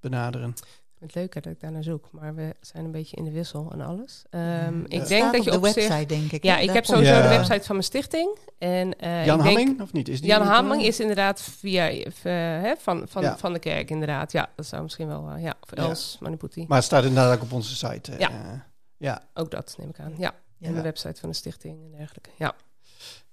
benaderen? 0.00 0.54
Het 1.02 1.14
leuke 1.14 1.40
dat 1.40 1.52
ik 1.52 1.60
daar 1.60 1.72
naar 1.72 1.82
zoek. 1.82 2.08
Maar 2.12 2.34
we 2.34 2.54
zijn 2.60 2.84
een 2.84 2.90
beetje 2.90 3.16
in 3.16 3.24
de 3.24 3.30
wissel 3.30 3.70
en 3.72 3.80
alles. 3.80 4.22
Ehm, 4.30 4.80
ik 4.80 4.92
Ja. 4.92 4.98
denk 4.98 5.06
Staat 5.06 5.32
dat 5.32 5.44
je 5.44 5.52
op 5.56 5.62
de 5.62 5.70
zich... 5.70 5.88
website, 5.88 6.06
denk 6.14 6.32
ik. 6.32 6.42
Ja, 6.44 6.58
ik 6.58 6.70
heb 6.70 6.84
sowieso 6.84 7.12
Ja. 7.14 7.22
de 7.22 7.28
website 7.28 7.62
van 7.62 7.74
mijn 7.74 7.84
stichting. 7.86 8.38
En, 8.58 8.98
eh, 8.98 9.24
Jan 9.26 9.38
ik 9.38 9.44
denk- 9.44 9.56
Hamming, 9.56 9.80
of 9.80 9.92
niet? 9.92 10.08
Is 10.08 10.20
die 10.20 10.30
Jan 10.30 10.40
niet, 10.40 10.50
Hamming 10.50 10.82
eh? 10.82 10.88
is 10.88 11.00
inderdaad 11.00 11.42
via, 11.42 11.88
eh, 11.90 12.02
hè, 12.22 12.74
van, 12.78 13.08
van, 13.08 13.22
Ja. 13.22 13.36
van 13.38 13.52
de 13.52 13.58
kerk, 13.58 13.90
inderdaad. 13.90 14.32
Ja, 14.32 14.50
dat 14.56 14.66
zou 14.66 14.82
misschien 14.82 15.06
wel... 15.06 15.28
eh, 15.30 15.42
ja, 15.42 15.54
of. 15.62 15.72
Els 15.72 16.16
Maniputi. 16.20 16.64
Maar 16.68 16.76
het 16.76 16.86
staat 16.86 17.04
inderdaad 17.04 17.36
ook 17.36 17.42
op 17.42 17.52
onze 17.52 17.74
site. 17.76 18.12
eh, 18.12 18.18
Ja. 18.18 18.30
eh, 18.30 18.36
ja. 18.96 19.22
Ook 19.34 19.50
dat 19.50 19.74
neem 19.78 19.88
ik 19.88 19.98
aan. 20.00 20.14
Ja, 20.18 20.34
Ja. 20.58 20.68
en 20.68 20.74
de 20.74 20.82
website 20.82 21.20
van 21.20 21.28
de 21.28 21.34
stichting 21.34 21.84
en 21.84 21.90
dergelijke. 21.98 22.30
Ja, 22.36 22.52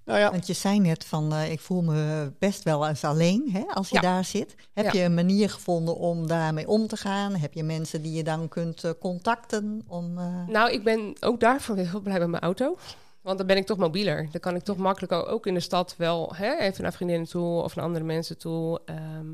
Nou 0.09 0.21
ja, 0.21 0.31
Want 0.31 0.47
je 0.47 0.53
zei 0.53 0.79
net 0.79 1.05
van, 1.05 1.33
eh, 1.33 1.51
ik 1.51 1.59
voel 1.59 1.81
me 1.81 2.31
best 2.39 2.63
wel 2.63 2.87
eens 2.87 3.03
alleen 3.03 3.49
hè, 3.51 3.63
als 3.73 3.89
je 3.89 3.95
Ja. 3.95 4.01
daar 4.01 4.25
zit. 4.25 4.55
Heb 4.73 4.85
Ja. 4.85 4.91
je 4.99 5.05
een 5.05 5.13
manier 5.13 5.49
gevonden 5.49 5.95
om 5.97 6.27
daarmee 6.27 6.67
om 6.67 6.87
te 6.87 6.97
gaan? 6.97 7.35
Heb 7.35 7.53
je 7.53 7.63
mensen 7.63 8.01
die 8.01 8.13
je 8.13 8.23
dan 8.23 8.47
kunt 8.47 8.83
eh, 8.83 8.91
contacten? 8.99 9.81
Om, 9.87 10.17
eh, 10.17 10.47
Nou, 10.47 10.71
ik 10.71 10.83
ben 10.83 11.13
ook 11.19 11.39
daarvoor 11.39 11.75
heel 11.75 11.99
blij 12.01 12.19
met 12.19 12.27
mijn 12.27 12.43
auto. 12.43 12.77
Want 13.21 13.37
dan 13.37 13.47
ben 13.47 13.57
ik 13.57 13.65
toch 13.65 13.77
mobieler. 13.77 14.27
Dan 14.31 14.41
kan 14.41 14.55
ik 14.55 14.63
toch 14.63 14.77
makkelijker 14.77 15.25
ook 15.27 15.45
in 15.47 15.53
de 15.53 15.59
stad 15.59 15.95
wel 15.97 16.33
hè, 16.35 16.55
even 16.57 16.83
naar 16.83 16.93
vriendinnen 16.93 17.27
toe 17.27 17.61
of 17.63 17.75
naar 17.75 17.85
andere 17.85 18.05
mensen 18.05 18.37
toe. 18.37 18.81
ehm, 18.85 19.25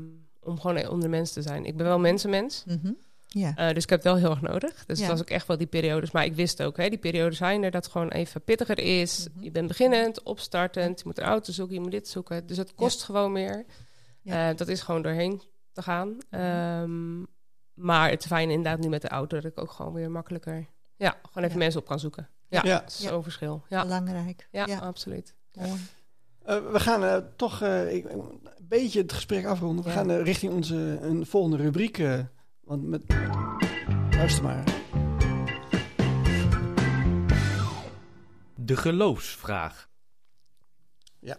om 0.42 0.60
gewoon 0.60 0.88
onder 0.88 1.10
mensen 1.10 1.34
te 1.42 1.48
zijn. 1.48 1.64
Ik 1.64 1.76
ben 1.76 1.86
wel 1.86 1.98
mensenmens. 1.98 2.64
mhm. 2.66 2.92
Ja. 3.28 3.54
eh, 3.56 3.74
dus 3.74 3.82
ik 3.82 3.90
heb 3.90 4.02
het 4.02 4.12
wel 4.12 4.16
heel 4.20 4.30
erg 4.30 4.40
nodig. 4.40 4.84
Dus 4.86 4.98
Ja. 4.98 5.02
het 5.04 5.12
was 5.12 5.20
ook 5.20 5.30
echt 5.30 5.46
wel 5.46 5.56
die 5.56 5.66
periodes. 5.66 6.10
Maar 6.10 6.24
ik 6.24 6.34
wist 6.34 6.62
ook, 6.62 6.76
hè, 6.76 6.88
die 6.88 6.98
periodes 6.98 7.36
zijn 7.36 7.62
er 7.62 7.70
dat 7.70 7.82
het 7.84 7.92
gewoon 7.92 8.08
even 8.08 8.42
pittiger 8.42 8.78
is. 8.78 9.28
Mhm. 9.34 9.44
Je 9.44 9.50
bent 9.50 9.68
beginnend, 9.68 10.22
opstartend. 10.22 10.98
Je 10.98 11.04
moet 11.06 11.18
een 11.18 11.24
auto 11.24 11.52
zoeken, 11.52 11.74
je 11.74 11.80
moet 11.80 11.90
dit 11.90 12.08
zoeken. 12.08 12.46
Dus 12.46 12.56
het 12.56 12.74
kost 12.74 13.02
gewoon 13.02 13.32
meer. 13.32 13.64
Ja. 14.22 14.50
Eh, 14.50 14.56
dat 14.56 14.68
is 14.68 14.80
gewoon 14.82 15.02
doorheen 15.02 15.42
te 15.72 15.82
gaan. 15.82 16.18
Ehm, 16.30 17.18
maar 17.74 18.10
het 18.10 18.26
fijne 18.26 18.52
inderdaad 18.52 18.80
nu 18.80 18.88
met 18.88 19.02
de 19.02 19.08
auto... 19.08 19.36
dat 19.40 19.50
ik 19.52 19.60
ook 19.60 19.70
gewoon 19.70 19.92
weer 19.92 20.10
makkelijker... 20.10 20.66
Ja, 20.96 21.10
gewoon 21.22 21.42
even 21.44 21.50
Ja. 21.58 21.62
mensen 21.64 21.80
op 21.80 21.86
kan 21.86 21.98
zoeken. 22.00 22.28
Ja, 22.48 22.60
Ja. 22.64 22.78
dat 22.80 22.88
is 22.90 23.00
zo'n 23.00 23.22
verschil. 23.22 23.64
Ja, 23.68 23.82
Belangrijk. 23.82 24.48
ja, 24.50 24.66
Ja. 24.66 24.78
absoluut. 24.78 25.34
Mooi. 25.52 25.70
eh, 26.44 26.70
we 26.72 26.80
gaan 26.80 27.04
eh, 27.04 27.16
toch 27.36 27.62
eh, 27.62 27.92
een 27.92 28.40
beetje 28.62 29.00
het 29.02 29.12
gesprek 29.12 29.44
afronden. 29.44 29.84
We 29.84 29.90
Ja. 29.90 29.96
gaan 29.96 30.10
richting 30.12 30.52
onze 30.52 30.98
een 31.02 31.26
volgende 31.26 31.56
rubriek. 31.56 32.02
Want 32.66 32.82
met... 32.82 33.02
Luister 34.10 34.42
maar. 34.42 34.64
De 38.54 38.76
geloofsvraag. 38.76 39.88
Ja. 41.18 41.38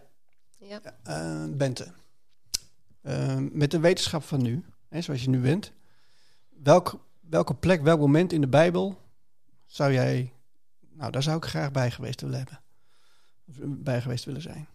Eh, 1.02 1.44
Bente, 1.50 1.92
Eh, 3.00 3.38
met 3.52 3.70
de 3.70 3.78
wetenschap 3.78 4.22
van 4.22 4.42
nu, 4.42 4.64
hè, 4.88 5.00
zoals 5.00 5.22
je 5.22 5.28
nu 5.28 5.40
bent, 5.40 5.72
welk, 6.48 7.06
welke 7.20 7.54
plek, 7.54 7.82
welk 7.82 8.00
moment 8.00 8.32
in 8.32 8.40
de 8.40 8.48
Bijbel 8.48 9.00
zou 9.66 9.92
jij, 9.92 10.32
nou 10.90 11.10
daar 11.10 11.22
zou 11.22 11.36
ik 11.36 11.44
graag 11.44 11.70
bij 11.70 11.90
geweest 11.90 12.20
willen 12.20 12.36
hebben, 12.36 12.60
of 13.48 13.54
bij 13.60 14.00
geweest 14.00 14.24
willen 14.24 14.42
zijn? 14.42 14.68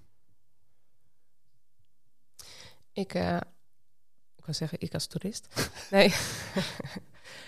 Ik, 2.91 3.13
eh, 3.13 3.39
ik 4.43 4.49
wil 4.49 4.53
zeggen, 4.57 4.77
ik 4.81 4.93
als 4.93 5.07
toerist. 5.07 5.47
Nee. 5.91 6.13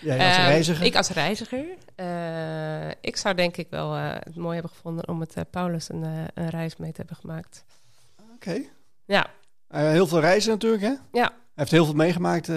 Jij 0.00 0.18
als 0.26 0.36
Ehm, 0.36 0.46
reiziger? 0.46 0.86
Ik 0.86 0.96
als 0.96 1.08
reiziger. 1.08 1.64
Eh, 1.94 2.88
ik 2.88 3.16
zou 3.16 3.34
denk 3.34 3.56
ik 3.56 3.70
wel 3.70 3.94
eh, 3.94 4.14
het 4.14 4.36
mooi 4.36 4.52
hebben 4.54 4.72
gevonden 4.72 5.08
om 5.08 5.18
met 5.18 5.34
eh, 5.34 5.42
Paulus 5.50 5.88
een, 5.88 6.02
een 6.34 6.50
reis 6.50 6.76
mee 6.76 6.90
te 6.90 6.96
hebben 6.96 7.16
gemaakt. 7.16 7.64
Oké. 8.34 8.62
Ja, 9.04 9.30
heel 9.68 10.06
veel 10.06 10.20
reizen 10.20 10.50
natuurlijk, 10.50 10.82
hè? 10.82 10.88
Ja. 10.88 10.98
Hij 11.30 11.30
heeft 11.54 11.70
heel 11.70 11.84
veel 11.84 11.94
meegemaakt. 11.94 12.50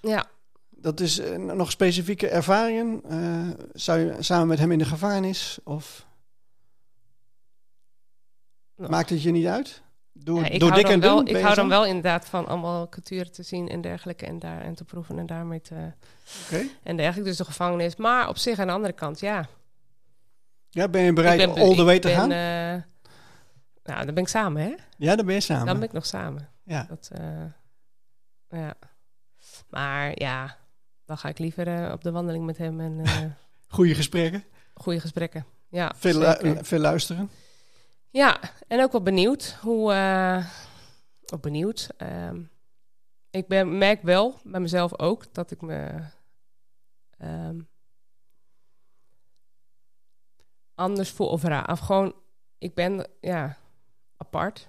ja. 0.00 0.26
dat 0.70 1.00
is 1.00 1.20
nog 1.36 1.70
specifieke 1.70 2.28
ervaringen. 2.28 3.02
Zou 3.72 3.98
je 3.98 4.22
samen 4.22 4.46
met 4.46 4.58
hem 4.58 4.72
in 4.72 4.78
de 4.78 4.84
gevangenis? 4.84 5.58
Of 5.64 6.06
Nou. 8.76 8.90
maakt 8.90 9.10
het 9.10 9.22
je 9.22 9.30
niet 9.30 9.46
uit? 9.46 9.82
Door, 10.18 10.40
Ja, 10.40 10.48
ik 10.48 10.60
door 10.60 10.68
hou, 10.70 10.80
dik 10.82 10.90
dan 10.90 11.00
en 11.02 11.08
wel, 11.08 11.24
dun? 11.24 11.36
ik 11.36 11.42
hou 11.42 11.54
dan 11.54 11.68
wel 11.68 11.84
inderdaad 11.86 12.26
van 12.26 12.46
allemaal 12.46 12.88
culturen 12.88 13.32
te 13.32 13.42
zien 13.42 13.68
en 13.68 13.80
dergelijke 13.80 14.26
en, 14.26 14.38
daar, 14.38 14.60
en 14.60 14.74
te 14.74 14.84
proeven 14.84 15.18
en 15.18 15.26
daarmee 15.26 15.60
te... 15.60 15.92
Oké. 16.44 16.62
En 16.82 16.96
dergelijke, 16.96 17.28
dus 17.28 17.38
de 17.38 17.44
gevangenis. 17.44 17.96
Maar 17.96 18.28
op 18.28 18.36
zich 18.38 18.58
aan 18.58 18.66
de 18.66 18.72
andere 18.72 18.92
kant, 18.92 19.20
ja. 19.20 19.46
Ja, 20.70 20.88
ben 20.88 21.02
je 21.02 21.12
bereid 21.12 21.38
ben, 21.54 21.62
all 21.64 21.74
the 21.74 21.84
way 21.84 21.98
te 21.98 22.08
ben, 22.08 22.16
gaan? 22.16 22.30
eh, 22.30 22.82
nou, 23.84 24.04
dan 24.04 24.14
ben 24.14 24.22
ik 24.22 24.28
samen, 24.28 24.62
hè? 24.62 24.74
ja, 24.98 25.16
dan 25.16 25.26
ben 25.26 25.34
je 25.34 25.40
samen. 25.40 25.66
Dan 25.66 25.74
ben 25.78 25.88
ik 25.88 25.92
nog 25.92 26.06
samen. 26.06 26.48
Ja. 26.62 26.86
Dat, 26.88 27.10
eh, 27.12 28.60
ja. 28.60 28.74
Maar 29.70 30.12
ja, 30.14 30.56
dan 31.04 31.18
ga 31.18 31.28
ik 31.28 31.38
liever 31.38 31.68
eh, 31.84 31.92
op 31.92 32.02
de 32.02 32.10
wandeling 32.10 32.44
met 32.44 32.58
hem 32.58 32.80
en 32.80 33.02
Goede 33.68 33.94
gesprekken. 33.94 34.44
goede 34.74 35.00
gesprekken. 35.00 35.46
Ja, 35.68 35.92
Veel, 35.96 36.18
lu- 36.18 36.58
veel 36.62 36.78
luisteren. 36.78 37.30
Ja, 38.16 38.40
en 38.68 38.82
ook 38.82 38.92
wel 38.92 39.02
benieuwd 39.02 39.56
hoe. 39.60 39.92
eh 39.92 40.46
ook 41.32 41.40
benieuwd. 41.40 41.88
ehm, 41.96 42.42
ik 43.30 43.48
ben, 43.48 43.78
merk 43.78 44.02
wel 44.02 44.38
bij 44.44 44.60
mezelf 44.60 44.98
ook 44.98 45.34
dat 45.34 45.50
ik 45.50 45.60
me. 45.60 46.00
ehm, 47.18 47.60
anders 50.74 51.10
voel 51.10 51.28
of 51.28 51.42
raar. 51.42 51.70
Of 51.70 51.78
gewoon, 51.78 52.14
ik 52.58 52.74
ben 52.74 53.06
ja, 53.20 53.56
apart 54.16 54.68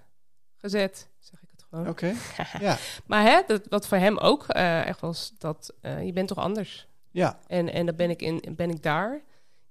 gezet, 0.56 1.10
zeg 1.20 1.42
ik 1.42 1.50
het 1.52 1.64
gewoon. 1.70 1.88
Oké. 1.88 2.14
Ja. 2.60 2.78
Maar 3.06 3.22
hè, 3.24 3.42
dat, 3.48 3.68
wat 3.70 3.88
voor 3.88 3.98
hem 3.98 4.18
ook 4.18 4.48
eh, 4.48 4.86
echt 4.88 5.00
was, 5.00 5.34
dat 5.38 5.74
eh, 5.82 6.06
je 6.06 6.14
bent 6.14 6.28
toch 6.28 6.38
anders. 6.38 6.88
Ja. 7.12 7.40
En, 7.48 7.74
en 7.74 7.86
dan 7.86 7.96
ben 7.96 8.10
ik, 8.10 8.22
in, 8.22 8.54
ben 8.56 8.70
ik 8.70 8.84
daar. 8.84 9.22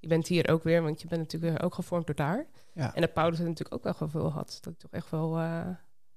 Je 0.07 0.12
bent 0.14 0.26
hier 0.26 0.50
ook 0.50 0.62
weer, 0.62 0.82
want 0.82 1.00
je 1.02 1.09
bent 1.09 1.20
natuurlijk 1.20 1.64
ook 1.64 1.74
gevormd 1.74 2.07
door 2.07 2.14
daar. 2.14 2.46
Ja. 2.72 2.94
En 2.94 3.00
dat 3.00 3.12
Paulus 3.12 3.38
het 3.38 3.46
natuurlijk 3.48 3.74
ook 3.74 3.82
wel 3.84 3.94
gevoel 3.94 4.32
had. 4.32 4.59
Dat 4.61 4.72
ik 4.72 4.78
toch 4.78 4.90
echt 4.90 5.11
wel, 5.11 5.38
eh, 5.38 5.66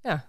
ja, 0.02 0.26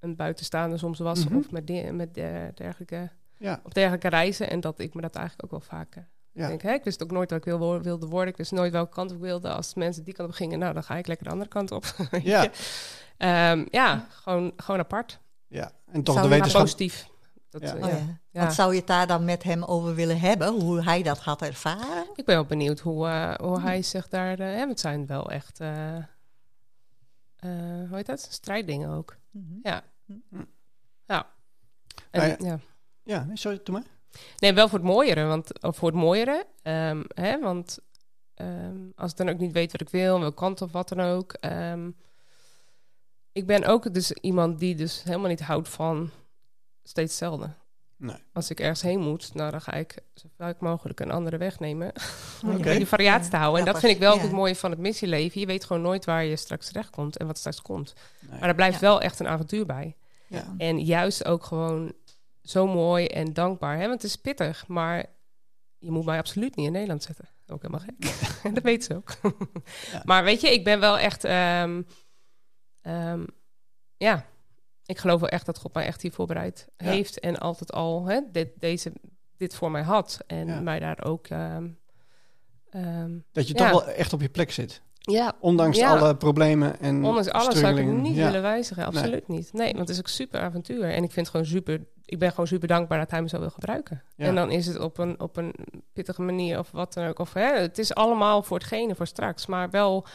een 0.00 0.16
buitenstaander 0.16 0.78
soms 0.78 0.98
was. 0.98 1.24
Mhm. 1.24 1.36
Of 1.36 1.50
met, 1.50 1.66
di- 1.66 1.90
met 1.90 2.16
eh, 2.16 2.32
dergelijke, 2.54 3.10
Ja. 3.36 3.60
op 3.64 3.74
dergelijke 3.74 4.08
reizen. 4.08 4.50
En 4.50 4.60
dat 4.60 4.78
ik 4.78 4.94
me 4.94 5.00
dat 5.00 5.14
eigenlijk 5.14 5.44
ook 5.44 5.50
wel 5.60 5.68
vaak... 5.78 5.94
eh, 5.96 6.02
Ja. 6.32 6.46
denk, 6.48 6.62
hè, 6.62 6.72
ik 6.72 6.84
wist 6.84 7.02
ook 7.02 7.10
nooit 7.10 7.30
wat 7.30 7.38
ik 7.38 7.44
wil, 7.44 7.80
wilde 7.82 8.06
worden. 8.06 8.28
Ik 8.28 8.36
wist 8.36 8.52
nooit 8.52 8.72
welke 8.72 8.94
kant 8.94 9.10
ik 9.12 9.18
wilde. 9.18 9.52
Als 9.52 9.74
mensen 9.74 10.04
die 10.04 10.14
kant 10.14 10.28
op 10.28 10.34
gingen, 10.34 10.58
nou, 10.58 10.74
dan 10.74 10.82
ga 10.84 10.96
ik 10.96 11.06
lekker 11.06 11.26
de 11.26 11.32
andere 11.32 11.50
kant 11.50 11.70
op. 11.70 11.84
Ja. 12.22 12.50
Ehm, 13.16 13.66
ja, 13.70 14.06
gewoon, 14.10 14.52
gewoon 14.56 14.80
apart. 14.80 15.20
ja. 15.48 15.72
En 15.92 16.02
toch 16.02 16.22
de 16.22 16.28
wetenschap. 16.28 16.60
positief. 16.60 17.08
Dat, 17.50 17.62
Ja. 17.62 17.74
eh, 17.76 17.82
Oh, 17.84 17.88
ja. 17.90 17.96
ja. 17.96 18.20
Ja. 18.30 18.40
Want 18.40 18.52
zou 18.54 18.72
je 18.72 18.78
het 18.78 18.86
daar 18.86 19.06
dan 19.06 19.24
met 19.24 19.42
hem 19.42 19.64
over 19.64 19.94
willen 19.94 20.20
hebben? 20.20 20.48
Hoe 20.60 20.82
hij 20.82 21.02
dat 21.02 21.18
had 21.18 21.42
ervaren? 21.42 22.06
Ik 22.14 22.24
ben 22.24 22.34
wel 22.34 22.44
benieuwd 22.44 22.80
hoe, 22.80 23.06
eh, 23.08 23.34
hoe 23.34 23.60
hij 23.60 23.82
zich 23.82 24.08
daar... 24.08 24.38
eh, 24.38 24.46
hè, 24.46 24.66
het 24.68 24.80
zijn 24.80 25.06
wel 25.06 25.30
echt... 25.30 25.60
eh, 25.60 25.96
eh, 25.96 26.02
hoe 27.88 27.96
heet 27.96 28.06
dat? 28.06 28.20
Strijddingen 28.30 28.90
ook. 28.90 29.16
Mhm. 29.30 29.54
Ja. 29.62 29.82
Hm. 30.06 30.14
Ja. 31.06 31.26
En, 32.10 32.20
Nou 32.20 32.44
ja. 32.44 32.58
Ja, 33.02 33.24
nee, 33.24 33.36
sorry, 33.36 33.60
doe 33.64 33.74
maar. 33.74 33.84
Nee, 34.38 34.52
wel 34.54 34.68
voor 34.68 34.78
het 34.78 34.86
mooiere. 34.88 35.24
Want, 35.24 35.62
of 35.62 35.76
voor 35.76 35.88
het 35.88 35.96
mooiere. 35.98 36.46
ehm, 36.62 37.02
hè, 37.14 37.38
want 37.40 37.78
ehm, 38.34 38.76
als 38.94 39.10
ik 39.10 39.16
dan 39.16 39.28
ook 39.28 39.38
niet 39.38 39.52
weet 39.52 39.72
wat 39.72 39.80
ik 39.80 39.88
wil, 39.88 40.20
welke 40.20 40.34
kant 40.36 40.62
of 40.62 40.72
wat 40.72 40.88
dan 40.88 41.00
ook. 41.00 41.32
ehm, 41.32 41.90
ik 43.32 43.46
ben 43.46 43.64
ook 43.64 43.94
dus 43.94 44.12
iemand 44.12 44.58
die 44.58 44.74
dus 44.74 45.02
helemaal 45.02 45.28
niet 45.28 45.40
houdt 45.40 45.68
van 45.68 46.10
steeds 46.90 47.10
hetzelfde. 47.10 47.50
Nee. 47.96 48.16
Als 48.32 48.50
ik 48.50 48.60
ergens 48.60 48.82
heen 48.82 49.00
moet, 49.00 49.34
nou, 49.34 49.50
dan 49.50 49.60
ga 49.60 49.72
ik 49.72 49.98
zo 50.14 50.28
vaak 50.36 50.60
mogelijk 50.60 51.00
een 51.00 51.10
andere 51.10 51.36
weg 51.36 51.58
nemen. 51.60 51.92
Om 52.42 52.48
Oh, 52.48 52.52
een 52.54 52.58
ja. 52.58 52.64
beetje 52.64 52.86
variatie 52.86 53.30
te 53.30 53.36
houden. 53.36 53.60
En 53.60 53.66
Ja, 53.66 53.72
dat 53.72 53.80
vind 53.80 53.92
ik 53.92 53.98
wel 53.98 54.14
ja. 54.16 54.20
het 54.20 54.32
mooie 54.32 54.56
van 54.56 54.70
het 54.70 54.80
missieleven. 54.80 55.40
Je 55.40 55.46
weet 55.46 55.64
gewoon 55.64 55.82
nooit 55.82 56.04
waar 56.04 56.24
je 56.24 56.36
straks 56.36 56.66
terecht 56.66 56.90
komt 56.90 57.16
en 57.16 57.26
wat 57.26 57.38
straks 57.38 57.62
komt. 57.62 57.94
Nee. 58.20 58.40
Maar 58.40 58.48
er 58.48 58.54
blijft 58.54 58.74
Ja. 58.80 58.86
wel 58.86 59.00
echt 59.00 59.20
een 59.20 59.28
avontuur 59.28 59.66
bij. 59.66 59.96
Ja. 60.26 60.54
En 60.58 60.78
juist 60.84 61.24
ook 61.24 61.44
gewoon 61.44 61.92
zo 62.42 62.66
mooi 62.66 63.06
en 63.06 63.32
dankbaar. 63.32 63.74
Hè? 63.78 63.88
Want 63.88 64.02
het 64.02 64.10
is 64.10 64.16
pittig, 64.16 64.66
maar 64.66 65.04
je 65.78 65.90
moet 65.90 66.04
mij 66.04 66.18
absoluut 66.18 66.56
niet 66.56 66.66
in 66.66 66.72
Nederland 66.72 67.02
zetten. 67.02 67.28
Ook 67.46 67.62
helemaal 67.62 67.86
gek. 67.86 68.14
En 68.42 68.54
dat 68.54 68.62
weet 68.62 68.84
ze 68.84 68.94
ook. 68.96 69.16
Ja. 69.92 70.02
Maar 70.10 70.24
weet 70.24 70.40
je, 70.40 70.52
ik 70.52 70.64
ben 70.64 70.80
wel 70.80 70.98
echt... 70.98 71.24
ehm, 71.24 71.82
ehm, 72.80 73.24
ja, 73.96 74.24
ik 74.90 74.98
geloof 74.98 75.20
wel 75.20 75.28
echt 75.28 75.46
dat 75.46 75.58
God 75.58 75.74
mij 75.74 75.86
echt 75.86 76.02
hier 76.02 76.12
voorbereid 76.12 76.68
Ja. 76.76 76.86
heeft. 76.90 77.20
En 77.20 77.38
altijd 77.38 77.72
al 77.72 78.04
hè, 78.06 78.20
dit, 78.32 78.48
deze, 78.58 78.92
dit 79.36 79.54
voor 79.54 79.70
mij 79.70 79.82
had. 79.82 80.18
En 80.26 80.46
Ja. 80.46 80.60
mij 80.60 80.78
daar 80.78 81.04
ook... 81.04 81.26
ehm, 81.26 81.68
ehm, 82.70 83.18
Dat 83.32 83.48
je 83.48 83.54
Ja. 83.58 83.70
toch 83.70 83.84
wel 83.84 83.94
echt 83.94 84.12
op 84.12 84.20
je 84.20 84.28
plek 84.28 84.50
zit. 84.52 84.82
ja, 85.02 85.32
Ondanks 85.40 85.82
alle 85.82 86.16
problemen 86.16 86.80
en 86.80 87.04
Ondanks 87.04 87.30
alles 87.30 87.58
zou 87.58 87.80
ik 87.80 87.86
niet 87.86 88.16
willen 88.16 88.42
wijzigen. 88.42 88.84
Absoluut 88.86 89.28
niet. 89.28 89.52
Nee, 89.52 89.66
want 89.66 89.78
het 89.78 89.88
is 89.88 89.98
ook 89.98 90.08
super 90.08 90.40
avontuur. 90.40 90.82
En 90.84 91.02
ik 91.04 91.10
vind 91.12 91.26
het 91.26 91.28
gewoon 91.28 91.46
super... 91.46 91.86
Ik 92.04 92.18
ben 92.18 92.30
gewoon 92.30 92.46
super 92.46 92.68
dankbaar 92.68 92.98
dat 92.98 93.10
hij 93.10 93.22
me 93.22 93.28
zo 93.28 93.38
wil 93.40 93.50
gebruiken. 93.50 94.02
En 94.16 94.34
dan 94.34 94.50
is 94.50 94.66
het 94.66 94.78
op 94.78 94.98
een, 94.98 95.20
op 95.20 95.36
een 95.36 95.54
pittige 95.92 96.22
manier 96.22 96.58
of 96.58 96.70
wat 96.70 96.92
dan 96.92 97.06
ook. 97.06 97.18
Of, 97.18 97.32
hè, 97.32 97.58
het 97.60 97.78
is 97.78 97.94
allemaal 97.94 98.42
voor 98.42 98.56
hetgene, 98.58 98.94
voor 98.94 99.06
straks. 99.06 99.46
Maar 99.46 99.70
wel 99.70 100.06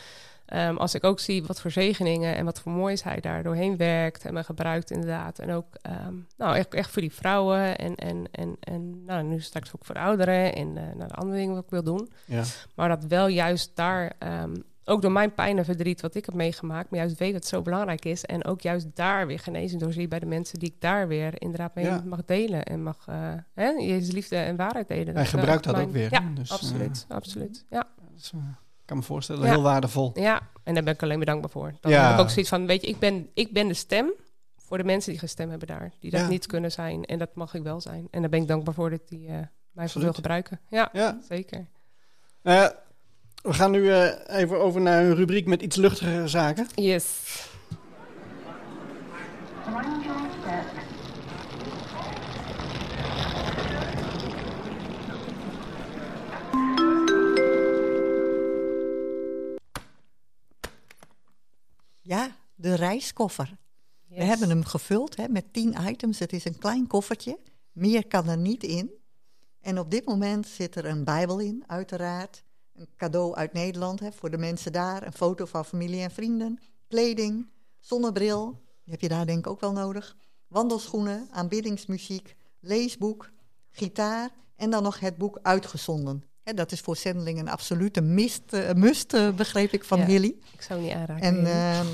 Ehm, 0.45 0.75
als 0.75 0.95
ik 0.95 1.03
ook 1.03 1.19
zie 1.19 1.43
wat 1.43 1.61
voor 1.61 1.71
zegeningen 1.71 2.35
en 2.35 2.45
wat 2.45 2.59
voor 2.59 2.71
moois 2.71 3.03
hij 3.03 3.19
daar 3.19 3.43
doorheen 3.43 3.77
werkt 3.77 4.25
en 4.25 4.33
me 4.33 4.43
gebruikt 4.43 4.91
inderdaad. 4.91 5.39
En 5.39 5.51
ook 5.51 5.75
ehm, 5.81 6.13
nou, 6.37 6.55
echt, 6.55 6.73
echt 6.73 6.91
voor 6.91 7.01
die 7.01 7.13
vrouwen 7.13 7.77
en, 7.77 7.95
en, 7.95 8.27
en, 8.31 8.55
en 8.59 9.05
nou, 9.05 9.23
nu 9.23 9.39
straks 9.39 9.75
ook 9.75 9.85
voor 9.85 9.95
de 9.95 10.01
ouderen 10.01 10.55
en 10.55 10.67
uh, 10.67 10.83
nou, 10.95 11.07
de 11.07 11.15
andere 11.15 11.37
dingen 11.37 11.55
wat 11.55 11.63
ik 11.63 11.69
wil 11.69 11.83
doen. 11.83 12.11
Ja. 12.25 12.43
Maar 12.75 12.89
dat 12.89 13.05
wel 13.05 13.27
juist 13.27 13.71
daar, 13.75 14.13
ehm, 14.19 14.55
ook 14.85 15.01
door 15.01 15.11
mijn 15.11 15.33
pijn 15.33 15.57
en 15.57 15.65
verdriet 15.65 16.01
wat 16.01 16.15
ik 16.15 16.25
heb 16.25 16.35
meegemaakt, 16.35 16.89
maar 16.89 16.99
juist 16.99 17.17
weet 17.17 17.31
dat 17.31 17.41
het 17.41 17.49
zo 17.49 17.61
belangrijk 17.61 18.05
is. 18.05 18.25
En 18.25 18.45
ook 18.45 18.61
juist 18.61 18.87
daar 18.93 19.27
weer 19.27 19.39
genezing 19.39 19.81
door 19.81 19.93
zie 19.93 20.07
bij 20.07 20.19
de 20.19 20.25
mensen 20.25 20.59
die 20.59 20.69
ik 20.69 20.81
daar 20.81 21.07
weer 21.07 21.41
inderdaad 21.41 21.75
mee 21.75 21.85
Ja. 21.85 22.03
mag 22.05 22.25
delen. 22.25 22.63
En 22.63 22.83
mag 22.83 23.05
uh, 23.09 23.33
hè, 23.53 23.69
Jezus 23.69 24.11
liefde 24.11 24.35
en 24.35 24.55
waarheid 24.55 24.87
delen. 24.87 25.15
Hij 25.15 25.25
gebruikt 25.25 25.63
dat 25.63 25.75
ook 25.75 25.91
weer. 25.91 26.11
Ja? 26.11 26.23
Dus, 26.33 26.49
eh, 26.49 26.55
absoluut, 26.55 27.05
absoluut. 27.07 27.65
Ja. 27.69 27.87
dat 28.01 28.09
is, 28.17 28.31
eh, 28.33 28.39
ik 28.39 28.64
kan 28.85 28.97
me 28.97 29.03
voorstellen, 29.03 29.43
Ja. 29.43 29.49
heel 29.51 29.61
waardevol. 29.61 30.11
Ja, 30.13 30.41
en 30.63 30.73
daar 30.73 30.83
ben 30.83 30.93
ik 30.93 31.03
alleen 31.03 31.17
maar 31.17 31.25
dankbaar 31.25 31.49
voor. 31.49 31.73
Dan 31.81 31.91
Ja. 31.91 32.05
heb 32.05 32.13
ik 32.13 32.19
ook 32.21 32.29
zoiets 32.29 32.49
van, 32.49 32.65
weet 32.65 32.81
je, 32.81 32.87
ik 32.87 32.99
ben, 32.99 33.29
ik 33.33 33.53
ben 33.53 33.67
de 33.67 33.73
stem 33.73 34.11
voor 34.57 34.77
de 34.77 34.83
mensen 34.83 35.09
die 35.11 35.19
geen 35.19 35.29
stem 35.29 35.49
hebben 35.49 35.67
daar. 35.67 35.91
Die 35.99 36.11
dat 36.11 36.19
Ja. 36.19 36.27
niet 36.27 36.45
kunnen 36.45 36.71
zijn. 36.71 37.05
En 37.05 37.19
dat 37.19 37.35
mag 37.35 37.53
ik 37.53 37.63
wel 37.63 37.81
zijn. 37.81 38.07
En 38.11 38.21
daar 38.21 38.29
ben 38.29 38.41
ik 38.41 38.47
dankbaar 38.47 38.73
voor 38.73 38.89
dat 38.89 39.07
die 39.07 39.27
eh, 39.27 39.35
mij 39.71 39.89
voor 39.89 40.01
wil 40.01 40.13
gebruiken. 40.13 40.59
Ja, 40.69 40.89
Ja. 40.93 41.17
zeker. 41.29 41.65
Nou 42.43 42.57
ja, 42.59 42.75
we 43.41 43.53
gaan 43.53 43.71
nu 43.71 43.91
eh, 43.91 44.39
even 44.39 44.59
over 44.59 44.81
naar 44.81 45.03
een 45.03 45.15
rubriek 45.15 45.45
met 45.45 45.61
iets 45.61 45.75
luchtigere 45.75 46.27
zaken. 46.27 46.67
Yes. 46.75 47.03
Ja, 62.07 62.35
de 62.55 62.73
reiskoffer. 62.73 63.57
We 64.07 64.23
hebben 64.23 64.49
hem 64.49 64.63
gevuld 64.63 65.15
hè, 65.15 65.27
met 65.27 65.53
tien 65.53 65.75
items. 65.87 66.19
Het 66.19 66.33
is 66.33 66.45
een 66.45 66.57
klein 66.57 66.87
koffertje. 66.87 67.39
Meer 67.71 68.07
kan 68.07 68.27
er 68.27 68.37
niet 68.37 68.63
in. 68.63 68.91
En 69.61 69.79
op 69.79 69.91
dit 69.91 70.05
moment 70.05 70.47
zit 70.47 70.75
er 70.75 70.85
een 70.85 71.03
Bijbel 71.03 71.39
in, 71.39 71.63
uiteraard. 71.67 72.43
Een 72.73 72.87
cadeau 72.97 73.35
uit 73.35 73.53
Nederland 73.53 73.99
hè, 73.99 74.11
voor 74.11 74.31
de 74.31 74.37
mensen 74.37 74.71
daar. 74.71 75.05
Een 75.05 75.13
foto 75.13 75.45
van 75.45 75.65
familie 75.65 76.01
en 76.01 76.11
vrienden. 76.11 76.59
Kleding, 76.87 77.49
zonnebril. 77.79 78.61
Die 78.83 78.93
heb 78.93 79.01
je 79.01 79.09
daar 79.09 79.25
denk 79.25 79.39
ik 79.39 79.47
ook 79.47 79.59
wel 79.59 79.71
nodig. 79.71 80.15
Wandelschoenen, 80.47 81.27
aanbiddingsmuziek, 81.31 82.35
leesboek, 82.59 83.31
gitaar. 83.71 84.29
En 84.55 84.69
dan 84.69 84.83
nog 84.83 84.99
het 84.99 85.17
boek 85.17 85.39
Uitgezonden. 85.41 86.23
Dat 86.53 86.71
is 86.71 86.79
voor 86.79 86.95
zendelingen 86.97 87.45
een 87.47 87.51
absolute 87.51 88.01
mist, 88.01 88.53
eh, 88.53 88.73
must, 88.73 89.13
eh, 89.13 89.31
begreep 89.35 89.71
ik 89.71 89.83
van 89.83 89.99
Ja. 89.99 90.05
Hilly. 90.05 90.35
Ik 90.53 90.61
zou 90.61 90.81
niet 90.81 90.91
aanraken. 90.91 91.23
En 91.23 91.45
ehm, 91.45 91.87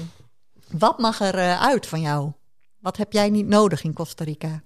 wat 0.79 0.99
mag 0.99 1.19
er 1.21 1.37
eh, 1.37 1.61
uit 1.61 1.85
van 1.87 2.01
jou? 2.01 2.31
Wat 2.79 2.97
heb 2.97 3.11
jij 3.13 3.29
niet 3.29 3.47
nodig 3.47 3.83
in 3.83 3.93
Costa 3.93 4.23
Rica? 4.23 4.63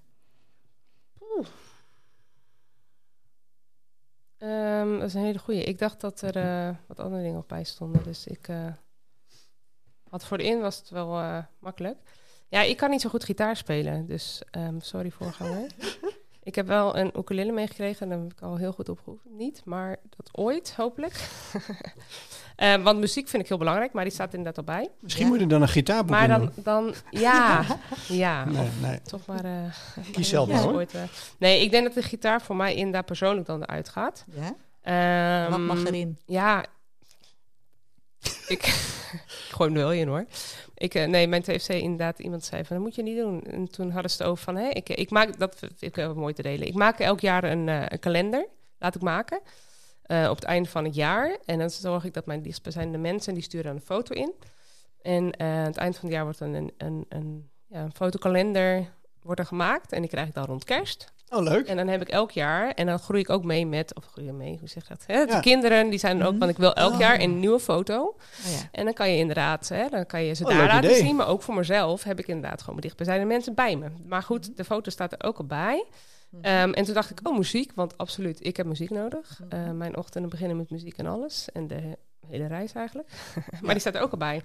Ehm, 4.38 4.92
dat 5.00 5.08
is 5.08 5.14
een 5.14 5.22
hele 5.24 5.40
goeie. 5.40 5.64
Ik 5.64 5.80
dacht 5.80 6.02
dat 6.02 6.22
er 6.22 6.78
wat 6.88 7.00
andere 7.00 7.22
dingen 7.24 7.40
op 7.40 7.48
bij 7.48 7.64
stonden. 7.64 8.04
Dus 8.04 8.28
ik 8.28 8.48
eh, 8.48 8.68
had 10.10 10.26
voor 10.26 10.38
de 10.38 10.44
in 10.44 10.60
was 10.60 10.78
het 10.78 10.90
wel 10.90 11.44
makkelijk. 11.60 11.98
Ja, 12.50 12.62
ik 12.62 12.78
kan 12.78 12.90
niet 12.90 13.02
zo 13.02 13.10
goed 13.10 13.24
gitaar 13.24 13.56
spelen. 13.56 14.06
Dus 14.06 14.42
ehm, 14.52 14.80
sorry 14.80 15.12
voorganger. 15.12 15.72
ik 16.46 16.56
heb 16.56 16.68
wel 16.68 16.98
een 16.98 17.12
ukulele 17.18 17.52
meegekregen. 17.52 18.02
En 18.02 18.10
daar 18.10 18.20
heb 18.20 18.32
ik 18.32 18.42
al 18.42 18.56
heel 18.58 18.72
goed 18.72 18.90
op 18.90 19.00
geoefend. 19.04 19.34
Niet, 19.38 19.62
maar 19.66 19.98
dat 20.18 20.30
ooit, 20.32 20.74
hopelijk. 20.78 21.14
Eh, 22.56 22.76
want 22.84 23.00
muziek 23.00 23.28
vind 23.28 23.44
ik 23.44 23.50
heel 23.50 23.58
belangrijk. 23.58 23.94
Maar 23.94 24.04
die 24.04 24.14
staat 24.14 24.34
inderdaad 24.34 24.58
al 24.58 24.76
bij. 24.76 24.90
Misschien 25.00 25.24
Ja. 25.26 25.32
moet 25.32 25.40
je 25.40 25.48
dan 25.48 25.62
een 25.62 25.68
gitaarboek 25.68 26.10
Maar 26.10 26.28
dan, 26.28 26.52
dan 26.56 26.94
ja. 27.10 27.66
ja. 28.08 28.46
Nee, 28.46 28.70
nee. 28.82 29.02
toch 29.02 29.26
maar... 29.26 29.44
eh, 29.46 29.52
Kies 30.12 30.30
zelf 30.30 30.48
Ja. 30.48 30.54
maar 30.54 30.64
hoor. 30.64 30.74
ooit, 30.74 30.94
eh. 30.94 31.02
Nee, 31.38 31.62
ik 31.62 31.72
denk 31.72 31.84
dat 31.84 31.94
de 31.94 32.02
gitaar 32.02 32.42
voor 32.42 32.56
mij 32.56 32.76
inderdaad 32.76 33.06
persoonlijk 33.06 33.48
dan 33.48 33.62
eruit 33.64 33.90
gaat. 33.90 34.26
Ja? 34.32 34.56
Ehm, 34.82 35.52
wat 35.52 35.60
mag 35.60 35.84
erin? 35.86 36.18
Ja, 36.26 36.66
ik, 38.26 38.48
ik 38.48 38.66
gooi 39.56 39.70
hem 39.70 39.80
er 39.80 39.86
wel 39.86 39.94
in 39.94 40.08
hoor. 40.08 40.26
Ik, 40.76 40.94
eh, 40.94 41.08
nee, 41.08 41.28
mijn 41.28 41.42
TFC 41.42 41.70
inderdaad, 41.70 42.20
iemand 42.20 42.44
zei 42.44 42.66
van, 42.66 42.76
dat 42.76 42.86
moet 42.86 42.96
je 42.96 43.04
niet 43.04 43.18
doen. 43.18 43.44
En 43.44 43.72
toen 43.72 43.92
hadden 43.92 44.12
ze 44.12 44.18
het 44.18 44.32
over 44.32 44.44
van, 44.44 44.56
hé, 44.56 44.70
ik, 44.70 44.90
ik 44.90 45.10
maak, 45.10 45.40
dat 45.40 45.60
ik 45.80 46.14
mooi 46.16 46.34
te 46.34 46.42
delen. 46.42 46.68
Ik 46.68 46.74
maak 46.74 47.00
elk 47.00 47.20
jaar 47.20 47.44
een, 47.44 47.70
eh, 47.70 48.00
kalender, 48.00 48.48
laat 48.80 48.96
ik 48.96 49.02
maken, 49.02 49.40
eh, 50.02 50.28
op 50.30 50.36
het 50.36 50.46
einde 50.46 50.70
van 50.70 50.84
het 50.84 50.96
jaar. 50.96 51.38
En 51.46 51.60
dan 51.60 51.70
zorg 51.70 52.04
ik 52.04 52.14
dat 52.14 52.26
mijn 52.26 52.42
dichtstbijzijnde 52.42 52.98
mensen, 52.98 53.34
die 53.34 53.44
sturen 53.44 53.66
dan 53.66 53.76
een 53.76 53.82
foto 53.82 54.14
in. 54.16 54.34
En 55.02 55.40
aan 55.40 55.48
het 55.48 55.78
eind 55.78 55.96
van 55.96 56.06
het 56.06 56.14
jaar 56.14 56.24
wordt 56.24 56.40
dan 56.40 56.54
een, 56.54 56.74
een, 56.78 57.06
een, 57.10 57.50
ja, 57.68 57.82
een 57.84 57.94
fotokalender 57.94 58.94
wordt 59.22 59.40
er 59.40 59.46
gemaakt. 59.46 59.92
En 59.92 60.02
die 60.02 60.10
krijg 60.10 60.28
ik 60.28 60.34
dan 60.34 60.46
rond 60.46 60.64
kerst. 60.64 61.14
Oh, 61.30 61.44
leuk. 61.44 61.68
En 61.68 61.78
dan 61.78 61.88
heb 61.88 62.02
ik 62.02 62.10
elk 62.10 62.32
jaar, 62.32 62.72
en 62.72 62.86
dan 62.86 63.00
groei 63.00 63.22
ik 63.22 63.30
ook 63.30 63.44
mee 63.44 63.66
met, 63.66 63.96
of 63.96 64.06
groei 64.06 64.26
je 64.26 64.34
mee, 64.34 64.58
hoe 64.60 64.70
zeg 64.70 64.84
je 64.88 64.90
dat? 64.90 65.04
Hè? 65.08 65.26
De 65.26 65.32
Ja. 65.32 65.40
kinderen, 65.40 65.90
die 65.90 66.00
zijn 66.00 66.20
er 66.20 66.26
ook, 66.26 66.32
Mhm. 66.32 66.40
want 66.40 66.52
ik 66.52 66.58
wil 66.58 66.74
elk 66.74 66.94
Oh. 66.94 67.00
jaar 67.00 67.20
een 67.20 67.40
nieuwe 67.40 67.60
foto. 67.60 68.02
Oh, 68.04 68.52
ja. 68.52 68.58
En 68.72 68.86
dan 68.86 68.94
kan 68.94 69.12
je 69.12 69.18
inderdaad, 69.18 69.68
hè, 69.70 69.90
dan 69.90 70.06
kan 70.06 70.24
je 70.24 70.34
ze 70.34 70.44
Oh, 70.44 70.50
daar 70.50 70.68
laten 70.68 70.90
idee. 70.90 71.02
zien. 71.04 71.16
Maar 71.16 71.28
ook 71.28 71.42
voor 71.42 71.56
mezelf 71.56 72.04
heb 72.04 72.20
ik 72.20 72.28
inderdaad 72.28 72.60
gewoon 72.60 72.76
mijn 72.76 72.82
dichtbijzijnde 72.88 73.26
mensen 73.26 73.54
bij 73.54 73.76
me. 73.76 73.88
Maar 74.06 74.24
goed, 74.24 74.58
de 74.58 74.64
foto 74.64 74.90
staat 74.92 75.12
er 75.12 75.24
ook 75.24 75.38
al 75.38 75.46
bij. 75.46 75.86
Ehm, 76.42 76.72
en 76.72 76.84
toen 76.86 76.94
dacht 76.94 77.10
ik, 77.10 77.20
oh, 77.24 77.38
muziek, 77.38 77.72
want 77.76 77.98
absoluut, 77.98 78.46
ik 78.46 78.58
heb 78.58 78.66
muziek 78.66 78.90
nodig. 78.90 79.40
Eh, 79.50 79.72
mijn 79.72 79.98
ochtenden 79.98 80.30
beginnen 80.30 80.58
met 80.58 80.70
muziek 80.70 80.98
en 80.98 81.06
alles. 81.06 81.48
En 81.54 81.68
de 81.68 81.98
hele 82.28 82.48
reis 82.48 82.74
eigenlijk. 82.74 83.10
maar 83.62 83.72
die 83.72 83.80
staat 83.80 83.96
er 83.96 84.02
ook 84.02 84.12
al 84.12 84.18
bij. 84.18 84.42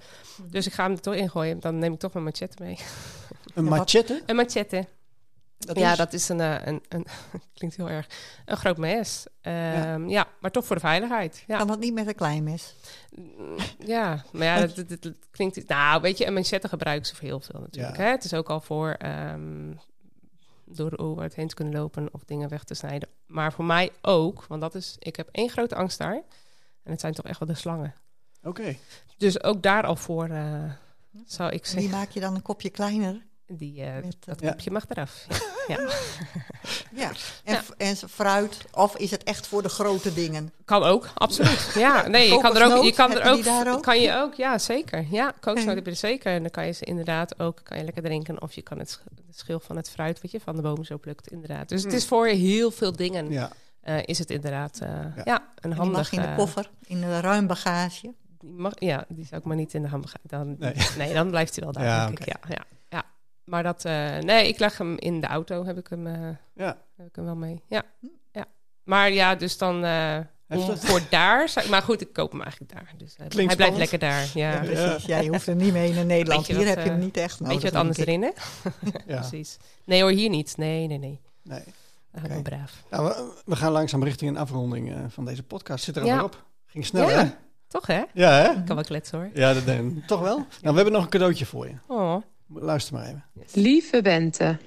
Dus 0.50 0.66
ik 0.66 0.72
ga 0.72 0.82
hem 0.82 0.92
er 0.92 1.00
toch 1.00 1.14
ingooien. 1.14 1.60
Dan 1.60 1.78
neem 1.78 1.92
ik 1.92 1.98
toch 1.98 2.12
mijn 2.12 2.24
machette 2.24 2.62
mee. 2.62 2.78
Een 3.54 3.64
machette? 3.64 4.22
Een 4.26 4.36
machette. 4.36 4.86
Dat 5.66 5.76
ja, 5.78 5.90
is- 5.90 5.96
dat 5.96 6.12
is 6.12 6.28
een, 6.28 6.40
eh, 6.40 6.66
een, 6.66 6.82
een 6.88 7.06
klinkt 7.54 7.76
heel 7.76 7.90
erg, 7.90 8.06
een 8.44 8.56
groot 8.56 8.76
mes. 8.76 9.26
Ehm, 9.40 10.08
ja. 10.08 10.26
maar 10.40 10.50
toch 10.50 10.64
voor 10.66 10.76
de 10.76 10.82
veiligheid. 10.82 11.44
Ja, 11.46 11.58
Kan 11.58 11.66
dat 11.66 11.78
niet 11.78 11.94
met 11.94 12.06
een 12.06 12.14
klein 12.14 12.44
mes? 12.44 12.74
Mm, 13.16 13.56
ja 13.78 14.24
maar 14.32 14.44
ja, 14.46 14.60
dat, 14.60 14.76
dat, 14.76 14.88
dat- 14.88 15.02
dat 15.02 15.12
klinkt... 15.30 15.68
Nou, 15.68 16.00
weet 16.00 16.18
je, 16.18 16.26
een 16.26 16.34
machette 16.34 16.68
gebruiken 16.68 17.06
ze 17.06 17.14
voor 17.16 17.28
heel 17.28 17.40
veel 17.40 17.60
natuurlijk. 17.60 17.96
Ja. 17.96 18.02
Hè? 18.02 18.10
Het 18.10 18.24
is 18.24 18.34
ook 18.34 18.48
al 18.50 18.60
voor 18.60 18.90
ehm, 18.90 19.72
door 20.64 20.90
de 20.90 20.98
overheid 20.98 21.34
heen 21.34 21.48
te 21.48 21.54
kunnen 21.54 21.74
lopen 21.74 22.08
of 22.12 22.24
dingen 22.24 22.48
weg 22.48 22.64
te 22.64 22.74
snijden. 22.74 23.08
Maar 23.26 23.52
voor 23.52 23.64
mij 23.64 23.90
ook, 24.02 24.44
want 24.46 24.60
dat 24.60 24.74
is... 24.74 24.96
Ik 24.98 25.16
heb 25.16 25.28
één 25.32 25.48
grote 25.50 25.74
angst 25.74 25.98
daar. 25.98 26.22
En 26.82 26.90
het 26.90 27.00
zijn 27.00 27.12
toch 27.14 27.24
echt 27.26 27.38
wel 27.38 27.48
de 27.48 27.54
slangen. 27.54 27.94
Oké. 28.42 28.76
Dus 29.16 29.42
ook 29.42 29.62
daar 29.62 29.84
al 29.86 29.96
voor 29.96 30.28
eh, 30.28 30.62
zou 31.26 31.50
ik 31.52 31.62
Die 31.62 31.70
zeggen... 31.72 31.90
maak 31.90 32.10
je 32.10 32.20
dan 32.20 32.34
een 32.34 32.42
kopje 32.42 32.70
kleiner. 32.70 33.22
Die, 33.52 33.82
eh, 33.82 33.94
Met, 34.04 34.16
dat 34.24 34.40
Ja. 34.40 34.50
kopje 34.50 34.70
mag 34.70 34.84
eraf. 34.88 35.26
Ja. 35.66 35.78
ja. 36.94 37.10
Ja. 37.12 37.12
En, 37.44 37.60
en 37.76 37.96
fruit, 37.96 38.58
of 38.72 38.96
is 38.96 39.10
het 39.10 39.22
echt 39.24 39.46
voor 39.46 39.62
de 39.62 39.68
grote 39.68 40.14
dingen? 40.14 40.52
Kan 40.64 40.82
ook, 40.82 41.10
absoluut. 41.14 41.70
Ja, 41.74 42.06
nee, 42.08 42.30
je 42.32 42.38
kan 42.40 42.56
er 42.56 42.76
ook, 42.76 42.84
je 42.84 42.92
kan 42.92 43.10
er 43.10 43.36
je 43.36 43.70
ook, 43.70 43.82
kan 43.82 44.00
je 44.00 44.14
ook, 44.14 44.34
ja, 44.34 44.58
zeker. 44.58 45.06
Ja, 45.10 45.32
kokosnoot 45.40 45.74
heb 45.74 45.84
je 45.84 45.90
er 45.90 45.96
zeker. 45.96 46.32
En 46.32 46.40
dan 46.42 46.50
kan 46.50 46.66
je 46.66 46.72
ze 46.72 46.84
inderdaad 46.84 47.40
ook, 47.40 47.60
kan 47.62 47.78
je 47.78 47.84
lekker 47.84 48.02
drinken. 48.02 48.42
Of 48.42 48.52
je 48.52 48.62
kan 48.62 48.78
het, 48.78 48.90
sch- 48.90 48.98
het 49.26 49.38
schil 49.38 49.60
van 49.60 49.76
het 49.76 49.90
fruit, 49.90 50.20
wat 50.22 50.30
je 50.30 50.40
van 50.40 50.56
de 50.56 50.62
boom 50.62 50.84
zo 50.84 50.98
plukt, 50.98 51.28
inderdaad. 51.28 51.68
Dus 51.68 51.82
het 51.82 51.92
is 51.92 52.06
voor 52.06 52.26
heel 52.26 52.70
veel 52.70 52.92
dingen, 52.96 53.30
Ja. 53.30 53.50
eh, 53.80 53.96
is 54.04 54.18
het 54.18 54.30
inderdaad, 54.30 54.78
eh, 54.82 54.88
ja. 54.88 55.22
Ja. 55.24 55.42
een 55.60 55.70
Die 55.70 55.78
handig... 55.78 55.96
mag 55.96 56.12
in 56.12 56.20
de 56.20 56.26
eh, 56.26 56.36
koffer, 56.36 56.70
in 56.86 57.00
de 57.00 57.20
ruim 57.20 57.46
bagage. 57.46 58.14
die 58.40 58.50
mag, 58.50 58.72
ja, 58.78 59.04
die 59.08 59.26
zou 59.26 59.40
ik 59.40 59.46
maar 59.46 59.56
niet 59.56 59.74
in 59.74 59.82
de 59.82 59.88
hand 59.88 60.12
dan, 60.22 60.56
Nee. 60.58 60.74
nee. 60.98 61.12
dan 61.12 61.30
blijft 61.30 61.54
hij 61.54 61.64
wel 61.64 61.72
daar, 61.72 61.84
Ja, 61.84 62.06
denk 62.06 62.18
ik. 62.18 62.26
Ja, 62.26 62.38
ja. 62.48 62.62
Maar 63.44 63.62
dat, 63.62 63.84
eh, 63.84 64.18
nee, 64.18 64.48
ik 64.48 64.58
leg 64.58 64.78
hem 64.78 64.98
in 64.98 65.20
de 65.20 65.26
auto, 65.26 65.64
heb 65.64 65.78
ik 65.78 65.86
hem, 65.88 66.06
eh, 66.06 66.28
Ja. 66.54 66.76
heb 66.96 67.06
ik 67.06 67.16
hem 67.16 67.24
wel 67.24 67.36
mee. 67.36 67.62
Ja, 67.66 67.82
ja. 68.32 68.44
Maar 68.84 69.10
ja, 69.12 69.34
dus 69.34 69.58
dan... 69.58 69.84
eh, 69.84 70.18
om 70.48 70.76
voor 70.76 71.00
daar, 71.10 71.48
zou 71.48 71.64
ik- 71.64 71.70
maar 71.70 71.82
goed, 71.82 72.00
ik 72.00 72.12
koop 72.12 72.30
hem 72.32 72.42
eigenlijk 72.42 72.72
daar. 72.72 72.92
Dus 72.96 73.14
hij, 73.16 73.28
blijft 73.56 73.76
lekker 73.76 73.98
daar. 73.98 74.30
Ja. 74.34 74.50
Ja, 74.52 74.62
Ja. 74.62 74.72
precies. 74.88 75.04
Jij 75.06 75.26
hoeft 75.26 75.46
er 75.46 75.54
niet 75.54 75.72
mee 75.72 75.92
in 75.92 76.06
Nederland. 76.06 76.46
Hier 76.46 76.56
wat, 76.56 76.66
heb 76.66 76.78
je 76.78 76.84
hem 76.88 76.98
eh, 76.98 77.04
niet 77.04 77.16
echt 77.16 77.40
nodig. 77.40 77.54
Weet 77.54 77.62
je 77.62 77.70
wat 77.70 77.80
anders 77.80 77.98
erin, 77.98 78.22
hè? 78.22 78.30
ja. 79.06 79.18
Precies. 79.20 79.56
Nee 79.84 80.02
hoor, 80.02 80.10
hier 80.10 80.28
niet. 80.28 80.56
Nee, 80.56 80.86
nee, 80.86 80.98
nee. 80.98 81.20
Nee. 81.42 81.62
We 82.10 82.20
gaan 82.20 82.30
Oké. 82.30 82.42
braaf. 82.42 82.82
Nou, 82.90 83.04
we, 83.06 83.32
we 83.44 83.56
gaan 83.56 83.72
langzaam 83.72 84.04
richting 84.04 84.30
een 84.30 84.36
afronding 84.36 84.92
eh, 84.94 84.98
van 85.08 85.24
deze 85.24 85.42
podcast. 85.42 85.84
Zit 85.84 85.96
er 85.96 86.04
Ja. 86.04 86.08
alweer 86.10 86.24
op. 86.26 86.44
Ging 86.66 86.86
snel, 86.86 87.08
Ja. 87.10 87.24
hè? 87.24 87.30
Toch, 87.68 87.86
hè? 87.86 88.02
Ja, 88.12 88.30
hè? 88.30 88.50
Ik 88.50 88.64
kan 88.66 88.74
wel 88.74 88.84
kletsen, 88.84 89.18
hoor. 89.18 89.30
Ja, 89.34 89.54
dat 89.54 89.64
denk 89.64 89.96
ik. 89.96 90.06
Toch 90.06 90.20
wel? 90.20 90.36
Nou, 90.36 90.46
we 90.60 90.72
hebben 90.74 90.92
nog 90.92 91.02
een 91.02 91.08
cadeautje 91.10 91.46
voor 91.46 91.68
je. 91.68 91.74
Oh. 91.86 92.16
Luister 92.54 92.94
maar 92.94 93.06
even. 93.06 93.22
Lieve 93.52 94.02
Bente, 94.02 94.58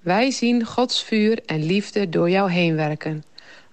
wij 0.00 0.30
zien 0.30 0.64
Gods 0.64 1.04
vuur 1.04 1.42
en 1.46 1.64
liefde 1.64 2.08
door 2.08 2.30
jou 2.30 2.50
heen 2.50 2.74
werken. 2.74 3.24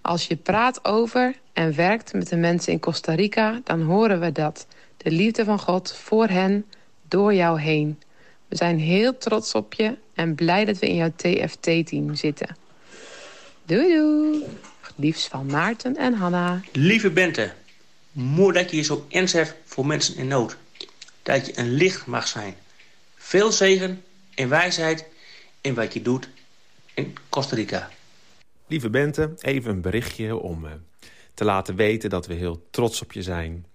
Als 0.02 0.28
je 0.28 0.36
praat 0.36 0.86
over 0.86 1.36
en 1.54 1.76
werkt 1.76 2.14
met 2.14 2.30
de 2.30 2.36
mensen 2.36 2.74
in 2.74 2.80
Costa 2.80 3.14
Rica, 3.14 3.62
dan 3.64 3.82
horen 3.82 4.20
we 4.20 4.32
dat. 4.32 4.68
De 4.98 5.12
liefde 5.12 5.44
van 5.44 5.60
God 5.60 5.94
voor 5.94 6.28
hen, 6.28 6.66
door 7.08 7.34
jou 7.34 7.60
heen. 7.60 8.00
We 8.48 8.56
zijn 8.56 8.80
heel 8.80 9.18
trots 9.18 9.54
op 9.54 9.74
je 9.74 9.98
en 10.14 10.36
blij 10.36 10.66
dat 10.66 10.80
we 10.80 10.90
in 10.90 10.96
jouw 10.96 11.12
TFT-team 11.16 12.16
zitten. 12.16 12.56
Doei 13.66 13.96
doei! 13.96 14.44
Liefst 14.96 15.28
van 15.28 15.46
Maarten 15.46 15.96
en 15.96 16.14
Hanna. 16.14 16.62
Lieve 16.72 17.10
Bente, 17.10 17.54
mooi 18.12 18.54
dat 18.54 18.70
je 18.70 18.78
je 18.78 18.84
zo 18.84 19.06
inzet 19.08 19.56
voor 19.66 19.86
mensen 19.86 20.16
in 20.16 20.28
nood. 20.28 20.58
Dat 21.24 21.46
je 21.46 21.60
een 21.60 21.72
licht 21.72 22.06
mag 22.06 22.28
zijn. 22.28 22.56
Veel 23.28 23.52
zegen 23.52 24.04
en 24.36 24.50
wijsheid 24.50 25.06
in 25.62 25.74
wat 25.74 25.94
je 25.94 26.02
doet 26.02 26.30
in 26.94 27.16
Costa 27.30 27.56
Rica. 27.56 27.90
Lieve 28.68 28.90
Bente, 28.90 29.34
even 29.42 29.72
een 29.72 29.82
berichtje 29.82 30.36
om 30.36 30.66
uh, 30.66 30.72
te 31.34 31.46
laten 31.46 31.76
weten 31.76 32.10
dat 32.10 32.28
we 32.28 32.34
heel 32.34 32.68
trots 32.70 33.02
op 33.02 33.12
je 33.12 33.22
zijn. 33.22 33.66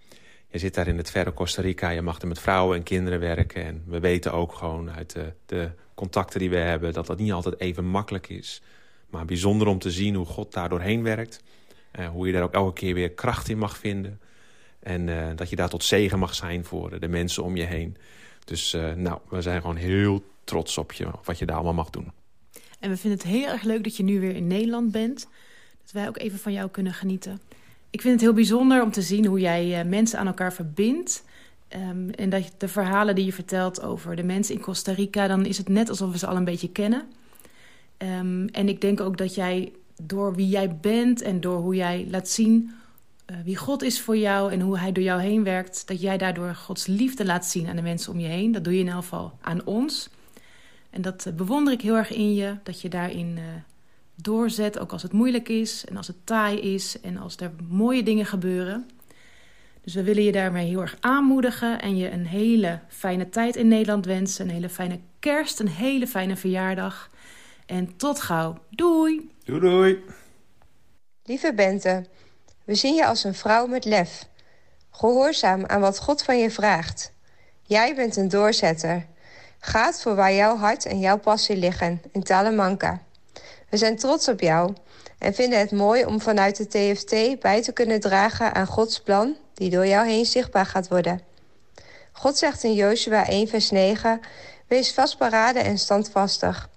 Je 0.48 0.58
zit 0.58 0.74
daar 0.74 0.86
in 0.86 0.96
het 0.96 1.10
verre 1.10 1.34
Costa 1.34 1.62
Rica, 1.62 1.88
je 1.88 2.02
mag 2.02 2.20
er 2.20 2.28
met 2.28 2.38
vrouwen 2.38 2.76
en 2.76 2.82
kinderen 2.82 3.20
werken. 3.20 3.64
En 3.64 3.82
we 3.86 4.00
weten 4.00 4.32
ook 4.32 4.54
gewoon 4.54 4.90
uit 4.90 5.12
de, 5.12 5.32
de 5.46 5.70
contacten 5.94 6.40
die 6.40 6.50
we 6.50 6.56
hebben... 6.56 6.92
dat 6.92 7.06
dat 7.06 7.18
niet 7.18 7.32
altijd 7.32 7.60
even 7.60 7.84
makkelijk 7.84 8.28
is. 8.28 8.62
Maar 9.10 9.24
bijzonder 9.24 9.66
om 9.66 9.78
te 9.78 9.90
zien 9.90 10.14
hoe 10.14 10.26
God 10.26 10.52
daar 10.52 10.68
doorheen 10.68 11.02
werkt. 11.02 11.42
Uh, 11.98 12.08
hoe 12.08 12.26
je 12.26 12.32
daar 12.32 12.42
ook 12.42 12.54
elke 12.54 12.80
keer 12.80 12.94
weer 12.94 13.10
kracht 13.10 13.48
in 13.48 13.58
mag 13.58 13.76
vinden. 13.76 14.20
En 14.78 15.08
uh, 15.08 15.26
dat 15.36 15.50
je 15.50 15.56
daar 15.56 15.68
tot 15.68 15.84
zegen 15.84 16.18
mag 16.18 16.34
zijn 16.34 16.64
voor 16.64 17.00
de 17.00 17.08
mensen 17.08 17.42
om 17.42 17.56
je 17.56 17.64
heen. 17.64 17.96
Dus 18.44 18.74
uh, 18.74 18.92
nou, 18.92 19.18
we 19.28 19.42
zijn 19.42 19.60
gewoon 19.60 19.76
heel 19.76 20.22
trots 20.44 20.78
op 20.78 20.92
je, 20.92 21.08
wat 21.24 21.38
je 21.38 21.46
daar 21.46 21.56
allemaal 21.56 21.74
mag 21.74 21.90
doen. 21.90 22.12
En 22.80 22.90
we 22.90 22.96
vinden 22.96 23.18
het 23.18 23.28
heel 23.28 23.46
erg 23.46 23.62
leuk 23.62 23.84
dat 23.84 23.96
je 23.96 24.02
nu 24.02 24.20
weer 24.20 24.36
in 24.36 24.46
Nederland 24.46 24.92
bent. 24.92 25.28
Dat 25.82 25.92
wij 25.92 26.08
ook 26.08 26.18
even 26.18 26.38
van 26.38 26.52
jou 26.52 26.70
kunnen 26.70 26.92
genieten. 26.94 27.40
Ik 27.90 28.00
vind 28.00 28.12
het 28.12 28.22
heel 28.22 28.32
bijzonder 28.32 28.82
om 28.82 28.90
te 28.90 29.02
zien 29.02 29.26
hoe 29.26 29.40
jij 29.40 29.78
uh, 29.78 29.90
mensen 29.90 30.18
aan 30.18 30.26
elkaar 30.26 30.52
verbindt. 30.52 31.24
Um, 31.76 32.10
en 32.10 32.30
dat 32.30 32.50
de 32.58 32.68
verhalen 32.68 33.14
die 33.14 33.24
je 33.24 33.32
vertelt 33.32 33.82
over 33.82 34.16
de 34.16 34.22
mensen 34.22 34.54
in 34.54 34.60
Costa 34.60 34.92
Rica... 34.92 35.26
dan 35.26 35.46
is 35.46 35.58
het 35.58 35.68
net 35.68 35.88
alsof 35.88 36.12
we 36.12 36.18
ze 36.18 36.26
al 36.26 36.36
een 36.36 36.44
beetje 36.44 36.70
kennen. 36.70 37.02
Um, 37.98 38.46
en 38.48 38.68
ik 38.68 38.80
denk 38.80 39.00
ook 39.00 39.16
dat 39.16 39.34
jij 39.34 39.72
door 40.02 40.34
wie 40.34 40.48
jij 40.48 40.76
bent 40.76 41.22
en 41.22 41.40
door 41.40 41.60
hoe 41.60 41.74
jij 41.74 42.06
laat 42.10 42.28
zien... 42.28 42.72
Uh, 43.32 43.38
wie 43.44 43.56
God 43.56 43.82
is 43.82 44.00
voor 44.00 44.16
jou 44.16 44.52
en 44.52 44.60
hoe 44.60 44.78
hij 44.78 44.92
door 44.92 45.04
jou 45.04 45.20
heen 45.20 45.44
werkt... 45.44 45.86
dat 45.86 46.00
jij 46.00 46.18
daardoor 46.18 46.54
Gods 46.54 46.86
liefde 46.86 47.24
laat 47.24 47.46
zien 47.46 47.68
aan 47.68 47.76
de 47.76 47.82
mensen 47.82 48.12
om 48.12 48.18
je 48.18 48.28
heen. 48.28 48.52
Dat 48.52 48.64
doe 48.64 48.74
je 48.74 48.80
in 48.80 48.88
elk 48.88 49.02
geval 49.02 49.38
aan 49.40 49.64
ons. 49.64 50.08
En 50.90 51.02
dat 51.02 51.26
uh, 51.26 51.34
bewonder 51.34 51.72
ik 51.72 51.80
heel 51.80 51.96
erg 51.96 52.10
in 52.10 52.34
je, 52.34 52.56
dat 52.62 52.80
je 52.80 52.88
daarin 52.88 53.36
uh, 53.36 53.44
doorzet... 54.14 54.78
ook 54.78 54.92
als 54.92 55.02
het 55.02 55.12
moeilijk 55.12 55.48
is 55.48 55.84
en 55.84 55.96
als 55.96 56.06
het 56.06 56.26
taai 56.26 56.60
is 56.60 57.00
en 57.00 57.16
als 57.16 57.36
er 57.36 57.50
mooie 57.68 58.02
dingen 58.02 58.26
gebeuren... 58.26 58.86
Dus 59.82 59.94
we 59.94 60.02
willen 60.02 60.22
je 60.22 60.32
daarmee 60.32 60.68
heel 60.68 60.80
erg 60.80 60.96
aanmoedigen 61.00 61.80
en 61.80 61.96
je 61.96 62.10
een 62.10 62.26
hele 62.26 62.80
fijne 62.88 63.28
tijd 63.28 63.56
in 63.56 63.68
Nederland 63.68 64.06
wensen. 64.06 64.44
Een 64.44 64.54
hele 64.54 64.68
fijne 64.68 65.00
kerst, 65.18 65.60
een 65.60 65.68
hele 65.68 66.06
fijne 66.06 66.36
verjaardag. 66.36 67.10
En 67.66 67.96
tot 67.96 68.20
gauw. 68.20 68.58
Doei! 68.70 69.30
Doei 69.44 69.60
doei! 69.60 69.98
Lieve 71.24 71.54
Bente, 71.54 72.04
we 72.64 72.74
zien 72.74 72.94
je 72.94 73.06
als 73.06 73.24
een 73.24 73.34
vrouw 73.34 73.66
met 73.66 73.84
lef. 73.84 74.26
Gehoorzaam 74.90 75.66
aan 75.66 75.80
wat 75.80 75.98
God 75.98 76.22
van 76.22 76.38
je 76.38 76.50
vraagt. 76.50 77.12
Jij 77.62 77.94
bent 77.94 78.16
een 78.16 78.28
doorzetter. 78.28 79.06
Gaat 79.58 80.02
voor 80.02 80.14
waar 80.14 80.32
jouw 80.32 80.56
hart 80.56 80.86
en 80.86 80.98
jouw 80.98 81.18
passie 81.18 81.56
liggen, 81.56 82.02
in 82.12 82.22
Talamanca. 82.22 83.02
We 83.68 83.76
zijn 83.76 83.96
trots 83.96 84.28
op 84.28 84.40
jou 84.40 84.74
en 85.18 85.34
vinden 85.34 85.58
het 85.58 85.72
mooi 85.72 86.04
om 86.04 86.20
vanuit 86.20 86.56
de 86.56 86.66
TFT 86.66 87.40
bij 87.40 87.62
te 87.62 87.72
kunnen 87.72 88.00
dragen 88.00 88.54
aan 88.54 88.66
Gods 88.66 89.00
plan 89.00 89.36
die 89.54 89.70
door 89.70 89.86
jou 89.86 90.06
heen 90.06 90.24
zichtbaar 90.24 90.66
gaat 90.66 90.88
worden. 90.88 91.20
God 92.12 92.38
zegt 92.38 92.64
in 92.64 92.74
Joshua 92.74 93.26
1 93.26 93.48
vers 93.48 93.70
9... 93.70 94.20
Wees 94.66 94.92
vastberaden 94.92 95.64
en 95.64 95.78
standvastig. 95.78 96.68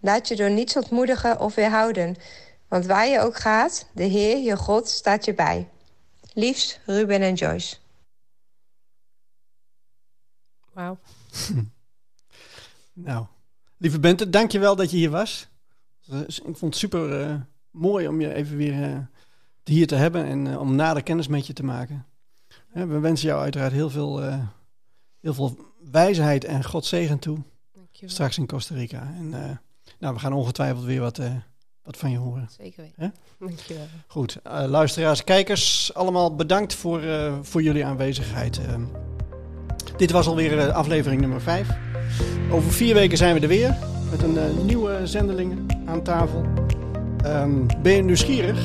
Laat 0.00 0.28
je 0.28 0.36
door 0.36 0.50
niets 0.50 0.76
ontmoedigen 0.76 1.40
of 1.40 1.54
weerhouden... 1.54 2.16
want 2.68 2.86
waar 2.86 3.06
je 3.06 3.20
ook 3.20 3.36
gaat, 3.36 3.86
de 3.94 4.04
Heer, 4.04 4.38
je 4.38 4.56
God, 4.56 4.88
staat 4.88 5.24
je 5.24 5.34
bij. 5.34 5.68
Liefst 6.32 6.80
Ruben 6.86 7.20
en 7.20 7.34
Joyce. 7.34 7.76
Wauw. 10.72 10.98
nou, 12.92 13.26
lieve 13.76 14.00
Bente, 14.00 14.30
dank 14.30 14.50
je 14.52 14.58
wel 14.58 14.76
dat 14.76 14.90
je 14.90 14.96
hier 14.96 15.10
was. 15.10 15.48
Ik 16.26 16.42
vond 16.42 16.60
het 16.60 16.76
super 16.76 17.20
uh, 17.20 17.40
mooi 17.70 18.08
om 18.08 18.20
je 18.20 18.34
even 18.34 18.56
weer 18.56 18.90
uh, 18.90 18.98
hier 19.64 19.86
te 19.86 19.94
hebben... 19.94 20.24
en 20.24 20.46
uh, 20.46 20.60
om 20.60 20.74
nader 20.74 21.02
kennis 21.02 21.26
met 21.26 21.46
je 21.46 21.52
te 21.52 21.64
maken. 21.64 22.06
Ja, 22.74 22.86
we 22.86 22.98
wensen 22.98 23.28
jou 23.28 23.40
uiteraard 23.40 23.72
heel 23.72 23.90
veel, 23.90 24.22
uh, 24.22 24.46
heel 25.20 25.34
veel 25.34 25.56
wijsheid 25.90 26.44
en 26.44 26.64
Godzegen 26.64 27.18
toe. 27.18 27.38
Dankjewel. 27.72 28.10
Straks 28.10 28.38
in 28.38 28.46
Costa 28.46 28.74
Rica. 28.74 29.14
En 29.16 29.26
uh, 29.26 29.56
nou, 29.98 30.14
we 30.14 30.20
gaan 30.20 30.32
ongetwijfeld 30.32 30.84
weer 30.84 31.00
wat, 31.00 31.18
uh, 31.18 31.34
wat 31.86 31.96
van 31.96 32.10
je 32.10 32.18
horen. 32.18 32.48
Zeker 32.60 32.82
weten. 32.82 33.14
Dankjewel. 33.38 33.84
Goed, 34.06 34.38
luisteraars, 34.66 35.24
kijkers, 35.24 35.94
allemaal 35.94 36.34
bedankt 36.34 36.74
voor, 36.74 37.02
voor 37.42 37.62
jullie 37.62 37.84
aanwezigheid. 37.84 38.60
Ehm, 38.66 38.82
dit 39.96 40.10
was 40.10 40.26
alweer 40.26 40.72
aflevering 40.72 41.20
nummer 41.20 41.40
5. 41.40 41.68
Over 42.50 42.72
vier 42.72 42.94
weken 42.94 43.18
zijn 43.18 43.34
we 43.34 43.40
er 43.40 43.48
weer 43.48 43.76
met 44.10 44.22
een 44.22 44.66
nieuwe 44.66 45.06
zendeling 45.06 45.72
aan 45.86 46.02
tafel. 46.02 46.44
Um, 47.26 47.66
ben 47.82 47.92
je 47.92 48.02
nieuwsgierig? 48.02 48.58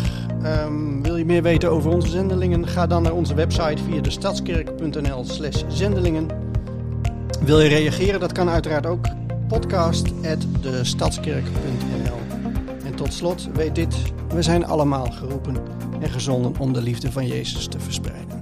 Um, 0.43 1.03
wil 1.03 1.17
je 1.17 1.25
meer 1.25 1.41
weten 1.41 1.71
over 1.71 1.91
onze 1.91 2.09
zendelingen? 2.09 2.67
Ga 2.67 2.87
dan 2.87 3.03
naar 3.03 3.13
onze 3.13 3.33
website 3.33 3.83
via 3.83 4.01
de 4.01 4.09
stadskerk.nl 4.09 5.25
slash 5.25 5.63
zendelingen. 5.67 6.27
Wil 7.43 7.61
je 7.61 7.69
reageren? 7.69 8.19
Dat 8.19 8.31
kan 8.31 8.49
uiteraard 8.49 8.85
ook. 8.85 9.05
Podcast 9.47 10.07
at 10.25 10.45
destadskerk.nl 10.61 12.20
En 12.91 12.97
tot 12.97 13.13
slot, 13.13 13.49
weet 13.53 13.75
dit. 13.75 13.95
We 14.33 14.41
zijn 14.41 14.65
allemaal 14.65 15.11
geroepen 15.11 15.55
en 15.99 16.09
gezonden 16.09 16.53
om 16.59 16.73
de 16.73 16.81
liefde 16.81 17.11
van 17.11 17.27
Jezus 17.27 17.67
te 17.67 17.79
verspreiden. 17.79 18.40